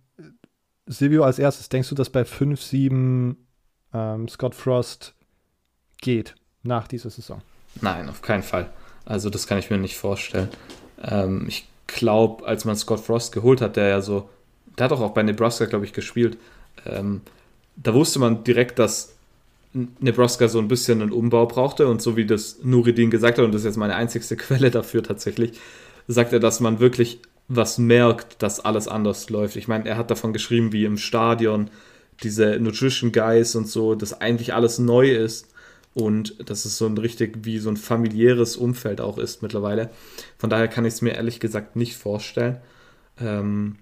[0.87, 3.35] Silvio, als erstes, denkst du, dass bei 5-7
[3.93, 5.15] ähm, Scott Frost
[6.01, 7.41] geht nach dieser Saison?
[7.81, 8.69] Nein, auf keinen Fall.
[9.05, 10.49] Also das kann ich mir nicht vorstellen.
[11.03, 14.29] Ähm, ich glaube, als man Scott Frost geholt hat, der ja so,
[14.77, 16.37] der hat doch auch bei Nebraska, glaube ich, gespielt.
[16.85, 17.21] Ähm,
[17.75, 19.13] da wusste man direkt, dass
[19.73, 23.53] Nebraska so ein bisschen einen Umbau brauchte und so wie das Nuridin gesagt hat, und
[23.53, 25.59] das ist jetzt meine einzigste Quelle dafür tatsächlich,
[26.07, 29.55] sagt er, dass man wirklich was merkt, dass alles anders läuft.
[29.55, 31.69] Ich meine, er hat davon geschrieben, wie im Stadion
[32.23, 35.47] diese Nutrition Guys und so, dass eigentlich alles neu ist
[35.93, 39.89] und dass es so ein richtig wie so ein familiäres Umfeld auch ist mittlerweile.
[40.37, 42.57] Von daher kann ich es mir ehrlich gesagt nicht vorstellen.
[43.19, 43.77] Ähm,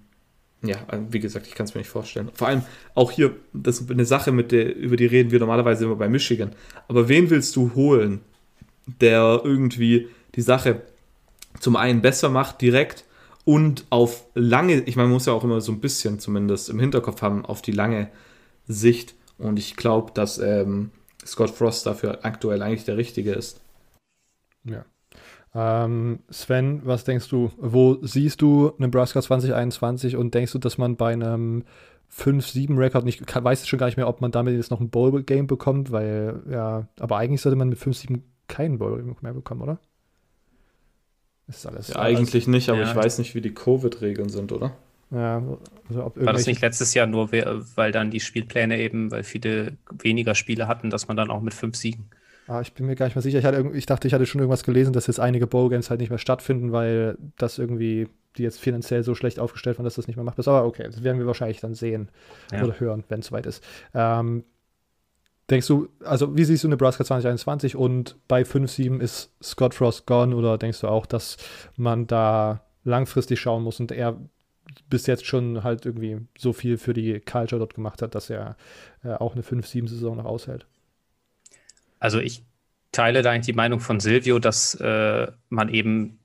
[0.62, 0.78] ja,
[1.10, 2.30] wie gesagt, ich kann es mir nicht vorstellen.
[2.32, 2.62] Vor allem
[2.94, 6.08] auch hier, das ist eine Sache, mit der, über die reden wir normalerweise immer bei
[6.08, 6.52] Michigan.
[6.88, 8.20] Aber wen willst du holen,
[9.00, 10.82] der irgendwie die Sache
[11.64, 13.06] zum einen besser macht direkt
[13.46, 16.78] und auf lange, ich meine, man muss ja auch immer so ein bisschen zumindest im
[16.78, 18.10] Hinterkopf haben, auf die lange
[18.66, 19.14] Sicht.
[19.38, 20.90] Und ich glaube, dass ähm,
[21.24, 23.62] Scott Frost dafür aktuell eigentlich der Richtige ist.
[24.64, 24.84] Ja.
[25.54, 30.96] Ähm, Sven, was denkst du, wo siehst du Nebraska 2021 und denkst du, dass man
[30.96, 31.64] bei einem
[32.12, 35.92] 5-7-Rekord nicht, weiß schon gar nicht mehr, ob man damit jetzt noch ein Bowl-Game bekommt,
[35.92, 39.78] weil, ja, aber eigentlich sollte man mit 5-7 keinen Bowl-Game mehr bekommen, oder?
[41.46, 41.88] Ist alles.
[41.88, 42.90] Ja, eigentlich nicht, aber ja.
[42.90, 44.72] ich weiß nicht, wie die Covid-Regeln sind, oder?
[45.10, 45.42] Ja,
[45.88, 50.34] also War das nicht letztes Jahr nur, weil dann die Spielpläne eben, weil viele weniger
[50.34, 52.08] Spiele hatten, dass man dann auch mit fünf Siegen
[52.46, 53.38] Ah, ich bin mir gar nicht mehr sicher.
[53.38, 56.10] Ich, hatte, ich dachte, ich hatte schon irgendwas gelesen, dass jetzt einige Bowl-Games halt nicht
[56.10, 60.16] mehr stattfinden, weil das irgendwie, die jetzt finanziell so schlecht aufgestellt waren, dass das nicht
[60.16, 60.38] mehr macht.
[60.46, 62.10] Aber okay, das werden wir wahrscheinlich dann sehen
[62.52, 62.62] ja.
[62.62, 63.64] oder hören, wenn es soweit ist.
[63.94, 64.44] Ähm,
[65.50, 70.34] denkst du, also wie siehst du Nebraska 2021 und bei 5-7 ist Scott Frost gone
[70.34, 71.36] oder denkst du auch, dass
[71.76, 74.18] man da langfristig schauen muss und er
[74.88, 78.56] bis jetzt schon halt irgendwie so viel für die Culture dort gemacht hat, dass er
[79.02, 80.66] äh, auch eine 5-7-Saison noch aushält?
[81.98, 82.44] Also ich
[82.92, 86.20] teile da eigentlich die Meinung von Silvio, dass äh, man eben,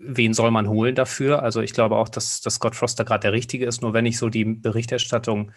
[0.00, 1.42] wen soll man holen dafür?
[1.42, 3.82] Also ich glaube auch, dass, dass Scott Froster gerade der Richtige ist.
[3.82, 5.52] Nur wenn ich so die Berichterstattung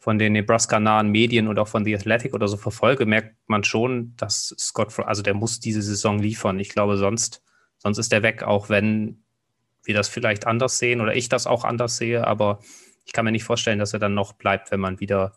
[0.00, 4.14] von den Nebraska-nahen Medien und auch von The Athletic oder so verfolge, merkt man schon,
[4.16, 6.58] dass Scott, also der muss diese Saison liefern.
[6.58, 7.42] Ich glaube, sonst,
[7.76, 9.22] sonst ist er weg, auch wenn
[9.84, 12.26] wir das vielleicht anders sehen oder ich das auch anders sehe.
[12.26, 12.60] Aber
[13.04, 15.34] ich kann mir nicht vorstellen, dass er dann noch bleibt, wenn man wieder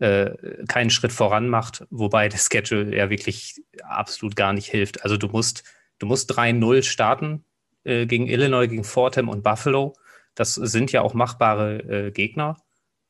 [0.00, 0.32] äh,
[0.68, 5.02] keinen Schritt voran macht, wobei das Schedule ja wirklich absolut gar nicht hilft.
[5.02, 5.64] Also du musst,
[5.98, 7.42] du musst 3-0 starten
[7.84, 9.94] äh, gegen Illinois, gegen Fordham und Buffalo.
[10.34, 12.58] Das sind ja auch machbare äh, Gegner.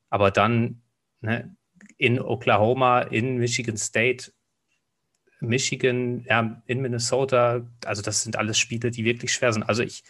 [0.09, 0.81] Aber dann
[1.21, 1.55] ne,
[1.97, 4.31] in Oklahoma, in Michigan State,
[5.39, 9.63] Michigan, ja, in Minnesota, also das sind alles Spiele, die wirklich schwer sind.
[9.63, 10.03] Also ich,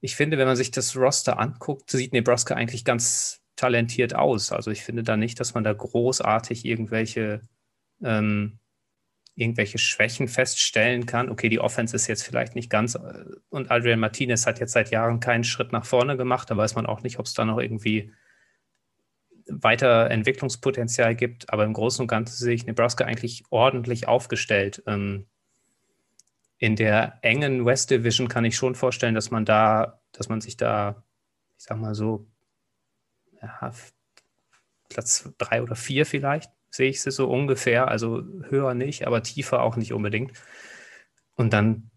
[0.00, 4.52] ich finde, wenn man sich das Roster anguckt, sieht Nebraska eigentlich ganz talentiert aus.
[4.52, 7.40] Also ich finde da nicht, dass man da großartig irgendwelche,
[8.02, 8.58] ähm,
[9.34, 11.28] irgendwelche Schwächen feststellen kann.
[11.28, 14.90] Okay, die Offense ist jetzt vielleicht nicht ganz, äh, und Adrian Martinez hat jetzt seit
[14.90, 16.50] Jahren keinen Schritt nach vorne gemacht.
[16.50, 18.12] Da weiß man auch nicht, ob es da noch irgendwie
[19.48, 21.52] weiter Entwicklungspotenzial gibt.
[21.52, 24.82] Aber im Großen und Ganzen sehe ich Nebraska eigentlich ordentlich aufgestellt.
[24.86, 25.26] Ähm,
[26.58, 30.56] in der engen West Division kann ich schon vorstellen, dass man da, dass man sich
[30.56, 31.04] da,
[31.58, 32.26] ich sag mal so,
[33.42, 33.72] ja,
[34.88, 37.88] Platz drei oder vier vielleicht, sehe ich sie so ungefähr.
[37.88, 40.32] Also höher nicht, aber tiefer auch nicht unbedingt.
[41.34, 41.90] Und dann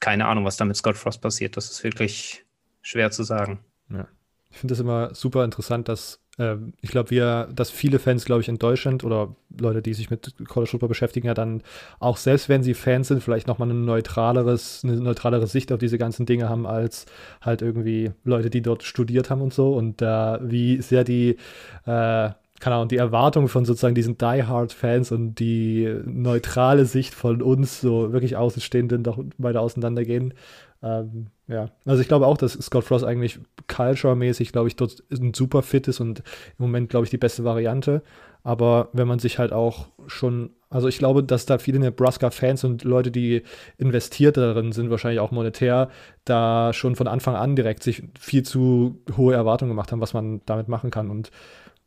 [0.00, 1.56] keine Ahnung, was da mit Scott Frost passiert.
[1.56, 2.44] Das ist wirklich
[2.82, 3.64] schwer zu sagen.
[3.88, 4.06] Ja.
[4.50, 8.42] Ich finde es immer super interessant, dass ähm, ich glaube, wir, dass viele Fans, glaube
[8.42, 11.62] ich, in Deutschland oder Leute, die sich mit College Football beschäftigen, ja dann
[11.98, 15.98] auch selbst wenn sie Fans sind, vielleicht nochmal ein neutraleres, eine neutralere Sicht auf diese
[15.98, 17.06] ganzen Dinge haben, als
[17.40, 19.74] halt irgendwie Leute, die dort studiert haben und so.
[19.74, 21.36] Und äh, wie sehr die
[21.86, 22.30] äh,
[22.60, 28.12] keine Ahnung, die Erwartungen von sozusagen diesen Die-Hard-Fans und die neutrale Sicht von uns, so
[28.12, 30.34] wirklich Außenstehenden, doch weiter auseinandergehen.
[30.82, 35.32] Ähm, ja, also ich glaube auch, dass Scott Frost eigentlich culture-mäßig, glaube ich, dort ein
[35.34, 38.02] super fit ist und im Moment, glaube ich, die beste Variante.
[38.42, 42.84] Aber wenn man sich halt auch schon, also ich glaube, dass da viele Nebraska-Fans und
[42.84, 43.42] Leute, die
[43.76, 45.88] investiert darin sind, wahrscheinlich auch monetär,
[46.24, 50.42] da schon von Anfang an direkt sich viel zu hohe Erwartungen gemacht haben, was man
[50.46, 51.10] damit machen kann.
[51.10, 51.32] Und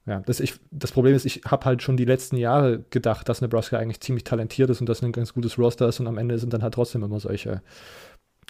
[0.05, 3.41] ja, das, ich, das Problem ist, ich habe halt schon die letzten Jahre gedacht, dass
[3.41, 6.39] Nebraska eigentlich ziemlich talentiert ist und dass ein ganz gutes Roster ist und am Ende
[6.39, 7.61] sind dann halt trotzdem immer solche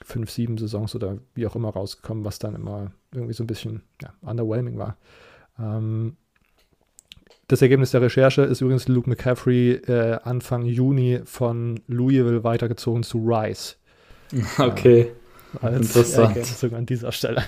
[0.03, 3.83] fünf, sieben Saisons oder wie auch immer rausgekommen, was dann immer irgendwie so ein bisschen
[4.01, 4.97] ja, underwhelming war.
[5.59, 6.15] Ähm,
[7.47, 13.23] das Ergebnis der Recherche ist übrigens Luke McCaffrey äh, Anfang Juni von Louisville weitergezogen zu
[13.25, 13.77] Rice.
[14.59, 15.11] Okay.
[15.61, 16.37] Äh, als Interessant.
[16.37, 17.43] Ergänzung an dieser Stelle.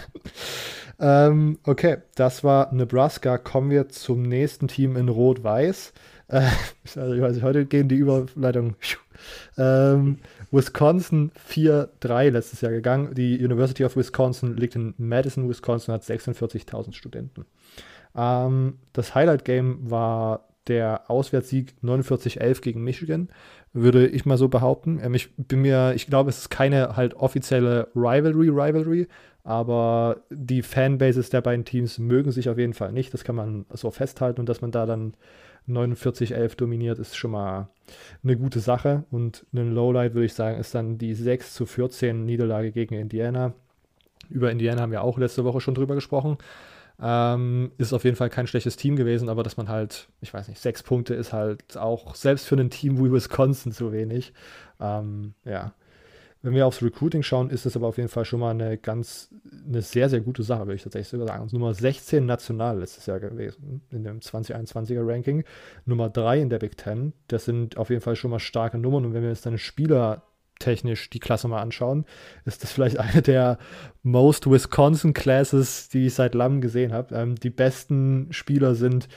[0.99, 3.37] ähm, okay, das war Nebraska.
[3.37, 5.93] Kommen wir zum nächsten Team in Rot-Weiß.
[6.29, 6.49] Äh,
[6.95, 8.75] also ich weiß nicht, heute gehen die Überleitungen.
[9.57, 10.17] Ähm,
[10.51, 13.13] Wisconsin 4-3 letztes Jahr gegangen.
[13.15, 17.45] Die University of Wisconsin liegt in Madison, Wisconsin, hat 46.000 Studenten.
[18.15, 23.29] Ähm, das Highlight-Game war der Auswärtssieg 49-11 gegen Michigan,
[23.73, 24.99] würde ich mal so behaupten.
[25.01, 29.07] Ähm, ich bin mir, ich glaube, es ist keine halt offizielle Rivalry-Rivalry,
[29.43, 33.13] aber die Fanbases der beiden Teams mögen sich auf jeden Fall nicht.
[33.13, 35.15] Das kann man so festhalten und dass man da dann
[35.67, 37.69] 49-11 dominiert, ist schon mal
[38.23, 39.05] eine gute Sache.
[39.11, 43.53] Und ein Lowlight, würde ich sagen, ist dann die 6 zu 14 Niederlage gegen Indiana.
[44.29, 46.37] Über Indiana haben wir auch letzte Woche schon drüber gesprochen.
[47.03, 50.47] Ähm, ist auf jeden Fall kein schlechtes Team gewesen, aber dass man halt, ich weiß
[50.47, 54.33] nicht, sechs Punkte ist halt auch selbst für ein Team wie Wisconsin zu wenig.
[54.79, 55.73] Ähm, ja,
[56.43, 59.29] wenn wir aufs Recruiting schauen, ist es aber auf jeden Fall schon mal eine ganz,
[59.67, 61.43] eine sehr, sehr gute Sache, würde ich tatsächlich sogar sagen.
[61.43, 65.43] Also Nummer 16 national letztes Jahr gewesen in dem 2021er Ranking.
[65.85, 67.13] Nummer 3 in der Big Ten.
[67.27, 69.05] Das sind auf jeden Fall schon mal starke Nummern.
[69.05, 72.05] Und wenn wir uns dann spielertechnisch die Klasse mal anschauen,
[72.45, 73.59] ist das vielleicht eine der
[74.01, 77.13] most Wisconsin Classes, die ich seit langem gesehen habe.
[77.13, 79.07] Ähm, die besten Spieler sind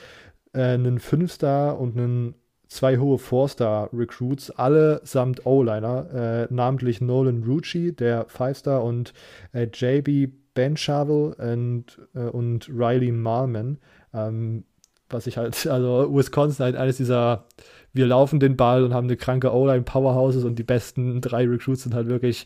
[0.53, 2.35] äh, ein 5-Star und ein
[2.75, 9.15] zwei hohe Four-Star-Recruits, allesamt O-Liner, äh, namentlich Nolan Rucci, der Five-Star, und
[9.53, 13.79] äh, JB Benchavel und, äh, und Riley Marman.
[14.13, 14.65] Ähm,
[15.09, 17.47] was ich halt, also Wisconsin halt eines dieser,
[17.93, 21.85] wir laufen den Ball und haben eine kranke O-Line Powerhouses und die besten drei Recruits
[21.85, 22.45] sind halt wirklich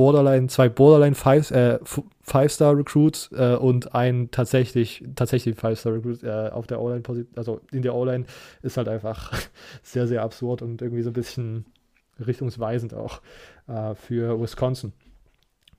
[0.00, 1.78] Borderline, zwei Borderline Five, äh,
[2.22, 7.82] Five-Star Recruits äh, und ein tatsächlich, tatsächlich Five-Star Recruit äh, auf der O-Line-Position, also in
[7.82, 8.24] der O-Line
[8.62, 9.38] ist halt einfach
[9.82, 11.66] sehr, sehr absurd und irgendwie so ein bisschen
[12.18, 13.20] richtungsweisend auch
[13.68, 14.94] äh, für Wisconsin.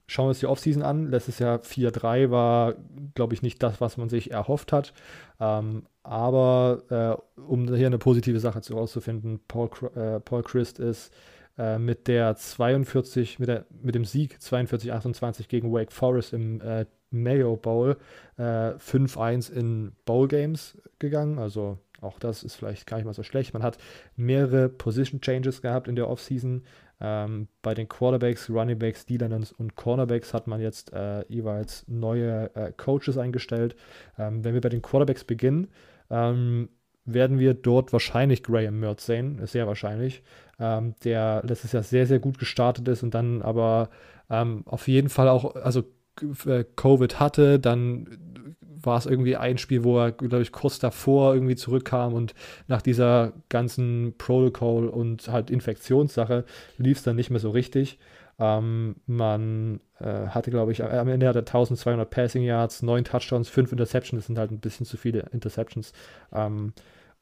[0.06, 1.10] Schauen wir uns die Offseason an.
[1.10, 2.74] Letztes Jahr 4-3 war,
[3.16, 4.92] glaube ich, nicht das, was man sich erhofft hat.
[5.40, 9.68] Ähm, aber äh, um hier eine positive Sache zu rauszufinden, Paul,
[10.24, 11.12] Paul Christ ist
[11.58, 16.86] äh, mit der 42, mit, der, mit dem Sieg 42-28 gegen Wake Forest im äh,
[17.10, 17.96] Mayo Bowl
[18.38, 21.38] äh, 5-1 in Bowl Games gegangen.
[21.38, 23.54] Also auch das ist vielleicht gar nicht mal so schlecht.
[23.54, 23.78] Man hat
[24.16, 26.64] mehrere Position Changes gehabt in der Offseason.
[27.00, 32.72] Ähm, bei den Quarterbacks, Runningbacks, D-Liners und Cornerbacks hat man jetzt äh, jeweils neue äh,
[32.76, 33.76] Coaches eingestellt.
[34.18, 35.68] Ähm, wenn wir bei den Quarterbacks beginnen,
[36.10, 36.68] ähm,
[37.04, 40.22] werden wir dort wahrscheinlich Graham Mertz sehen, sehr wahrscheinlich,
[40.60, 43.90] ähm, der letztes Jahr sehr, sehr gut gestartet ist und dann aber
[44.30, 45.84] ähm, auf jeden Fall auch, also
[46.46, 48.06] äh, Covid hatte, dann
[48.84, 52.34] war es irgendwie ein Spiel, wo er, glaube ich, kurz davor irgendwie zurückkam und
[52.66, 56.44] nach dieser ganzen Protocol und halt Infektionssache
[56.78, 57.98] lief es dann nicht mehr so richtig.
[58.42, 63.48] Ähm, man äh, hatte, glaube ich, am Ende hat er 1200 Passing Yards, 9 Touchdowns,
[63.48, 64.18] 5 Interceptions.
[64.18, 65.92] Das sind halt ein bisschen zu viele Interceptions.
[66.32, 66.72] Ähm,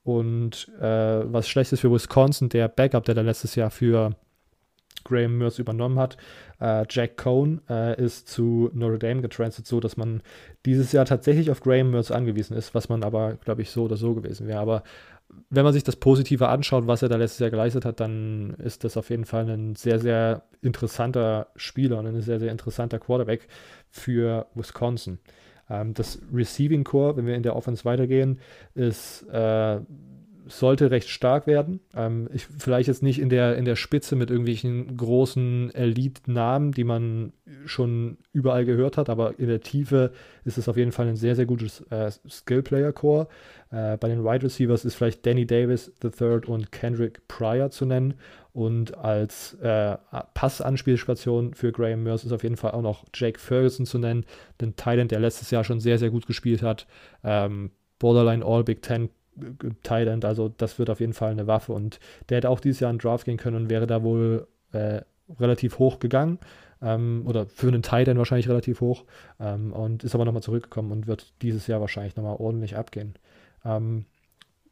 [0.03, 4.17] und äh, was schlecht ist für Wisconsin, der Backup, der da letztes Jahr für
[5.05, 6.17] Graham Mertz übernommen hat.
[6.59, 10.23] Äh, Jack Cohn äh, ist zu Notre Dame getransfert, so dass man
[10.65, 13.99] dieses Jahr tatsächlich auf Graham Mertz angewiesen ist, was man aber, glaube ich, so oder
[13.99, 14.61] so gewesen wäre.
[14.61, 14.85] Aber
[15.49, 18.85] wenn man sich das Positive anschaut, was er da letztes Jahr geleistet hat, dann ist
[18.85, 23.49] das auf jeden Fall ein sehr, sehr interessanter Spieler und ein sehr, sehr interessanter Quarterback
[23.89, 25.19] für Wisconsin.
[25.69, 28.41] Ähm, das Receiving Core, wenn wir in der Offense weitergehen,
[28.75, 29.81] ist äh,
[30.51, 31.81] sollte recht stark werden.
[31.95, 36.85] Ähm, ich, vielleicht jetzt nicht in der, in der Spitze mit irgendwelchen großen Elite-Namen, die
[36.85, 37.33] man
[37.65, 40.13] schon überall gehört hat, aber in der Tiefe
[40.45, 43.29] ist es auf jeden Fall ein sehr, sehr gutes äh, Skill-Player-Core.
[43.71, 48.15] Äh, bei den Wide Receivers ist vielleicht Danny Davis III und Kendrick Pryor zu nennen.
[48.53, 49.97] Und als äh,
[50.35, 54.25] Passanspielstation für Graham Merce ist auf jeden Fall auch noch Jake Ferguson zu nennen,
[54.61, 56.87] den Thailand, der letztes Jahr schon sehr, sehr gut gespielt hat.
[57.23, 57.71] Ähm,
[58.01, 59.11] Borderline All Big Ten
[59.83, 62.91] Thailand, also das wird auf jeden Fall eine Waffe und der hätte auch dieses Jahr
[62.91, 65.01] einen Draft gehen können und wäre da wohl äh,
[65.39, 66.39] relativ hoch gegangen
[66.83, 69.05] ähm, oder für einen Thailand wahrscheinlich relativ hoch
[69.39, 73.15] ähm, und ist aber nochmal zurückgekommen und wird dieses Jahr wahrscheinlich nochmal ordentlich abgehen.
[73.65, 74.07] Ähm,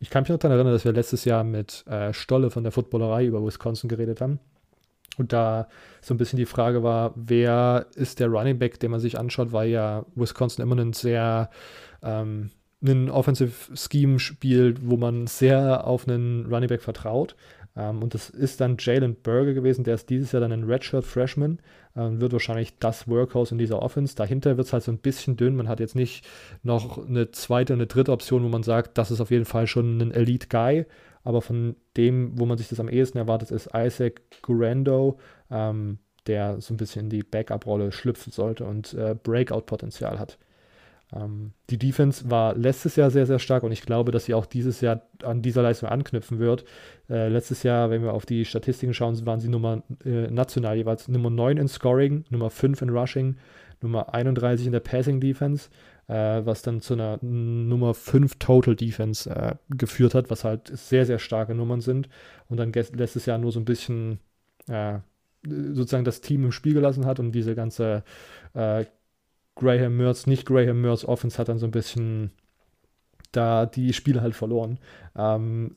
[0.00, 2.72] ich kann mich noch daran erinnern, dass wir letztes Jahr mit äh, Stolle von der
[2.72, 4.38] Footballerei über Wisconsin geredet haben.
[5.16, 5.68] Und da
[6.00, 9.52] so ein bisschen die Frage war, wer ist der Running Back, den man sich anschaut,
[9.52, 11.50] weil ja Wisconsin immer einen sehr
[12.02, 12.50] ähm,
[12.82, 17.34] ein Offensive Scheme spielt, wo man sehr auf einen Running Back vertraut.
[17.76, 21.04] Ähm, und das ist dann Jalen Berger gewesen, der ist dieses Jahr dann ein Redshirt
[21.04, 21.58] Freshman,
[21.96, 24.14] ähm, wird wahrscheinlich das Workhouse in dieser Offense.
[24.14, 25.56] Dahinter wird es halt so ein bisschen dünn.
[25.56, 26.26] Man hat jetzt nicht
[26.62, 29.98] noch eine zweite, eine dritte Option, wo man sagt, das ist auf jeden Fall schon
[29.98, 30.86] ein Elite Guy.
[31.24, 35.18] Aber von dem, wo man sich das am ehesten erwartet, ist Isaac Gurando,
[35.50, 40.38] ähm, der so ein bisschen in die Backup-Rolle schlüpfen sollte und äh, Breakout-Potenzial hat.
[41.14, 44.46] Ähm, die Defense war letztes Jahr sehr, sehr stark und ich glaube, dass sie auch
[44.46, 46.64] dieses Jahr an dieser Leistung anknüpfen wird.
[47.08, 51.08] Äh, letztes Jahr, wenn wir auf die Statistiken schauen, waren sie Nummer äh, national jeweils
[51.08, 53.36] Nummer 9 in Scoring, Nummer 5 in Rushing,
[53.80, 55.70] Nummer 31 in der Passing Defense,
[56.08, 61.06] äh, was dann zu einer Nummer 5 Total Defense äh, geführt hat, was halt sehr,
[61.06, 62.08] sehr starke Nummern sind.
[62.48, 64.18] Und dann letztes Jahr nur so ein bisschen
[64.68, 64.98] äh,
[65.46, 68.02] sozusagen das Team im Spiel gelassen hat und diese ganze
[68.54, 68.84] äh,
[69.58, 72.32] Graham Mertz, nicht Graham Mertz Offense hat dann so ein bisschen
[73.32, 74.78] da die Spiele halt verloren.
[75.16, 75.76] Ähm,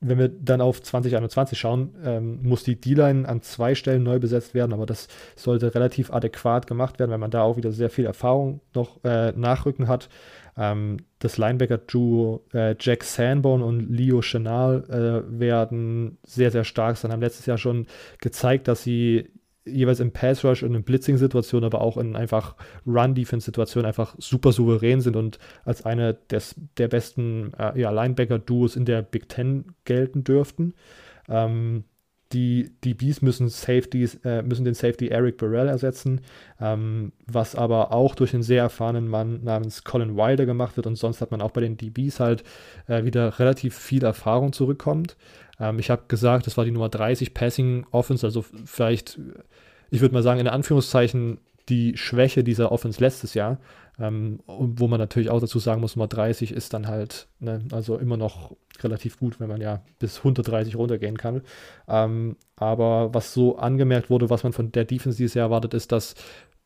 [0.00, 4.54] wenn wir dann auf 2021 schauen, ähm, muss die D-Line an zwei Stellen neu besetzt
[4.54, 8.06] werden, aber das sollte relativ adäquat gemacht werden, weil man da auch wieder sehr viel
[8.06, 10.08] Erfahrung noch äh, nachrücken hat.
[10.56, 17.10] Ähm, das Linebacker-Duo äh, Jack Sanborn und Leo Chenal äh, werden sehr, sehr stark sein.
[17.10, 17.86] Haben letztes Jahr schon
[18.20, 19.28] gezeigt, dass sie
[19.70, 22.54] jeweils im Pass Rush und in Blitzing-Situationen, aber auch in einfach
[22.86, 28.84] Run-Defense-Situationen einfach super souverän sind und als eine des, der besten äh, ja, Linebacker-Duos in
[28.84, 30.74] der Big Ten gelten dürften.
[31.28, 31.84] Ähm,
[32.32, 36.20] die DBs müssen Safeties, äh, müssen den Safety Eric Burrell ersetzen,
[36.60, 40.96] ähm, was aber auch durch einen sehr erfahrenen Mann namens Colin Wilder gemacht wird und
[40.96, 42.44] sonst hat man auch bei den DBs halt
[42.86, 45.16] äh, wieder relativ viel Erfahrung zurückkommt.
[45.60, 49.18] Ähm, ich habe gesagt, das war die Nummer 30 Passing Offense, also vielleicht,
[49.90, 51.38] ich würde mal sagen, in Anführungszeichen
[51.68, 53.58] die Schwäche dieser Offense letztes Jahr.
[54.00, 57.98] Ähm, wo man natürlich auch dazu sagen muss, Nummer 30 ist dann halt, ne, also
[57.98, 61.42] immer noch relativ gut, wenn man ja bis 130 runtergehen kann.
[61.88, 65.90] Ähm, aber was so angemerkt wurde, was man von der Defense dieses Jahr erwartet, ist,
[65.90, 66.14] dass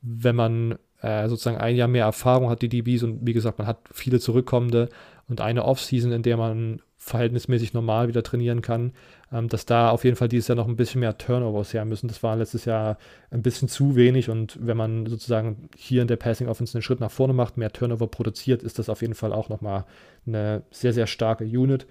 [0.03, 3.67] wenn man äh, sozusagen ein Jahr mehr Erfahrung hat, die DBs, und wie gesagt, man
[3.67, 4.91] hat viele zurückkommende
[5.29, 8.93] und eine Offseason, in der man verhältnismäßig normal wieder trainieren kann,
[9.33, 12.07] ähm, dass da auf jeden Fall dieses Jahr noch ein bisschen mehr Turnovers her müssen.
[12.07, 12.97] Das war letztes Jahr
[13.31, 17.01] ein bisschen zu wenig und wenn man sozusagen hier in der Passing Offense einen Schritt
[17.01, 19.85] nach vorne macht, mehr Turnover produziert, ist das auf jeden Fall auch nochmal
[20.27, 21.87] eine sehr, sehr starke Unit.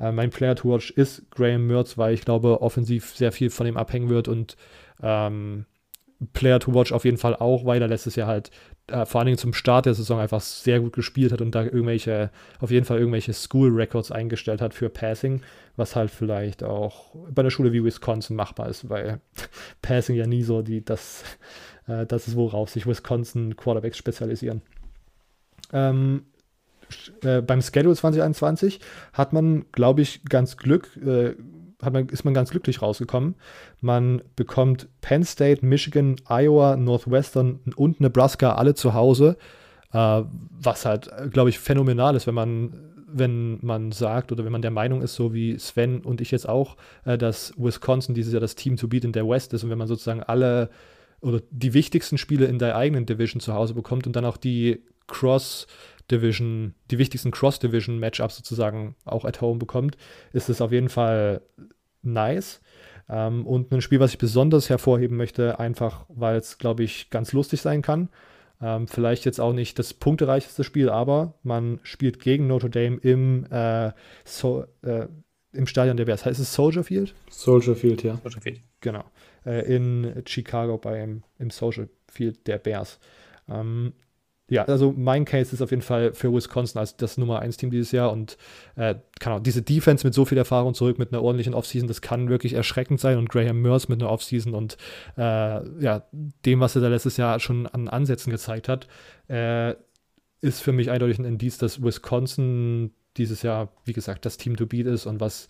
[0.00, 3.68] Äh, mein Player to watch ist Graham Mertz, weil ich glaube, offensiv sehr viel von
[3.68, 4.56] ihm abhängen wird und
[5.00, 5.66] ähm,
[6.32, 8.50] Player to watch auf jeden Fall auch, weil er letztes Jahr halt
[8.88, 11.64] äh, vor allen Dingen zum Start der Saison einfach sehr gut gespielt hat und da
[11.64, 12.30] irgendwelche,
[12.60, 15.42] auf jeden Fall irgendwelche School Records eingestellt hat für Passing,
[15.76, 19.20] was halt vielleicht auch bei einer Schule wie Wisconsin machbar ist, weil
[19.82, 21.24] Passing ja nie so die, das,
[21.88, 24.62] äh, das ist, worauf sich Wisconsin Quarterbacks spezialisieren.
[25.72, 26.26] Ähm,
[27.22, 28.80] äh, beim Schedule 2021
[29.12, 31.34] hat man, glaube ich, ganz Glück, äh,
[31.82, 33.34] hat man, ist man ganz glücklich rausgekommen.
[33.80, 39.36] Man bekommt Penn State, Michigan, Iowa, Northwestern und Nebraska alle zu Hause,
[39.92, 42.72] äh, was halt, glaube ich, phänomenal ist, wenn man
[43.08, 46.48] wenn man sagt oder wenn man der Meinung ist, so wie Sven und ich jetzt
[46.48, 49.70] auch, äh, dass Wisconsin dieses Jahr das Team to beat in der West ist und
[49.70, 50.70] wenn man sozusagen alle
[51.20, 54.82] oder die wichtigsten Spiele in der eigenen Division zu Hause bekommt und dann auch die
[55.06, 55.66] Cross-
[56.10, 59.96] Division, die wichtigsten Cross-Division-Matchups sozusagen auch at home bekommt,
[60.32, 61.42] ist es auf jeden Fall
[62.02, 62.60] nice.
[63.08, 67.32] Ähm, und ein Spiel, was ich besonders hervorheben möchte, einfach weil es, glaube ich, ganz
[67.32, 68.08] lustig sein kann.
[68.60, 73.46] Ähm, vielleicht jetzt auch nicht das punktereichste Spiel, aber man spielt gegen Notre Dame im,
[73.50, 73.92] äh,
[74.24, 75.06] so, äh,
[75.52, 76.24] im Stadion der Bears.
[76.24, 77.14] Heißt es Soldier Field?
[77.30, 78.18] Soldier Field, ja.
[78.22, 78.60] Soldier Field.
[78.80, 79.04] Genau.
[79.44, 82.98] Äh, in Chicago beim, im Soldier Field der Bears.
[83.48, 83.92] Ähm,
[84.48, 87.70] ja, also mein Case ist auf jeden Fall für Wisconsin als das Nummer 1 Team
[87.70, 88.36] dieses Jahr und
[88.76, 92.00] äh, kann auch diese Defense mit so viel Erfahrung zurück mit einer ordentlichen Offseason, das
[92.00, 94.76] kann wirklich erschreckend sein und Graham Merce mit einer Offseason und
[95.16, 95.20] äh,
[95.82, 96.02] ja,
[96.44, 98.86] dem, was er da letztes Jahr schon an Ansätzen gezeigt hat,
[99.28, 99.74] äh,
[100.40, 104.66] ist für mich eindeutig ein Indiz, dass Wisconsin dieses Jahr, wie gesagt, das Team to
[104.66, 105.48] beat ist und was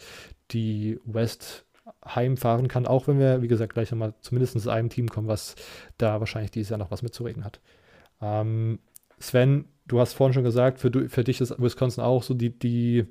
[0.53, 1.67] die West
[2.05, 5.55] heimfahren kann, auch wenn wir, wie gesagt, gleich nochmal zumindest zu einem Team kommen, was
[5.99, 7.61] da wahrscheinlich dieses Jahr noch was mitzureden hat.
[8.21, 8.79] Ähm,
[9.19, 13.07] Sven, du hast vorhin schon gesagt, für, für dich ist Wisconsin auch so die, die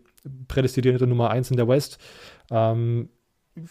[0.48, 1.98] prädestinierte Nummer 1 in der West.
[2.52, 3.10] Ähm,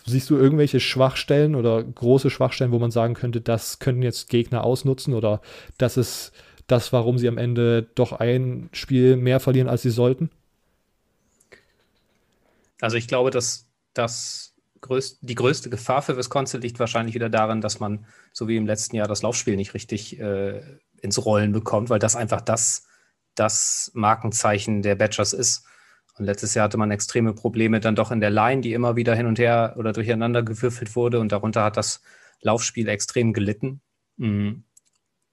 [0.06, 4.64] siehst du irgendwelche Schwachstellen oder große Schwachstellen, wo man sagen könnte, das könnten jetzt Gegner
[4.64, 5.40] ausnutzen oder
[5.78, 6.32] das ist
[6.66, 10.30] das, warum sie am Ende doch ein Spiel mehr verlieren, als sie sollten?
[12.80, 17.60] Also ich glaube, dass das größt, die größte Gefahr für Wisconsin liegt wahrscheinlich wieder darin,
[17.60, 20.62] dass man, so wie im letzten Jahr, das Laufspiel nicht richtig äh,
[21.04, 22.86] ins Rollen bekommt, weil das einfach das,
[23.34, 25.64] das Markenzeichen der Badgers ist.
[26.16, 29.14] Und letztes Jahr hatte man extreme Probleme dann doch in der Line, die immer wieder
[29.14, 31.20] hin und her oder durcheinander gewürfelt wurde.
[31.20, 32.02] Und darunter hat das
[32.40, 33.80] Laufspiel extrem gelitten.
[34.16, 34.64] Mhm.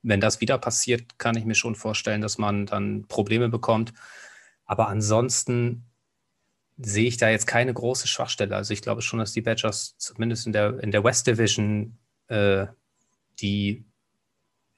[0.03, 3.93] Wenn das wieder passiert, kann ich mir schon vorstellen, dass man dann Probleme bekommt.
[4.65, 5.86] Aber ansonsten
[6.78, 8.55] sehe ich da jetzt keine große Schwachstelle.
[8.55, 12.65] Also ich glaube schon, dass die Badgers zumindest in der, in der West Division äh,
[13.39, 13.86] die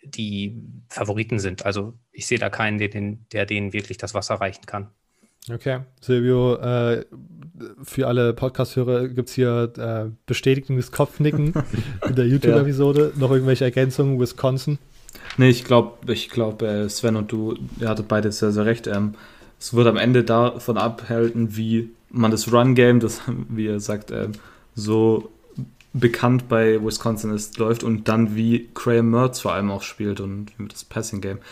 [0.03, 1.65] die Favoriten sind.
[1.65, 4.89] Also ich sehe da keinen, der, den, der denen wirklich das Wasser reichen kann.
[5.51, 7.03] Okay, Silvio, äh,
[7.83, 11.53] für alle Podcast-Hörer gibt es hier äh, bestätigendes Kopfnicken
[12.07, 13.11] in der YouTube-Episode.
[13.13, 13.19] Ja.
[13.19, 14.19] Noch irgendwelche Ergänzungen?
[14.19, 14.79] Wisconsin?
[15.37, 18.87] Nee, ich glaube, ich glaub, äh, Sven und du, ihr hattet beide sehr, sehr recht.
[18.87, 19.15] Ähm,
[19.59, 24.31] es wird am Ende davon abhalten, wie man das Run-Game, das, wie ihr sagt, ähm,
[24.75, 25.29] so
[25.93, 30.51] bekannt bei Wisconsin ist, läuft und dann wie Graham Mertz vor allem auch spielt und
[30.71, 31.39] das Passing Game.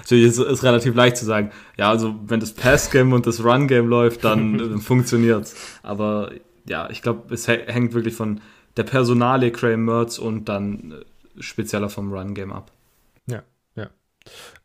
[0.00, 3.44] Also ist, ist relativ leicht zu sagen, ja, also wenn das Pass Game und das
[3.44, 5.54] Run Game läuft, dann funktioniert's.
[5.82, 6.32] Aber
[6.66, 8.40] ja, ich glaube, es hängt wirklich von
[8.76, 12.72] der Personale Graham Mertz und dann äh, spezieller vom Run Game ab.
[13.26, 13.42] Ja,
[13.76, 13.90] ja.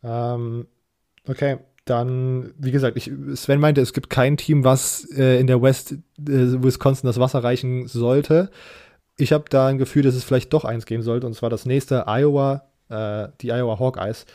[0.04, 0.66] Ähm,
[1.28, 5.62] okay, dann, wie gesagt, ich, Sven meinte, es gibt kein Team, was äh, in der
[5.62, 8.50] West äh, Wisconsin das Wasser reichen sollte
[9.18, 11.66] ich habe da ein Gefühl, dass es vielleicht doch eins geben sollte, und zwar das
[11.66, 14.26] nächste Iowa, äh, die Iowa Hawkeyes.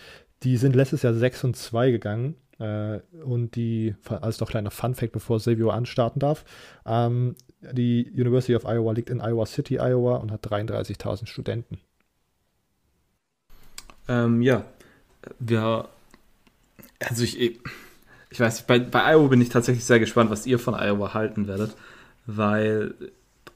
[0.42, 2.36] Die sind letztes Jahr 6 und 2 gegangen.
[2.58, 6.44] Äh, und die, als noch kleiner Fun-Fact, bevor Silvio anstarten darf,
[6.86, 11.78] ähm, die University of Iowa liegt in Iowa City, Iowa und hat 33.000 Studenten.
[14.08, 14.64] Ähm, ja,
[15.38, 15.88] wir,
[17.00, 20.58] also ich, ich weiß nicht, bei, bei Iowa bin ich tatsächlich sehr gespannt, was ihr
[20.58, 21.76] von Iowa halten werdet.
[22.28, 22.94] weil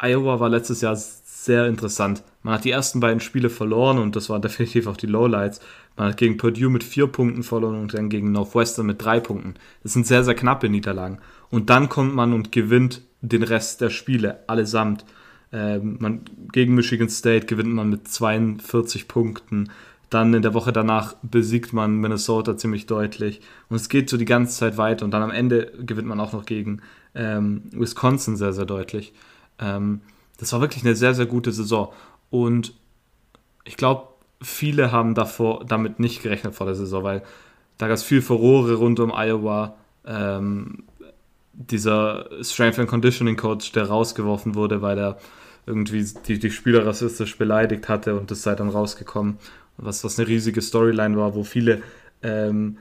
[0.02, 2.22] Iowa war letztes Jahr sehr interessant.
[2.42, 5.60] Man hat die ersten beiden Spiele verloren und das waren definitiv auch die Lowlights.
[5.96, 9.54] Man hat gegen Purdue mit vier Punkten verloren und dann gegen Northwestern mit drei Punkten.
[9.82, 11.18] Das sind sehr, sehr knappe Niederlagen.
[11.50, 15.04] Und dann kommt man und gewinnt den Rest der Spiele allesamt.
[15.52, 19.70] Ähm, man, gegen Michigan State gewinnt man mit 42 Punkten.
[20.10, 23.40] Dann in der Woche danach besiegt man Minnesota ziemlich deutlich.
[23.68, 25.04] Und es geht so die ganze Zeit weiter.
[25.04, 26.80] Und dann am Ende gewinnt man auch noch gegen
[27.14, 29.12] ähm, Wisconsin sehr, sehr deutlich.
[29.58, 30.00] Ähm,
[30.38, 31.92] das war wirklich eine sehr, sehr gute Saison.
[32.30, 32.74] Und
[33.64, 34.08] ich glaube,
[34.40, 37.22] viele haben davor damit nicht gerechnet vor der Saison, weil
[37.78, 39.76] da gab es viel Furore rund um Iowa.
[40.04, 40.84] Ähm,
[41.52, 45.18] dieser Strength and Conditioning Coach, der rausgeworfen wurde, weil er
[45.66, 49.38] irgendwie die, die Spieler rassistisch beleidigt hatte und das sei dann rausgekommen.
[49.76, 51.82] Was, was eine riesige Storyline war, wo viele
[52.22, 52.78] ähm,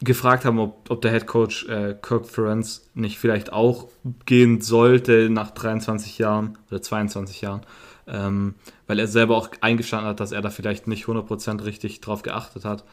[0.00, 3.88] gefragt haben, ob, ob der Head Coach äh, Kirk Ferenc nicht vielleicht auch
[4.24, 7.60] gehen sollte nach 23 Jahren oder 22 Jahren,
[8.06, 8.54] ähm,
[8.86, 12.64] weil er selber auch eingestanden hat, dass er da vielleicht nicht 100% richtig drauf geachtet
[12.64, 12.84] hat.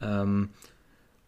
[0.00, 0.50] Ähm,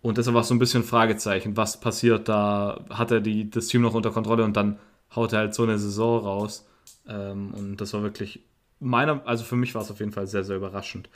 [0.03, 3.69] und deshalb war es so ein bisschen Fragezeichen, was passiert da, hat er die, das
[3.69, 4.79] Team noch unter Kontrolle und dann
[5.15, 6.67] haut er halt so eine Saison raus.
[7.09, 8.41] Ähm, und das war wirklich
[8.81, 11.09] meiner, also für mich war es auf jeden Fall sehr, sehr überraschend.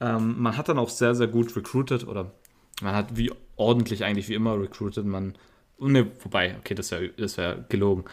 [0.00, 2.32] Ähm, man hat dann auch sehr, sehr gut recruited oder
[2.82, 5.04] man hat wie ordentlich eigentlich wie immer recruited.
[5.04, 5.34] Man,
[5.78, 8.04] ne, wobei, okay, das wäre das wär gelogen.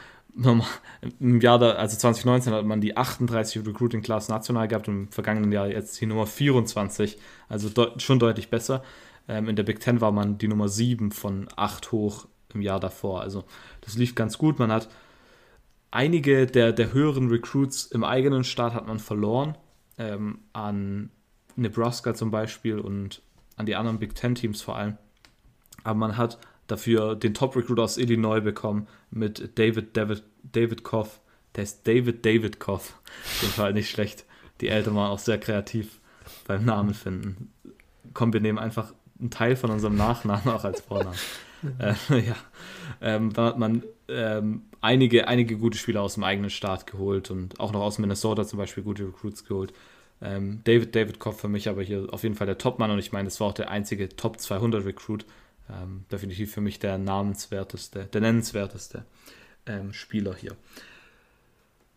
[1.20, 5.12] Im Jahr, da, also 2019 hat man die 38 Recruiting Class national gehabt und im
[5.12, 7.18] vergangenen Jahr jetzt die Nummer 24,
[7.49, 8.82] also deut schon deutlich besser.
[9.28, 12.80] Ähm, in der Big Ten war man die Nummer 7 von 8 hoch im Jahr
[12.80, 13.22] davor.
[13.22, 13.43] Also
[13.82, 14.57] das lief ganz gut.
[14.57, 14.89] Man hat
[15.91, 19.57] einige der, der höheren Recruits im eigenen Staat hat man verloren.
[19.97, 21.12] Ähm, an
[21.57, 23.22] Nebraska zum Beispiel und
[23.62, 24.97] an die anderen Big Ten Teams vor allem.
[25.84, 26.38] Aber man hat
[26.68, 31.22] dafür den Top-Recruit aus Illinois bekommen mit David David, David Koff.
[31.55, 32.99] Der ist David David Koff.
[33.26, 34.26] Auf jeden Fall nicht schlecht.
[34.62, 35.99] Die Eltern waren auch sehr kreativ
[36.47, 37.51] beim Namen finden.
[38.14, 41.18] Komm, wir nehmen einfach einen Teil von unserem Nachnamen auch als Vornamen.
[41.80, 42.36] äh, ja.
[43.01, 47.59] Ähm, dann hat man ähm, einige, einige gute Spieler aus dem eigenen Staat geholt und
[47.59, 49.74] auch noch aus Minnesota zum Beispiel gute Recruits geholt.
[50.22, 53.11] Ähm, David, David Kopp für mich aber hier auf jeden Fall der Topmann und ich
[53.11, 55.26] meine, es war auch der einzige Top 200 Recruit.
[55.69, 59.05] Ähm, definitiv für mich der namenswerteste, der nennenswerteste
[59.65, 60.55] ähm, Spieler hier.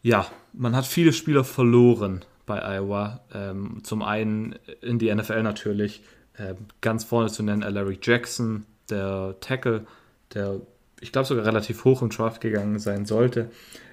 [0.03, 3.21] Ja, man hat viele Spieler verloren bei Iowa.
[3.33, 6.03] Ähm, zum einen in die NFL natürlich.
[6.39, 9.87] Ähm, ganz vorne zu nennen Larry Jackson, der Tackle,
[10.35, 10.61] der
[11.01, 13.51] ich glaube sogar relativ hoch im Draft gegangen sein sollte.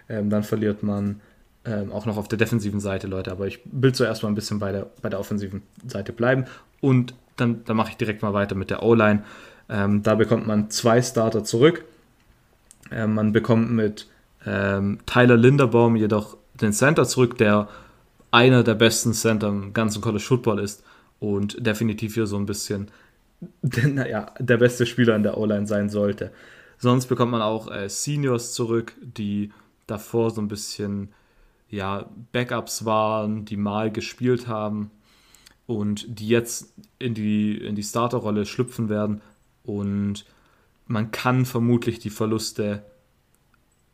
[0.10, 1.22] Ähm, dann verliert man
[1.66, 4.59] ähm, auch noch auf der defensiven Seite Leute, aber ich will zuerst mal ein bisschen
[4.59, 6.45] bei der, bei der offensiven Seite bleiben
[6.80, 9.24] und dann, dann mache ich direkt mal weiter mit der O-Line.
[9.70, 11.86] Ähm, da bekommt man zwei Starter zurück.
[12.91, 14.07] Ähm, man bekommt mit
[14.45, 17.70] ähm, Tyler Linderbaum jedoch den Center zurück, der
[18.32, 20.84] einer der besten Center im ganzen College Football ist
[21.20, 22.89] und definitiv hier so ein bisschen
[23.62, 26.32] naja, der beste Spieler in der O-Line sein sollte.
[26.78, 29.51] Sonst bekommt man auch äh, Seniors zurück, die
[29.88, 31.09] davor so ein bisschen
[31.72, 34.92] ja, Backups waren, die mal gespielt haben
[35.66, 39.22] und die jetzt in die, in die Starterrolle schlüpfen werden.
[39.64, 40.26] Und
[40.86, 42.84] man kann vermutlich die Verluste,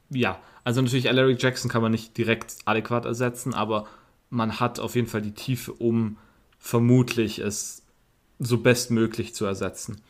[0.10, 3.88] ja, also natürlich Larry Jackson kann man nicht direkt adäquat ersetzen, aber
[4.30, 6.18] man hat auf jeden Fall die Tiefe, um
[6.58, 7.84] vermutlich es
[8.40, 10.02] so bestmöglich zu ersetzen.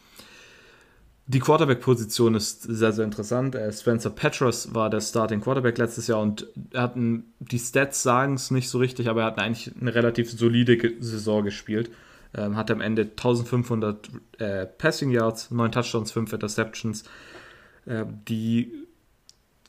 [1.29, 3.53] Die Quarterback-Position ist sehr, sehr interessant.
[3.53, 8.01] Äh, Spencer Petros war der Starting Quarterback letztes Jahr und er hat ein, die Stats
[8.01, 11.91] sagen es nicht so richtig, aber er hat eigentlich eine relativ solide Saison gespielt.
[12.33, 17.03] Ähm, hat am Ende 1500 äh, Passing Yards, 9 Touchdowns, 5 Interceptions.
[17.85, 18.71] Äh, die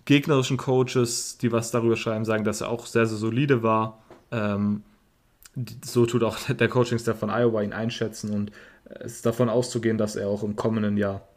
[0.04, 4.04] gegnerischen Coaches, die was darüber schreiben, sagen, dass er auch sehr, sehr solide war.
[4.30, 4.84] Ähm,
[5.84, 8.52] so tut auch der Coaching-Staff von Iowa ihn einschätzen und
[8.84, 11.28] es ist davon auszugehen, dass er auch im kommenden Jahr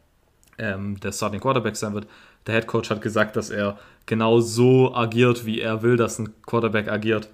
[0.58, 2.06] ähm, der Starting Quarterback sein wird.
[2.46, 6.30] Der Head Coach hat gesagt, dass er genau so agiert, wie er will, dass ein
[6.44, 7.28] Quarterback agiert.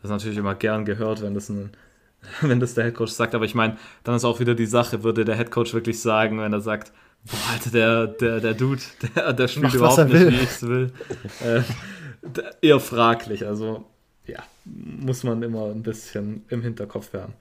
[0.00, 1.70] Das ist natürlich immer gern gehört, wenn das, ein,
[2.40, 3.34] wenn das der Head Coach sagt.
[3.34, 6.40] Aber ich meine, dann ist auch wieder die Sache, würde der Head Coach wirklich sagen,
[6.40, 6.92] wenn er sagt,
[7.24, 8.82] boah, Alter, der, der, der Dude,
[9.16, 10.30] der, der spielt Macht, überhaupt nicht, will.
[10.30, 10.92] wie ich es will.
[11.44, 11.62] äh,
[12.60, 13.46] eher fraglich.
[13.46, 13.84] Also,
[14.26, 17.34] ja, muss man immer ein bisschen im Hinterkopf haben.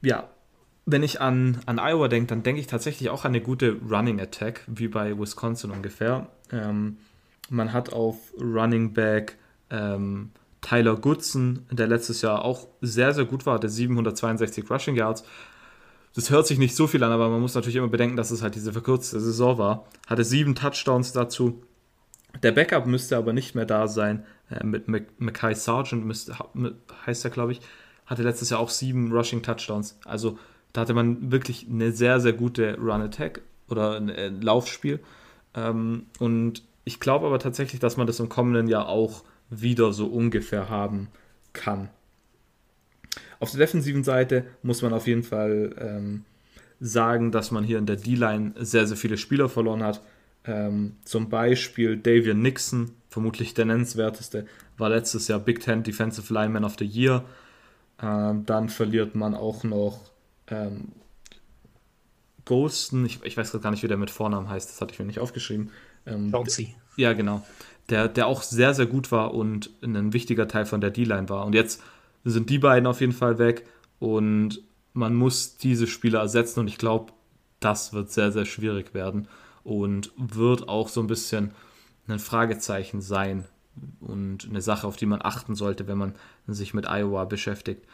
[0.00, 0.28] Ja,
[0.84, 4.20] wenn ich an, an Iowa denke, dann denke ich tatsächlich auch an eine gute Running
[4.20, 6.28] Attack, wie bei Wisconsin ungefähr.
[6.50, 6.98] Ähm,
[7.50, 9.36] man hat auf Running Back
[9.70, 10.30] ähm,
[10.60, 15.24] Tyler Goodson, der letztes Jahr auch sehr, sehr gut war, der 762 Rushing Yards.
[16.14, 18.42] Das hört sich nicht so viel an, aber man muss natürlich immer bedenken, dass es
[18.42, 19.86] halt diese verkürzte Saison war.
[20.06, 21.62] Hatte sieben Touchdowns dazu.
[22.42, 24.24] Der Backup müsste aber nicht mehr da sein.
[24.50, 26.36] Äh, mit Mackay Sargent müsste,
[27.06, 27.60] heißt er, glaube ich,
[28.06, 29.98] hatte letztes Jahr auch sieben Rushing Touchdowns.
[30.04, 30.38] Also
[30.72, 35.00] da hatte man wirklich eine sehr, sehr gute Run-Attack oder ein äh, Laufspiel.
[35.54, 40.06] Ähm, und ich glaube aber tatsächlich, dass man das im kommenden Jahr auch wieder so
[40.06, 41.08] ungefähr haben
[41.52, 41.90] kann.
[43.38, 46.24] Auf der defensiven Seite muss man auf jeden Fall ähm,
[46.80, 50.00] sagen, dass man hier in der D-Line sehr, sehr viele Spieler verloren hat.
[50.44, 54.46] Ähm, zum Beispiel Davian Nixon, vermutlich der nennenswerteste,
[54.78, 57.24] war letztes Jahr Big Ten Defensive Lineman of the Year.
[58.00, 60.11] Ähm, dann verliert man auch noch
[60.52, 60.92] ähm,
[62.44, 65.06] Golston, ich, ich weiß gar nicht, wie der mit Vornamen heißt, das hatte ich mir
[65.06, 65.70] nicht aufgeschrieben.
[66.06, 66.30] Ähm,
[66.96, 67.44] Ja, genau.
[67.88, 71.46] Der, der auch sehr, sehr gut war und ein wichtiger Teil von der D-Line war.
[71.46, 71.82] Und jetzt
[72.24, 73.66] sind die beiden auf jeden Fall weg
[73.98, 74.60] und
[74.92, 77.12] man muss diese Spieler ersetzen und ich glaube,
[77.60, 79.28] das wird sehr, sehr schwierig werden
[79.64, 81.52] und wird auch so ein bisschen
[82.08, 83.46] ein Fragezeichen sein
[84.00, 86.14] und eine Sache, auf die man achten sollte, wenn man
[86.46, 87.86] sich mit Iowa beschäftigt.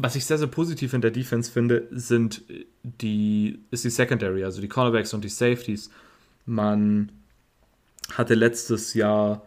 [0.00, 2.44] Was ich sehr, sehr positiv in der Defense finde, sind
[2.84, 5.90] die, ist die Secondary, also die Cornerbacks und die Safeties.
[6.46, 7.10] Man
[8.14, 9.42] hatte letztes Jahr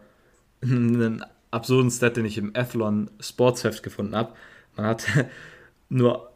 [0.60, 4.34] einen absurden Stat, den ich im Athlon Sportsheft gefunden habe.
[4.76, 5.30] Man hatte
[5.88, 6.30] nur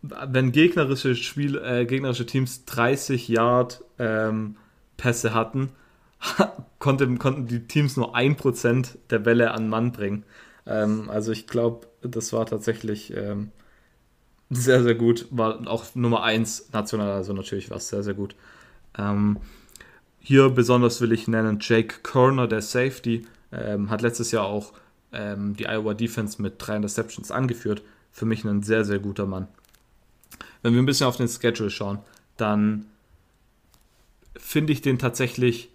[0.00, 4.56] wenn gegnerische Spiel, äh, gegnerische Teams 30 Yard ähm,
[4.96, 5.72] Pässe hatten,
[6.78, 10.24] konnte, konnten die Teams nur 1% der Bälle an Mann bringen.
[10.66, 13.50] Ähm, also ich glaube, das war tatsächlich ähm,
[14.50, 15.26] sehr, sehr gut.
[15.30, 18.34] War auch Nummer 1 national, also natürlich war es sehr, sehr gut.
[18.98, 19.38] Ähm,
[20.20, 24.72] hier besonders will ich nennen Jake Körner, der Safety, ähm, hat letztes Jahr auch
[25.12, 27.82] ähm, die Iowa Defense mit drei Interceptions angeführt.
[28.12, 29.48] Für mich ein sehr, sehr guter Mann.
[30.62, 31.98] Wenn wir ein bisschen auf den Schedule schauen,
[32.36, 32.86] dann
[34.36, 35.70] finde ich den tatsächlich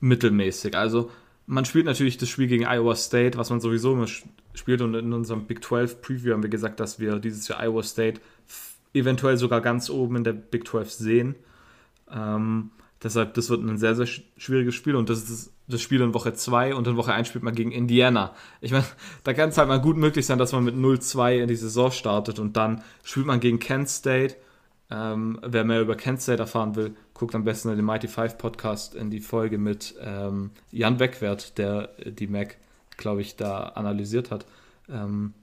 [0.00, 0.76] mittelmäßig.
[0.76, 1.10] Also
[1.46, 4.06] man spielt natürlich das Spiel gegen Iowa State, was man sowieso immer
[4.54, 4.80] spielt.
[4.80, 8.20] Und in unserem Big 12 Preview haben wir gesagt, dass wir dieses Jahr Iowa State
[8.94, 11.34] eventuell sogar ganz oben in der Big 12 sehen.
[12.10, 12.70] Ähm,
[13.02, 14.06] deshalb, das wird ein sehr, sehr
[14.36, 17.44] schwieriges Spiel und das ist das Spiel in Woche 2 und in Woche 1 spielt
[17.44, 18.34] man gegen Indiana.
[18.60, 18.84] Ich meine,
[19.24, 21.90] da kann es halt mal gut möglich sein, dass man mit 0-2 in die Saison
[21.90, 24.36] startet und dann spielt man gegen Kent State.
[24.94, 28.38] Ähm, wer mehr über Kent State erfahren will, guckt am besten in den Mighty Five
[28.38, 32.56] Podcast in die Folge mit ähm, Jan Beckwert, der die Mac,
[32.96, 34.46] glaube ich, da analysiert hat.
[34.88, 35.34] Ähm,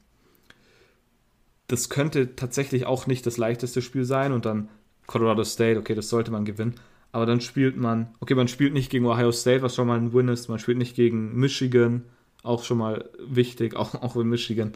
[1.67, 4.69] das könnte tatsächlich auch nicht das leichteste Spiel sein und dann
[5.05, 6.75] Colorado State, okay, das sollte man gewinnen.
[7.11, 10.13] Aber dann spielt man, okay, man spielt nicht gegen Ohio State, was schon mal ein
[10.13, 12.05] Win ist, man spielt nicht gegen Michigan,
[12.41, 14.71] auch schon mal wichtig, auch, auch in Michigan.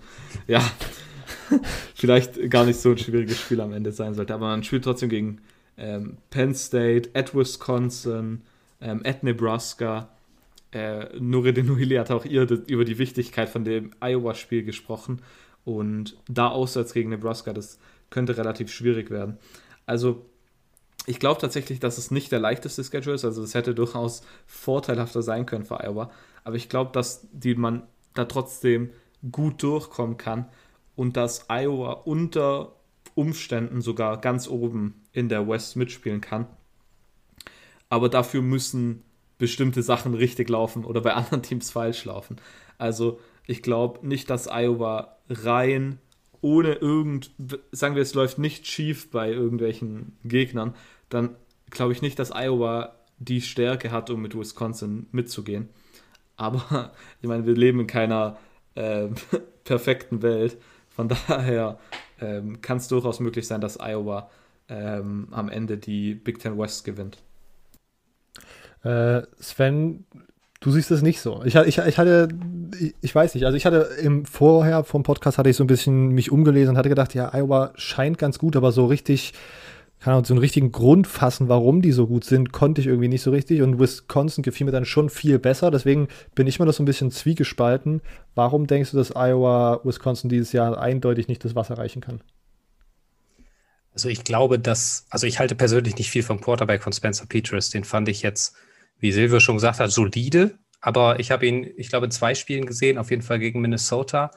[0.47, 0.61] Ja,
[1.95, 5.09] vielleicht gar nicht so ein schwieriges Spiel am Ende sein sollte, aber man spielt trotzdem
[5.09, 5.41] gegen
[5.77, 8.41] ähm, Penn State, at Wisconsin,
[8.81, 10.09] ähm, at Nebraska.
[10.71, 15.21] Äh, Nureddin Nuhili hat auch ihr über die Wichtigkeit von dem Iowa-Spiel gesprochen
[15.63, 19.37] und da auswärts gegen Nebraska, das könnte relativ schwierig werden.
[19.85, 20.25] Also
[21.07, 23.25] ich glaube tatsächlich, dass es nicht der leichteste Schedule ist.
[23.25, 26.11] Also es hätte durchaus vorteilhafter sein können für Iowa.
[26.43, 28.89] Aber ich glaube, dass die man da trotzdem
[29.31, 30.45] gut durchkommen kann
[30.95, 32.73] und dass Iowa unter
[33.15, 36.47] Umständen sogar ganz oben in der West mitspielen kann.
[37.89, 39.03] Aber dafür müssen
[39.37, 42.37] bestimmte Sachen richtig laufen oder bei anderen Teams falsch laufen.
[42.77, 45.99] Also ich glaube nicht, dass Iowa rein
[46.41, 47.31] ohne irgend,
[47.71, 50.75] sagen wir, es läuft nicht schief bei irgendwelchen Gegnern,
[51.09, 51.35] dann
[51.71, 55.69] glaube ich nicht, dass Iowa die Stärke hat, um mit Wisconsin mitzugehen.
[56.37, 56.91] Aber
[57.21, 58.37] ich meine, wir leben in keiner
[58.75, 59.07] äh,
[59.63, 60.57] perfekten Welt.
[60.95, 61.77] Von daher
[62.21, 64.29] ähm, kann es durchaus möglich sein, dass Iowa
[64.69, 67.17] ähm, am Ende die Big Ten West gewinnt.
[68.83, 70.05] Äh, Sven,
[70.59, 71.43] du siehst es nicht so.
[71.43, 72.29] Ich, ich, ich hatte,
[72.79, 75.67] ich, ich, weiß nicht, also ich hatte im Vorher vom Podcast hatte ich so ein
[75.67, 79.33] bisschen mich umgelesen und hatte gedacht, ja, Iowa scheint ganz gut, aber so richtig
[80.05, 83.07] kann auch so einen richtigen Grund fassen, warum die so gut sind, konnte ich irgendwie
[83.07, 83.63] nicht so richtig.
[83.63, 85.71] Und Wisconsin gefiel mir dann schon viel besser.
[85.71, 88.03] Deswegen bin ich mal das so ein bisschen zwiegespalten.
[88.35, 92.21] Warum denkst du, dass Iowa Wisconsin dieses Jahr eindeutig nicht das Wasser reichen kann?
[93.93, 97.71] Also ich glaube, dass, also ich halte persönlich nicht viel vom Quarterback von Spencer Petras.
[97.71, 98.55] Den fand ich jetzt,
[98.99, 100.59] wie Silvio schon gesagt hat, solide.
[100.81, 104.29] Aber ich habe ihn, ich glaube, in zwei Spielen gesehen, auf jeden Fall gegen Minnesota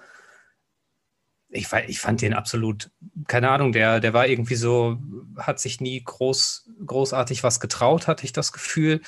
[1.51, 2.91] ich, ich fand den absolut,
[3.27, 4.99] keine Ahnung, der, der war irgendwie so,
[5.37, 9.01] hat sich nie groß, großartig was getraut, hatte ich das Gefühl.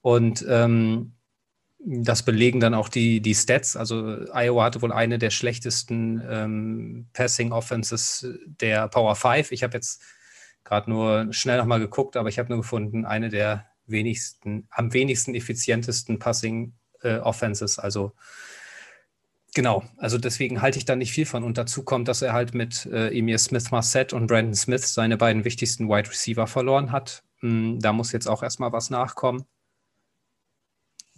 [0.00, 1.14] Und ähm,
[1.86, 3.76] das belegen dann auch die, die Stats.
[3.76, 9.52] Also Iowa hatte wohl eine der schlechtesten ähm, Passing Offenses der Power 5.
[9.52, 10.02] Ich habe jetzt
[10.64, 15.34] gerade nur schnell nochmal geguckt, aber ich habe nur gefunden, eine der wenigsten, am wenigsten
[15.34, 17.78] effizientesten Passing äh, Offenses.
[17.78, 18.12] Also
[19.54, 21.44] genau, also deswegen halte ich da nicht viel von.
[21.44, 25.16] Und dazu kommt, dass er halt mit äh, Emir Smith Marset und Brandon Smith seine
[25.16, 27.22] beiden wichtigsten Wide Receiver verloren hat.
[27.40, 29.44] Hm, da muss jetzt auch erstmal was nachkommen.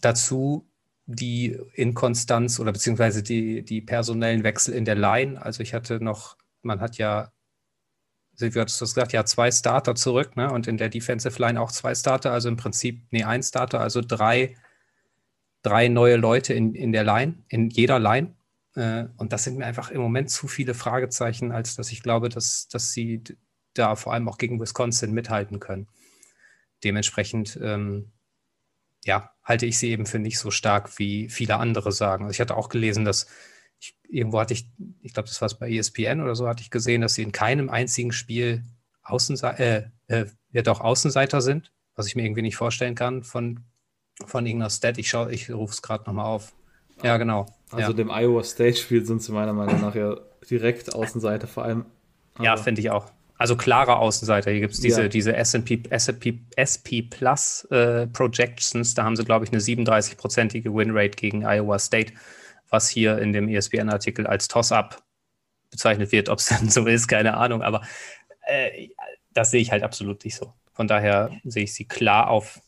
[0.00, 0.68] Dazu
[1.06, 5.40] die Inkonstanz oder beziehungsweise die, die personellen Wechsel in der Line.
[5.40, 7.32] Also ich hatte noch, man hat ja,
[8.40, 10.52] hattest du das gesagt, ja, zwei Starter zurück, ne?
[10.52, 14.02] Und in der Defensive Line auch zwei Starter, also im Prinzip, nee, ein Starter, also
[14.02, 14.56] drei,
[15.66, 18.36] drei neue Leute in, in der Line, in jeder Line.
[18.76, 22.28] Äh, und das sind mir einfach im Moment zu viele Fragezeichen, als dass ich glaube,
[22.28, 23.24] dass, dass sie
[23.74, 25.88] da vor allem auch gegen Wisconsin mithalten können.
[26.84, 28.12] Dementsprechend ähm,
[29.04, 32.24] ja, halte ich sie eben für nicht so stark, wie viele andere sagen.
[32.24, 33.26] Also ich hatte auch gelesen, dass
[33.80, 34.70] ich, irgendwo hatte ich,
[35.02, 37.32] ich glaube, das war es bei ESPN oder so, hatte ich gesehen, dass sie in
[37.32, 38.64] keinem einzigen Spiel
[39.02, 43.64] Außenseiter, äh, äh, ja doch Außenseiter sind, was ich mir irgendwie nicht vorstellen kann von,
[44.24, 44.98] von irgendeiner Stat.
[44.98, 46.54] Ich schaue, ich rufe es gerade nochmal auf.
[47.02, 47.46] Ja, genau.
[47.70, 47.92] Also ja.
[47.92, 50.16] dem Iowa State-Spiel sind sie meiner Meinung nach ja
[50.48, 51.86] direkt Außenseiter, vor allem.
[52.40, 53.10] Ja, finde ich auch.
[53.38, 54.50] Also klare Außenseiter.
[54.50, 55.08] Hier gibt es diese, ja.
[55.08, 58.94] diese SP, SP, SP Plus äh, Projections.
[58.94, 62.14] Da haben sie, glaube ich, eine 37-prozentige Winrate gegen Iowa State,
[62.70, 65.02] was hier in dem ESPN-Artikel als Toss-Up
[65.70, 66.30] bezeichnet wird.
[66.30, 67.62] Ob es dann so ist, keine Ahnung.
[67.62, 67.82] Aber
[68.46, 68.88] äh,
[69.34, 70.54] das sehe ich halt absolut nicht so.
[70.72, 72.60] Von daher sehe ich sie klar auf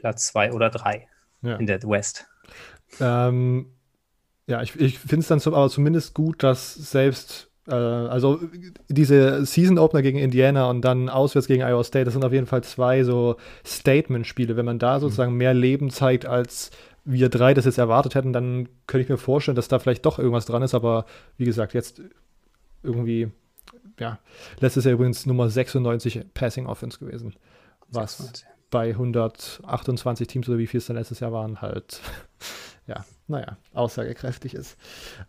[0.00, 1.08] Platz zwei oder drei
[1.42, 1.56] ja.
[1.56, 2.26] in der West.
[3.00, 3.66] Ähm,
[4.46, 8.40] ja, ich, ich finde es dann so, aber zumindest gut, dass selbst äh, also
[8.88, 12.46] diese Season Opener gegen Indiana und dann auswärts gegen Iowa State, das sind auf jeden
[12.46, 14.56] Fall zwei so Statement-Spiele.
[14.56, 15.00] Wenn man da mhm.
[15.00, 16.70] sozusagen mehr Leben zeigt, als
[17.04, 20.18] wir drei das jetzt erwartet hätten, dann könnte ich mir vorstellen, dass da vielleicht doch
[20.18, 20.74] irgendwas dran ist.
[20.74, 21.06] Aber
[21.36, 22.02] wie gesagt, jetzt
[22.82, 23.30] irgendwie,
[23.98, 24.18] ja,
[24.58, 27.34] letztes Jahr übrigens Nummer 96 Passing Offense gewesen.
[27.88, 28.46] Was 96.
[28.70, 32.00] bei 128 Teams oder wie viel es dann letztes Jahr waren, halt
[32.86, 34.76] ja, naja, aussagekräftig ist.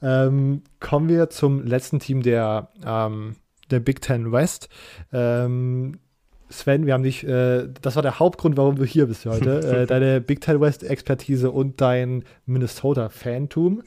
[0.02, 3.36] Ähm, kommen wir zum letzten Team der, ähm,
[3.70, 4.70] der Big Ten West.
[5.12, 6.00] Ähm,
[6.50, 9.60] Sven, wir haben dich, äh, das war der Hauptgrund, warum du hier bist heute.
[9.82, 13.84] äh, deine Big Ten West Expertise und dein Minnesota-Fantum.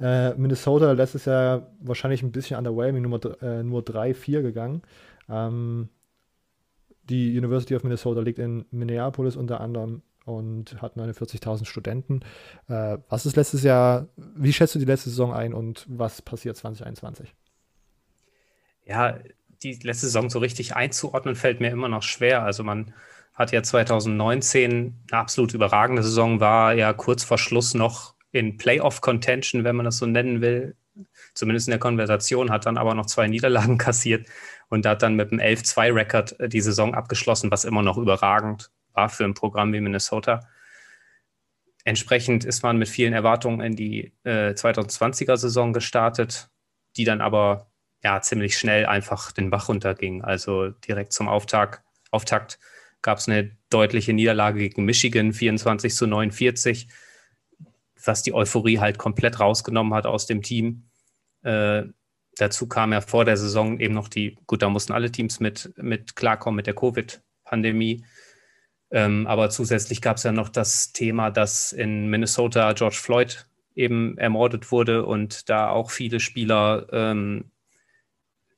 [0.00, 3.04] Äh, Minnesota letztes Jahr wahrscheinlich ein bisschen underwhelming,
[3.40, 4.82] äh, nur 3-4 gegangen.
[5.28, 5.88] Ähm,
[7.08, 12.20] die University of Minnesota liegt in Minneapolis unter anderem und hat 49.000 Studenten.
[12.68, 16.56] Äh, was ist letztes Jahr, wie schätzt du die letzte Saison ein und was passiert
[16.56, 17.34] 2021?
[18.84, 19.18] Ja,
[19.62, 22.42] die letzte Saison so richtig einzuordnen fällt mir immer noch schwer.
[22.42, 22.94] Also man
[23.34, 29.64] hat ja 2019 eine absolut überragende Saison, war ja kurz vor Schluss noch in Playoff-Contention,
[29.64, 30.76] wenn man das so nennen will.
[31.34, 34.26] Zumindest in der Konversation, hat dann aber noch zwei Niederlagen kassiert
[34.68, 39.08] und hat dann mit einem 11-2-Rekord äh, die Saison abgeschlossen, was immer noch überragend war
[39.08, 40.48] für ein Programm wie Minnesota.
[41.84, 46.50] Entsprechend ist man mit vielen Erwartungen in die äh, 2020er-Saison gestartet,
[46.96, 47.70] die dann aber
[48.02, 50.22] ja ziemlich schnell einfach den Bach runterging.
[50.22, 52.58] Also direkt zum Auftakt, Auftakt
[53.02, 56.88] gab es eine deutliche Niederlage gegen Michigan, 24 zu 49,
[58.04, 60.87] was die Euphorie halt komplett rausgenommen hat aus dem Team.
[61.42, 61.84] Äh,
[62.36, 65.72] dazu kam ja vor der Saison eben noch die, gut, da mussten alle Teams mit,
[65.76, 68.04] mit klarkommen mit der Covid-Pandemie.
[68.90, 74.16] Ähm, aber zusätzlich gab es ja noch das Thema, dass in Minnesota George Floyd eben
[74.18, 77.50] ermordet wurde und da auch viele Spieler ähm,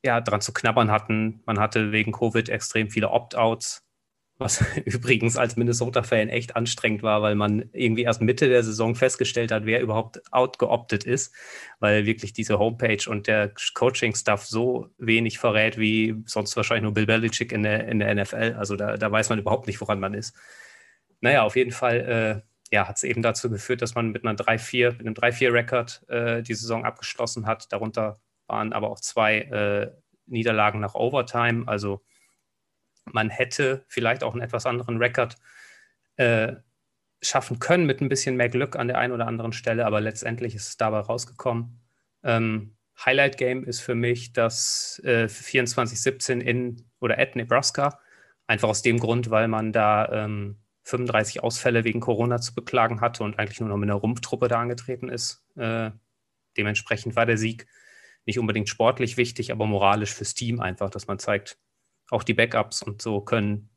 [0.03, 1.41] ja, dran zu knabbern hatten.
[1.45, 3.83] Man hatte wegen Covid extrem viele Opt-outs
[4.41, 9.51] was übrigens als Minnesota-Fan echt anstrengend war, weil man irgendwie erst Mitte der Saison festgestellt
[9.51, 11.33] hat, wer überhaupt outgeoptet ist,
[11.79, 17.05] weil wirklich diese Homepage und der Coaching-Stuff so wenig verrät, wie sonst wahrscheinlich nur Bill
[17.05, 18.55] Belichick in der, in der NFL.
[18.57, 20.35] Also da, da weiß man überhaupt nicht, woran man ist.
[21.21, 24.35] Naja, auf jeden Fall äh, ja, hat es eben dazu geführt, dass man mit einer
[24.35, 27.71] 3-4, mit einem 3-4-Rekord äh, die Saison abgeschlossen hat.
[27.71, 29.91] Darunter waren aber auch zwei äh,
[30.25, 32.01] Niederlagen nach Overtime, also
[33.05, 35.37] man hätte vielleicht auch einen etwas anderen Rekord
[36.17, 36.53] äh,
[37.21, 40.55] schaffen können mit ein bisschen mehr Glück an der einen oder anderen Stelle, aber letztendlich
[40.55, 41.79] ist es dabei rausgekommen.
[42.23, 42.75] Ähm,
[43.05, 47.99] Highlight Game ist für mich das äh, 24-17 in oder at Nebraska.
[48.47, 53.23] Einfach aus dem Grund, weil man da ähm, 35 Ausfälle wegen Corona zu beklagen hatte
[53.23, 55.43] und eigentlich nur noch mit einer Rumpftruppe da angetreten ist.
[55.55, 55.91] Äh,
[56.57, 57.67] dementsprechend war der Sieg
[58.25, 61.57] nicht unbedingt sportlich wichtig, aber moralisch fürs Team einfach, dass man zeigt,
[62.11, 63.69] auch die Backups und so können,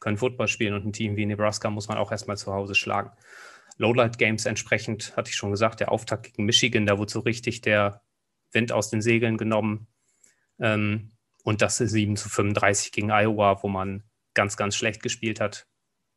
[0.00, 3.12] können Football spielen und ein Team wie Nebraska muss man auch erstmal zu Hause schlagen.
[3.78, 7.62] Lowlight Games entsprechend, hatte ich schon gesagt, der Auftakt gegen Michigan, da wurde so richtig
[7.62, 8.02] der
[8.52, 9.86] Wind aus den Segeln genommen.
[10.58, 11.12] Ähm,
[11.44, 14.02] und das ist 7 zu 35 gegen Iowa, wo man
[14.34, 15.66] ganz, ganz schlecht gespielt hat.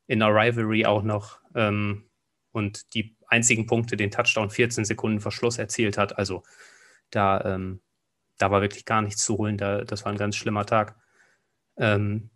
[0.08, 2.10] in der Rivalry auch noch ähm,
[2.52, 6.18] und die einzigen Punkte, den Touchdown 14 Sekunden Verschluss erzielt hat.
[6.18, 6.44] Also
[7.12, 7.82] da, ähm,
[8.38, 9.58] da war wirklich gar nichts zu holen.
[9.58, 11.01] Da, das war ein ganz schlimmer Tag.
[11.78, 12.30] Ähm,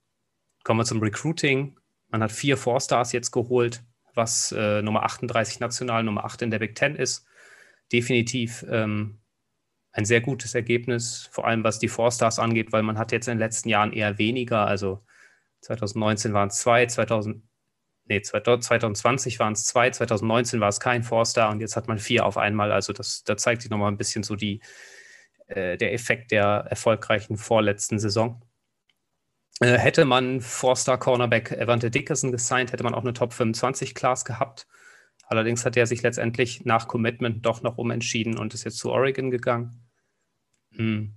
[0.64, 1.80] kommen wir zum Recruiting.
[2.10, 3.84] Man hat vier Four-Stars jetzt geholt,
[4.14, 7.26] was äh, Nummer 38 national, Nummer 8 in der Big Ten ist.
[7.92, 9.20] Definitiv ähm,
[9.92, 13.36] ein sehr gutes Ergebnis, vor allem was die Four-Stars angeht, weil man hat jetzt in
[13.36, 14.68] den letzten Jahren eher weniger.
[14.68, 15.06] Also
[15.62, 17.42] 2019 waren es zwei, 2000,
[18.06, 22.26] nee, 2020 waren es zwei, 2019 war es kein Four-Star und jetzt hat man vier
[22.26, 22.72] auf einmal.
[22.72, 24.62] Also das, da zeigt sich nochmal ein bisschen so die,
[25.48, 28.45] äh, der Effekt der erfolgreichen vorletzten Saison.
[29.62, 34.26] Äh, hätte man Four-Star Cornerback Evante Dickerson gesigned, hätte man auch eine Top 25 Class
[34.26, 34.68] gehabt.
[35.28, 39.32] Allerdings hat er sich letztendlich nach Commitment doch noch umentschieden und ist jetzt zu Oregon
[39.32, 39.82] gegangen.
[40.72, 41.16] Hm.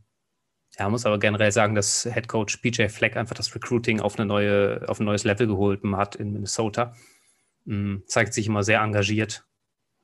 [0.78, 4.26] Ja, muss aber generell sagen, dass Head Coach PJ Fleck einfach das Recruiting auf, eine
[4.26, 6.94] neue, auf ein neues Level geholfen hat in Minnesota.
[7.66, 8.04] Hm.
[8.06, 9.44] Zeigt sich immer sehr engagiert.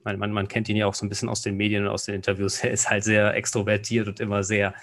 [0.03, 2.05] Man, man, man kennt ihn ja auch so ein bisschen aus den Medien und aus
[2.05, 2.63] den Interviews.
[2.65, 4.75] Er ist halt sehr extrovertiert und immer sehr,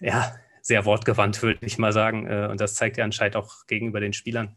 [0.00, 2.26] ja, sehr wortgewandt, würde ich mal sagen.
[2.26, 4.56] Äh, und das zeigt er anscheinend auch gegenüber den Spielern.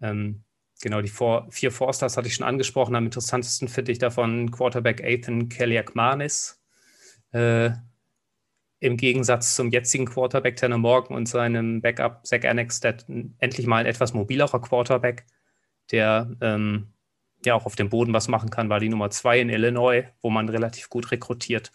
[0.00, 0.44] Ähm,
[0.80, 2.94] genau, die Four, vier Forsters hatte ich schon angesprochen.
[2.94, 6.62] Am interessantesten finde ich davon Quarterback Ethan Keliakmanis.
[7.32, 7.70] Äh,
[8.80, 12.96] Im Gegensatz zum jetzigen Quarterback Tanner Morgan und seinem Backup Zach Annex, der
[13.38, 15.26] endlich mal ein etwas mobilerer Quarterback,
[15.90, 16.92] der ähm,
[17.44, 20.30] ja auch auf dem Boden was machen kann, war die Nummer zwei in Illinois, wo
[20.30, 21.72] man relativ gut rekrutiert.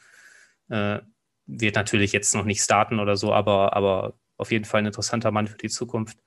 [0.69, 0.99] Äh,
[1.45, 5.31] wird natürlich jetzt noch nicht starten oder so, aber, aber auf jeden Fall ein interessanter
[5.31, 6.17] Mann für die Zukunft.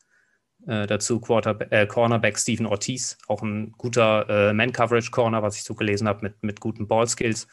[0.67, 5.75] Äh, dazu Quarter, äh, Cornerback Stephen Ortiz, auch ein guter äh, Man-Coverage-Corner, was ich so
[5.75, 7.47] gelesen habe, mit, mit guten Ball-Skills.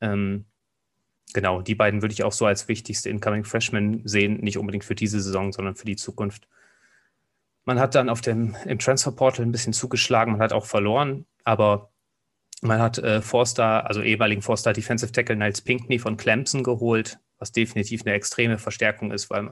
[0.00, 0.46] Ähm,
[1.34, 4.94] genau, die beiden würde ich auch so als wichtigste Incoming Freshmen sehen, nicht unbedingt für
[4.94, 6.48] diese Saison, sondern für die Zukunft.
[7.64, 11.89] Man hat dann auf dem, im Transfer-Portal ein bisschen zugeschlagen, man hat auch verloren, aber
[12.60, 17.52] man hat äh, Forster, also ehemaligen Forster Defensive Tackle Niles Pinkney von Clemson geholt, was
[17.52, 19.48] definitiv eine extreme Verstärkung ist, weil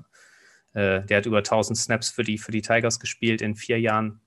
[0.74, 4.20] äh, der hat über 1000 Snaps für die, für die Tigers gespielt in vier Jahren.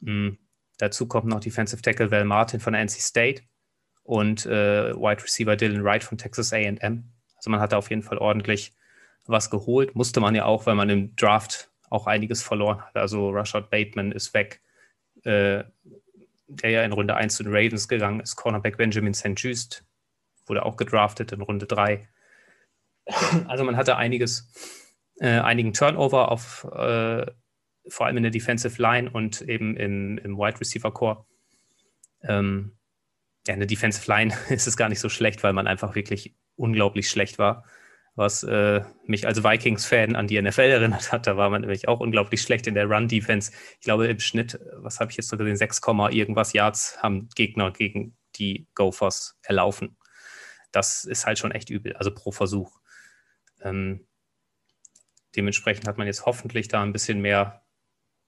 [0.00, 0.38] Mhm.
[0.78, 3.42] Dazu kommt noch Defensive Tackle Val Martin von NC State
[4.04, 7.12] und äh, Wide Receiver Dylan Wright von Texas AM.
[7.36, 8.72] Also man hat da auf jeden Fall ordentlich
[9.26, 9.94] was geholt.
[9.94, 12.96] Musste man ja auch, weil man im Draft auch einiges verloren hat.
[12.96, 14.62] Also Rashad Bateman ist weg.
[15.24, 15.64] Äh,
[16.48, 19.34] der ja in Runde 1 zu den Ravens gegangen ist, Cornerback Benjamin St.
[19.36, 19.84] Just,
[20.46, 22.08] wurde auch gedraftet in Runde 3.
[23.46, 24.52] Also man hatte einiges,
[25.18, 27.24] äh, einigen Turnover auf äh,
[27.88, 31.24] vor allem in der Defensive Line und eben im, im Wide Receiver Core.
[32.22, 32.76] Ähm,
[33.46, 36.36] ja, in der Defensive Line ist es gar nicht so schlecht, weil man einfach wirklich
[36.56, 37.64] unglaublich schlecht war
[38.18, 41.28] was äh, mich als Vikings-Fan an die NFL erinnert hat.
[41.28, 43.52] Da war man nämlich auch unglaublich schlecht in der Run-Defense.
[43.78, 45.80] Ich glaube, im Schnitt, was habe ich jetzt so gesehen, 6,
[46.10, 49.96] irgendwas Yards haben Gegner gegen die Gophers erlaufen.
[50.72, 52.80] Das ist halt schon echt übel, also pro Versuch.
[53.62, 54.04] Ähm,
[55.36, 57.62] dementsprechend hat man jetzt hoffentlich da ein bisschen mehr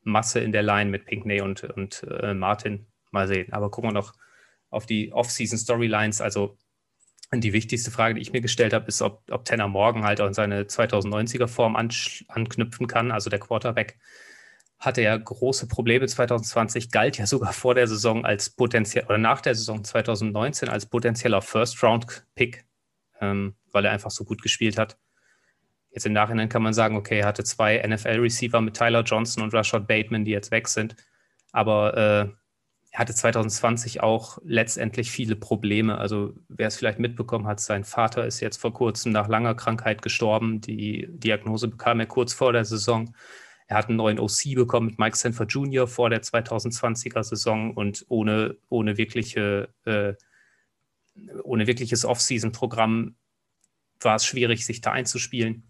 [0.02, 2.86] Masse in der Line mit Pinkney und, und äh, Martin.
[3.10, 3.52] Mal sehen.
[3.52, 4.14] Aber gucken wir noch
[4.68, 6.20] auf die Off-Season-Storylines.
[6.20, 6.58] Also
[7.32, 10.35] die wichtigste Frage, die ich mir gestellt habe, ist, ob, ob Tanner Morgan halt an
[10.35, 13.12] seine 2090er Form anknüpfen kann.
[13.12, 13.98] Also der Quarterback
[14.81, 19.43] hatte ja große Probleme 2020, galt ja sogar vor der Saison als potenziell oder nach
[19.43, 22.65] der Saison 2019 als potenzieller First-Round-Pick,
[23.20, 24.98] ähm, weil er einfach so gut gespielt hat.
[25.93, 29.52] Jetzt im Nachhinein kann man sagen, okay, er hatte zwei NFL-Receiver mit Tyler Johnson und
[29.52, 30.97] Rashad Bateman, die jetzt weg sind.
[31.52, 32.39] Aber äh,
[32.92, 35.98] hatte 2020 auch letztendlich viele Probleme.
[35.98, 40.02] Also wer es vielleicht mitbekommen hat, sein Vater ist jetzt vor kurzem nach langer Krankheit
[40.02, 40.60] gestorben.
[40.60, 43.14] Die Diagnose bekam er kurz vor der Saison.
[43.68, 45.86] Er hat einen neuen OC bekommen mit Mike Sanford Jr.
[45.86, 50.14] vor der 2020er Saison und ohne, ohne, wirkliche, äh,
[51.44, 53.14] ohne wirkliches Off-Season-Programm
[54.00, 55.62] war es schwierig, sich da einzuspielen.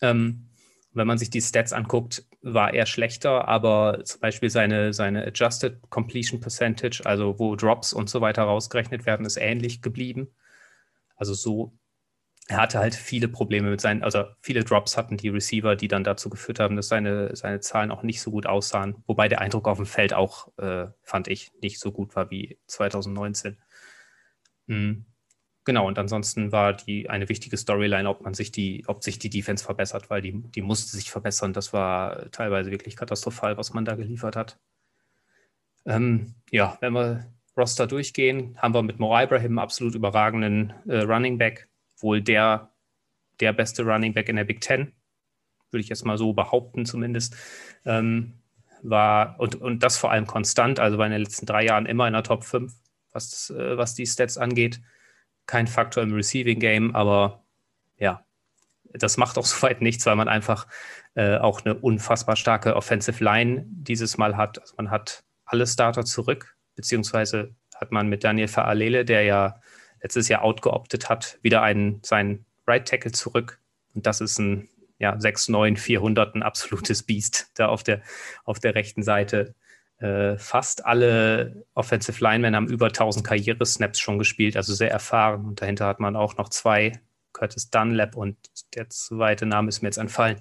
[0.00, 0.48] Ähm,
[0.94, 5.80] wenn man sich die Stats anguckt, war er schlechter, aber zum Beispiel seine, seine Adjusted
[5.90, 10.28] Completion Percentage, also wo Drops und so weiter rausgerechnet werden, ist ähnlich geblieben.
[11.16, 11.72] Also so,
[12.48, 16.04] er hatte halt viele Probleme mit seinen, also viele Drops hatten die Receiver, die dann
[16.04, 19.02] dazu geführt haben, dass seine, seine Zahlen auch nicht so gut aussahen.
[19.06, 22.58] Wobei der Eindruck auf dem Feld auch, äh, fand ich, nicht so gut war wie
[22.66, 23.58] 2019.
[24.66, 25.06] Mhm.
[25.64, 29.30] Genau, und ansonsten war die eine wichtige Storyline, ob man sich die, ob sich die
[29.30, 31.54] Defense verbessert, weil die, die musste sich verbessern.
[31.54, 34.58] Das war teilweise wirklich katastrophal, was man da geliefert hat.
[35.86, 40.98] Ähm, ja, wenn wir Roster durchgehen, haben wir mit Mo Ibrahim einen absolut überragenden äh,
[40.98, 41.68] Running Back,
[41.98, 42.70] wohl der,
[43.40, 44.92] der beste Running Back in der Big Ten,
[45.70, 47.36] würde ich jetzt mal so behaupten zumindest.
[47.86, 48.34] Ähm,
[48.82, 52.12] war und, und das vor allem konstant, also bei den letzten drei Jahren immer in
[52.12, 52.74] der Top 5,
[53.12, 54.80] was, äh, was die Stats angeht.
[55.46, 57.44] Kein Faktor im Receiving Game, aber
[57.98, 58.24] ja,
[58.92, 60.66] das macht auch soweit nichts, weil man einfach
[61.14, 64.60] äh, auch eine unfassbar starke Offensive Line dieses Mal hat.
[64.60, 69.60] Also man hat alle Starter zurück, beziehungsweise hat man mit Daniel Faalele, der ja
[70.02, 73.60] letztes Jahr outgeoptet hat, wieder einen, seinen Right Tackle zurück.
[73.94, 74.68] Und das ist ein
[74.98, 78.02] ja, 6'9, 400, ein absolutes Biest da auf der,
[78.44, 79.54] auf der rechten Seite.
[79.98, 85.44] Äh, fast alle Offensive Linemen haben über 1000 Karrieresnaps schon gespielt, also sehr erfahren.
[85.44, 86.92] Und dahinter hat man auch noch zwei,
[87.32, 88.36] Curtis Dunlap und
[88.74, 90.40] der zweite Name ist mir jetzt entfallen,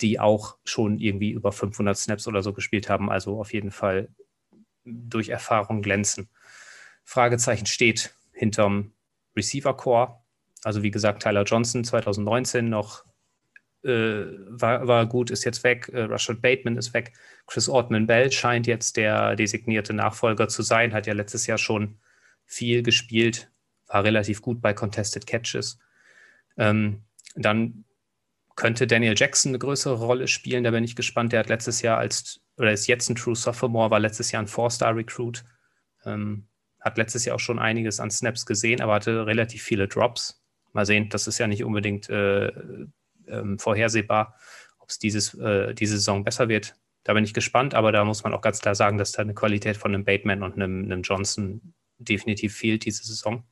[0.00, 3.10] die auch schon irgendwie über 500 Snaps oder so gespielt haben.
[3.10, 4.08] Also auf jeden Fall
[4.84, 6.28] durch Erfahrung glänzen.
[7.04, 8.92] Fragezeichen steht hinterm
[9.36, 10.18] Receiver Core.
[10.64, 13.04] Also wie gesagt, Tyler Johnson 2019 noch
[13.84, 15.90] äh, war, war, gut, ist jetzt weg.
[15.92, 17.12] Äh, Rashad Bateman ist weg.
[17.46, 20.92] Chris Ortman Bell scheint jetzt der designierte Nachfolger zu sein.
[20.92, 21.98] Hat ja letztes Jahr schon
[22.44, 23.50] viel gespielt,
[23.88, 25.78] war relativ gut bei Contested Catches.
[26.56, 27.02] Ähm,
[27.34, 27.84] dann
[28.56, 30.64] könnte Daniel Jackson eine größere Rolle spielen.
[30.64, 31.32] Da bin ich gespannt.
[31.32, 34.48] Der hat letztes Jahr als, oder ist jetzt ein True Sophomore, war letztes Jahr ein
[34.48, 35.44] Four-Star-Recruit.
[36.04, 36.46] Ähm,
[36.80, 40.42] hat letztes Jahr auch schon einiges an Snaps gesehen, aber hatte relativ viele Drops.
[40.72, 42.50] Mal sehen, das ist ja nicht unbedingt äh,
[43.28, 44.36] ähm, vorhersehbar,
[44.78, 45.02] ob es
[45.34, 46.74] äh, diese Saison besser wird.
[47.04, 49.34] Da bin ich gespannt, aber da muss man auch ganz klar sagen, dass da eine
[49.34, 53.44] Qualität von einem Bateman und einem, einem Johnson definitiv fehlt diese Saison.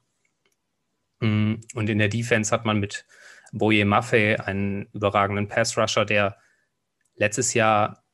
[1.21, 3.07] Mm, und in der Defense hat man mit
[3.53, 6.37] Boye Maffei einen überragenden Pass-Rusher, der
[7.17, 8.05] letztes Jahr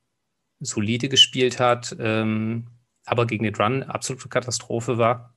[0.60, 2.68] solide gespielt hat, ähm,
[3.04, 5.34] aber gegen den Run absolute Katastrophe war.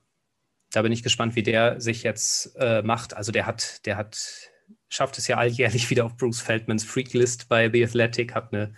[0.72, 3.14] Da bin ich gespannt, wie der sich jetzt äh, macht.
[3.14, 4.50] Also der hat, der hat
[4.90, 8.74] schafft es ja alljährlich wieder auf Bruce Feldmans Freaklist bei The Athletic, hat eine,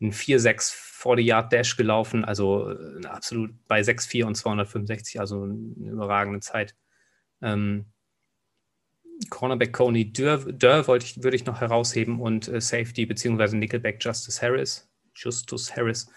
[0.00, 6.74] einen 4-6 40-Yard-Dash gelaufen, also äh, absolut bei 6-4 und 265, also eine überragende Zeit.
[7.42, 7.86] Ähm,
[9.30, 14.02] Cornerback Coney Dörr, Dörr wollte ich, würde ich noch herausheben und äh, Safety beziehungsweise Nickelback
[14.02, 16.10] Justice Harris, Justus Harris,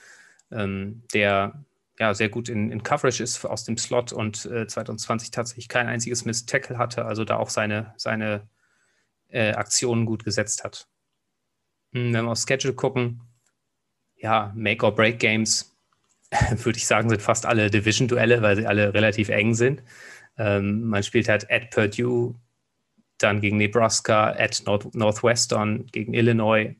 [0.51, 1.63] ähm, der
[1.97, 5.87] ja sehr gut in, in, Coverage ist aus dem Slot und äh, 2020 tatsächlich kein
[5.87, 8.47] einziges Miss Tackle hatte, also da auch seine, seine
[9.29, 10.87] äh, Aktionen gut gesetzt hat.
[11.93, 13.21] Hm, wenn wir aufs Schedule gucken,
[14.15, 15.75] ja, Make-or-Break-Games,
[16.63, 19.83] würde ich sagen, sind fast alle Division-Duelle, weil sie alle relativ eng sind.
[20.37, 22.35] Ähm, man spielt halt at Purdue,
[23.17, 26.75] dann gegen Nebraska, at North Northwestern, gegen Illinois,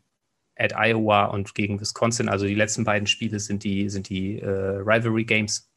[0.56, 2.30] at Iowa und gegen Wisconsin.
[2.30, 5.70] Also die letzten beiden Spiele sind die, sind die äh, Rivalry Games.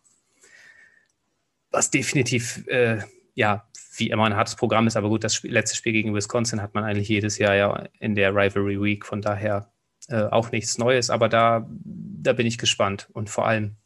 [1.70, 3.00] Was definitiv äh,
[3.34, 3.66] ja,
[3.96, 6.74] wie immer ein hartes Programm ist, aber gut, das Spiel, letzte Spiel gegen Wisconsin hat
[6.74, 9.70] man eigentlich jedes Jahr ja in der Rivalry Week, von daher
[10.08, 13.76] äh, auch nichts Neues, aber da, da bin ich gespannt und vor allem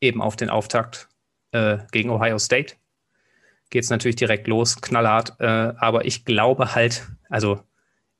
[0.00, 1.08] eben auf den Auftakt
[1.52, 2.74] äh, gegen Ohio State
[3.70, 7.60] geht es natürlich direkt los, knallhart, äh, aber ich glaube halt, also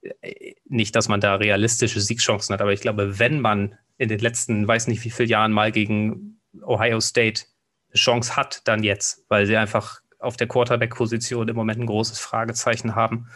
[0.00, 4.18] äh, nicht, dass man da realistische Siegchancen hat, aber ich glaube, wenn man in den
[4.18, 7.42] letzten, weiß nicht wie viele Jahren mal gegen Ohio State
[7.90, 12.18] eine Chance hat, dann jetzt, weil sie einfach auf der Quarterback-Position im Moment ein großes
[12.18, 13.28] Fragezeichen haben.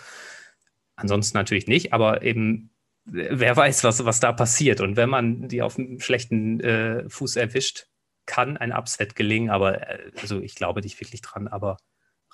[0.97, 2.71] Ansonsten natürlich nicht, aber eben
[3.05, 4.81] wer weiß, was, was da passiert.
[4.81, 7.87] Und wenn man die auf einem schlechten äh, Fuß erwischt,
[8.27, 9.51] kann ein Upset gelingen.
[9.51, 11.79] Aber äh, also ich glaube nicht wirklich dran, aber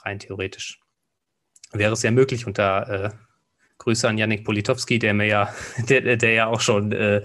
[0.03, 0.81] rein theoretisch
[1.73, 2.47] wäre es ja möglich.
[2.47, 3.11] Und da äh,
[3.79, 5.55] Grüße an Yannick Politowski, der mir ja,
[5.89, 7.23] der, der ja auch schon äh,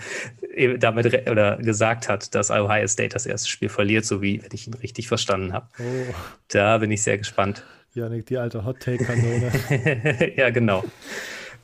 [0.80, 4.68] damit oder gesagt hat, dass Ohio State das erste Spiel verliert, so wie wenn ich
[4.68, 5.68] ihn richtig verstanden habe.
[5.80, 6.14] Oh.
[6.50, 7.64] Da bin ich sehr gespannt.
[7.94, 10.34] Yannick, die alte Hot Take-Kanone.
[10.36, 10.84] ja, genau.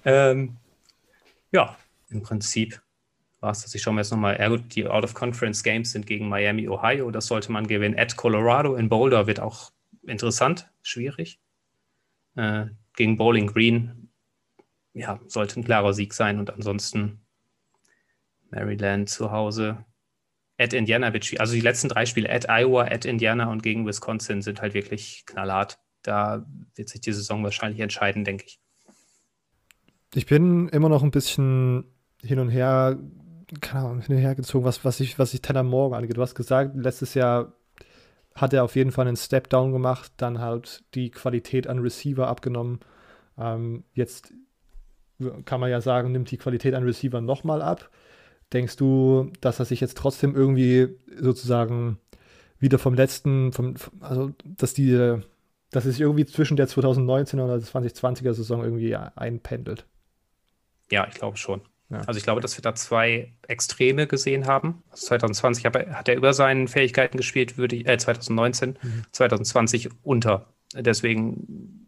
[0.04, 0.58] Ähm,
[1.52, 1.78] ja,
[2.10, 2.82] im Prinzip
[3.40, 3.76] war es das.
[3.76, 7.52] Ich schaue mir jetzt nochmal, ja gut, die Out-of-Conference-Games sind gegen Miami, Ohio, das sollte
[7.52, 7.98] man gewinnen.
[7.98, 9.72] At Colorado in Boulder wird auch
[10.04, 11.40] interessant, schwierig.
[12.36, 12.66] Äh,
[12.96, 14.10] gegen Bowling Green
[14.94, 17.25] ja, sollte ein klarer Sieg sein und ansonsten
[18.56, 19.86] Maryland zu Hause.
[20.58, 24.42] At Indiana wird Also die letzten drei Spiele, at Iowa, at Indiana und gegen Wisconsin,
[24.42, 25.78] sind halt wirklich knallhart.
[26.02, 26.46] Da
[26.76, 28.60] wird sich die Saison wahrscheinlich entscheiden, denke ich.
[30.14, 31.84] Ich bin immer noch ein bisschen
[32.24, 32.98] hin und her,
[33.60, 36.16] keine Ahnung, hin und her gezogen, was, was, ich, was ich Tanner Morgan angeht.
[36.16, 37.54] Du hast gesagt, letztes Jahr
[38.34, 42.28] hat er auf jeden Fall einen Step Down gemacht, dann halt die Qualität an Receiver
[42.28, 42.80] abgenommen.
[43.38, 44.34] Ähm, jetzt
[45.46, 47.90] kann man ja sagen, nimmt die Qualität an Receiver nochmal ab.
[48.54, 52.00] Denkst du, dass er sich jetzt trotzdem irgendwie sozusagen
[52.60, 55.20] wieder vom letzten, vom, also dass die,
[55.72, 59.86] dass es sich irgendwie zwischen der 2019 und der 2020er Saison irgendwie einpendelt?
[60.92, 61.62] Ja, ich glaube schon.
[61.90, 62.00] Ja.
[62.02, 64.84] Also ich glaube, dass wir da zwei Extreme gesehen haben.
[64.90, 69.04] Also 2020 hat er über seinen Fähigkeiten gespielt, würde ich, äh, 2019, mhm.
[69.12, 70.48] 2020 unter.
[70.74, 71.85] Deswegen,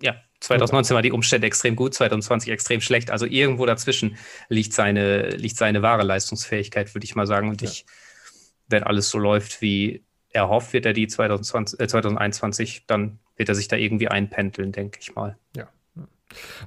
[0.00, 3.10] ja, 2019 war die Umstände extrem gut, 2020 extrem schlecht.
[3.10, 4.16] Also irgendwo dazwischen
[4.48, 7.48] liegt seine, liegt seine wahre Leistungsfähigkeit, würde ich mal sagen.
[7.48, 7.68] Und ja.
[7.68, 7.86] ich,
[8.68, 13.48] wenn alles so läuft, wie er hofft, wird er die 2020, äh, 2021, dann wird
[13.48, 15.36] er sich da irgendwie einpendeln, denke ich mal.
[15.56, 15.68] Ja.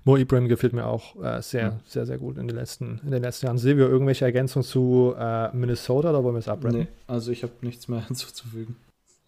[0.03, 1.79] Mo Ibrahim gefällt mir auch äh, sehr, mhm.
[1.85, 3.57] sehr, sehr gut in den letzten, in den letzten Jahren.
[3.57, 6.79] Sehen wir irgendwelche Ergänzungen zu äh, Minnesota oder wollen wir es abbrechen?
[6.79, 8.75] Nee, also ich habe nichts mehr hinzuzufügen.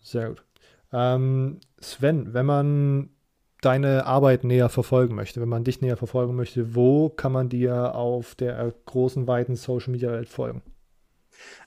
[0.02, 0.44] Sehr gut.
[0.92, 3.10] Ähm, Sven, wenn man
[3.66, 7.96] deine Arbeit näher verfolgen möchte, wenn man dich näher verfolgen möchte, wo kann man dir
[7.96, 10.62] auf der großen, weiten Social Media Welt folgen?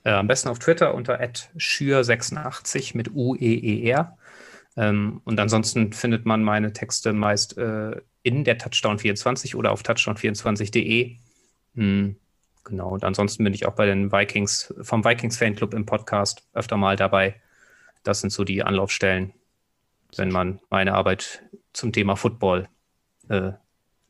[0.04, 4.16] Äh, am besten auf Twitter unter schür86 mit U-E-E-R.
[4.76, 11.16] Ähm, und ansonsten findet man meine Texte meist äh, in der Touchdown24 oder auf touchdown24.de.
[11.74, 12.16] Hm,
[12.64, 12.88] genau.
[12.90, 16.96] Und ansonsten bin ich auch bei den Vikings, vom Vikings Fanclub im Podcast öfter mal
[16.96, 17.40] dabei.
[18.02, 19.32] Das sind so die Anlaufstellen,
[20.16, 21.42] wenn man meine Arbeit
[21.76, 22.68] zum Thema Football
[23.28, 23.52] äh,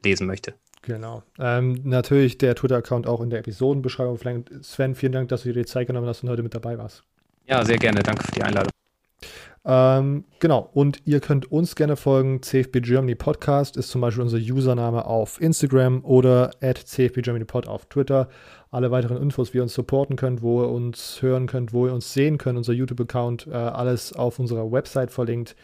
[0.04, 0.54] lesen möchte.
[0.82, 1.22] Genau.
[1.38, 4.18] Ähm, natürlich der Twitter-Account auch in der Episodenbeschreibung.
[4.62, 7.02] Sven, vielen Dank, dass du dir die Zeit genommen hast und heute mit dabei warst.
[7.46, 8.02] Ja, sehr gerne.
[8.02, 8.70] Danke für die Einladung.
[9.68, 12.40] Ähm, genau, und ihr könnt uns gerne folgen.
[12.40, 17.66] CFB Germany Podcast ist zum Beispiel unser Username auf Instagram oder at CFB Germany Pod
[17.66, 18.28] auf Twitter.
[18.70, 21.92] Alle weiteren Infos, wie ihr uns supporten könnt, wo ihr uns hören könnt, wo ihr
[21.92, 25.56] uns sehen könnt, unser YouTube-Account, äh, alles auf unserer Website verlinkt,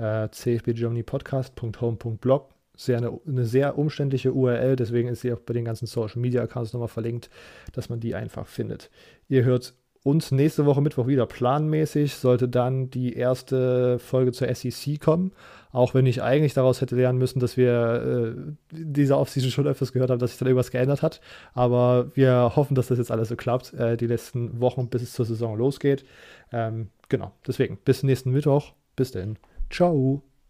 [0.00, 2.48] äh, cfbgermanypodcast.home.blog.
[2.76, 6.42] Sehr eine, eine sehr umständliche URL, deswegen ist sie auch bei den ganzen Social Media
[6.42, 7.28] Accounts nochmal verlinkt,
[7.72, 8.90] dass man die einfach findet.
[9.28, 12.14] Ihr hört uns nächste Woche Mittwoch wieder planmäßig.
[12.14, 15.32] Sollte dann die erste Folge zur SEC kommen.
[15.72, 19.92] Auch wenn ich eigentlich daraus hätte lernen müssen, dass wir äh, diese Offseason schon öfters
[19.92, 21.20] gehört haben, dass sich dann irgendwas geändert hat.
[21.52, 25.12] Aber wir hoffen, dass das jetzt alles so klappt, äh, die letzten Wochen, bis es
[25.12, 26.04] zur Saison losgeht.
[26.50, 28.72] Ähm, genau, deswegen bis nächsten Mittwoch.
[28.96, 29.38] Bis dann.
[29.70, 30.22] Ciao.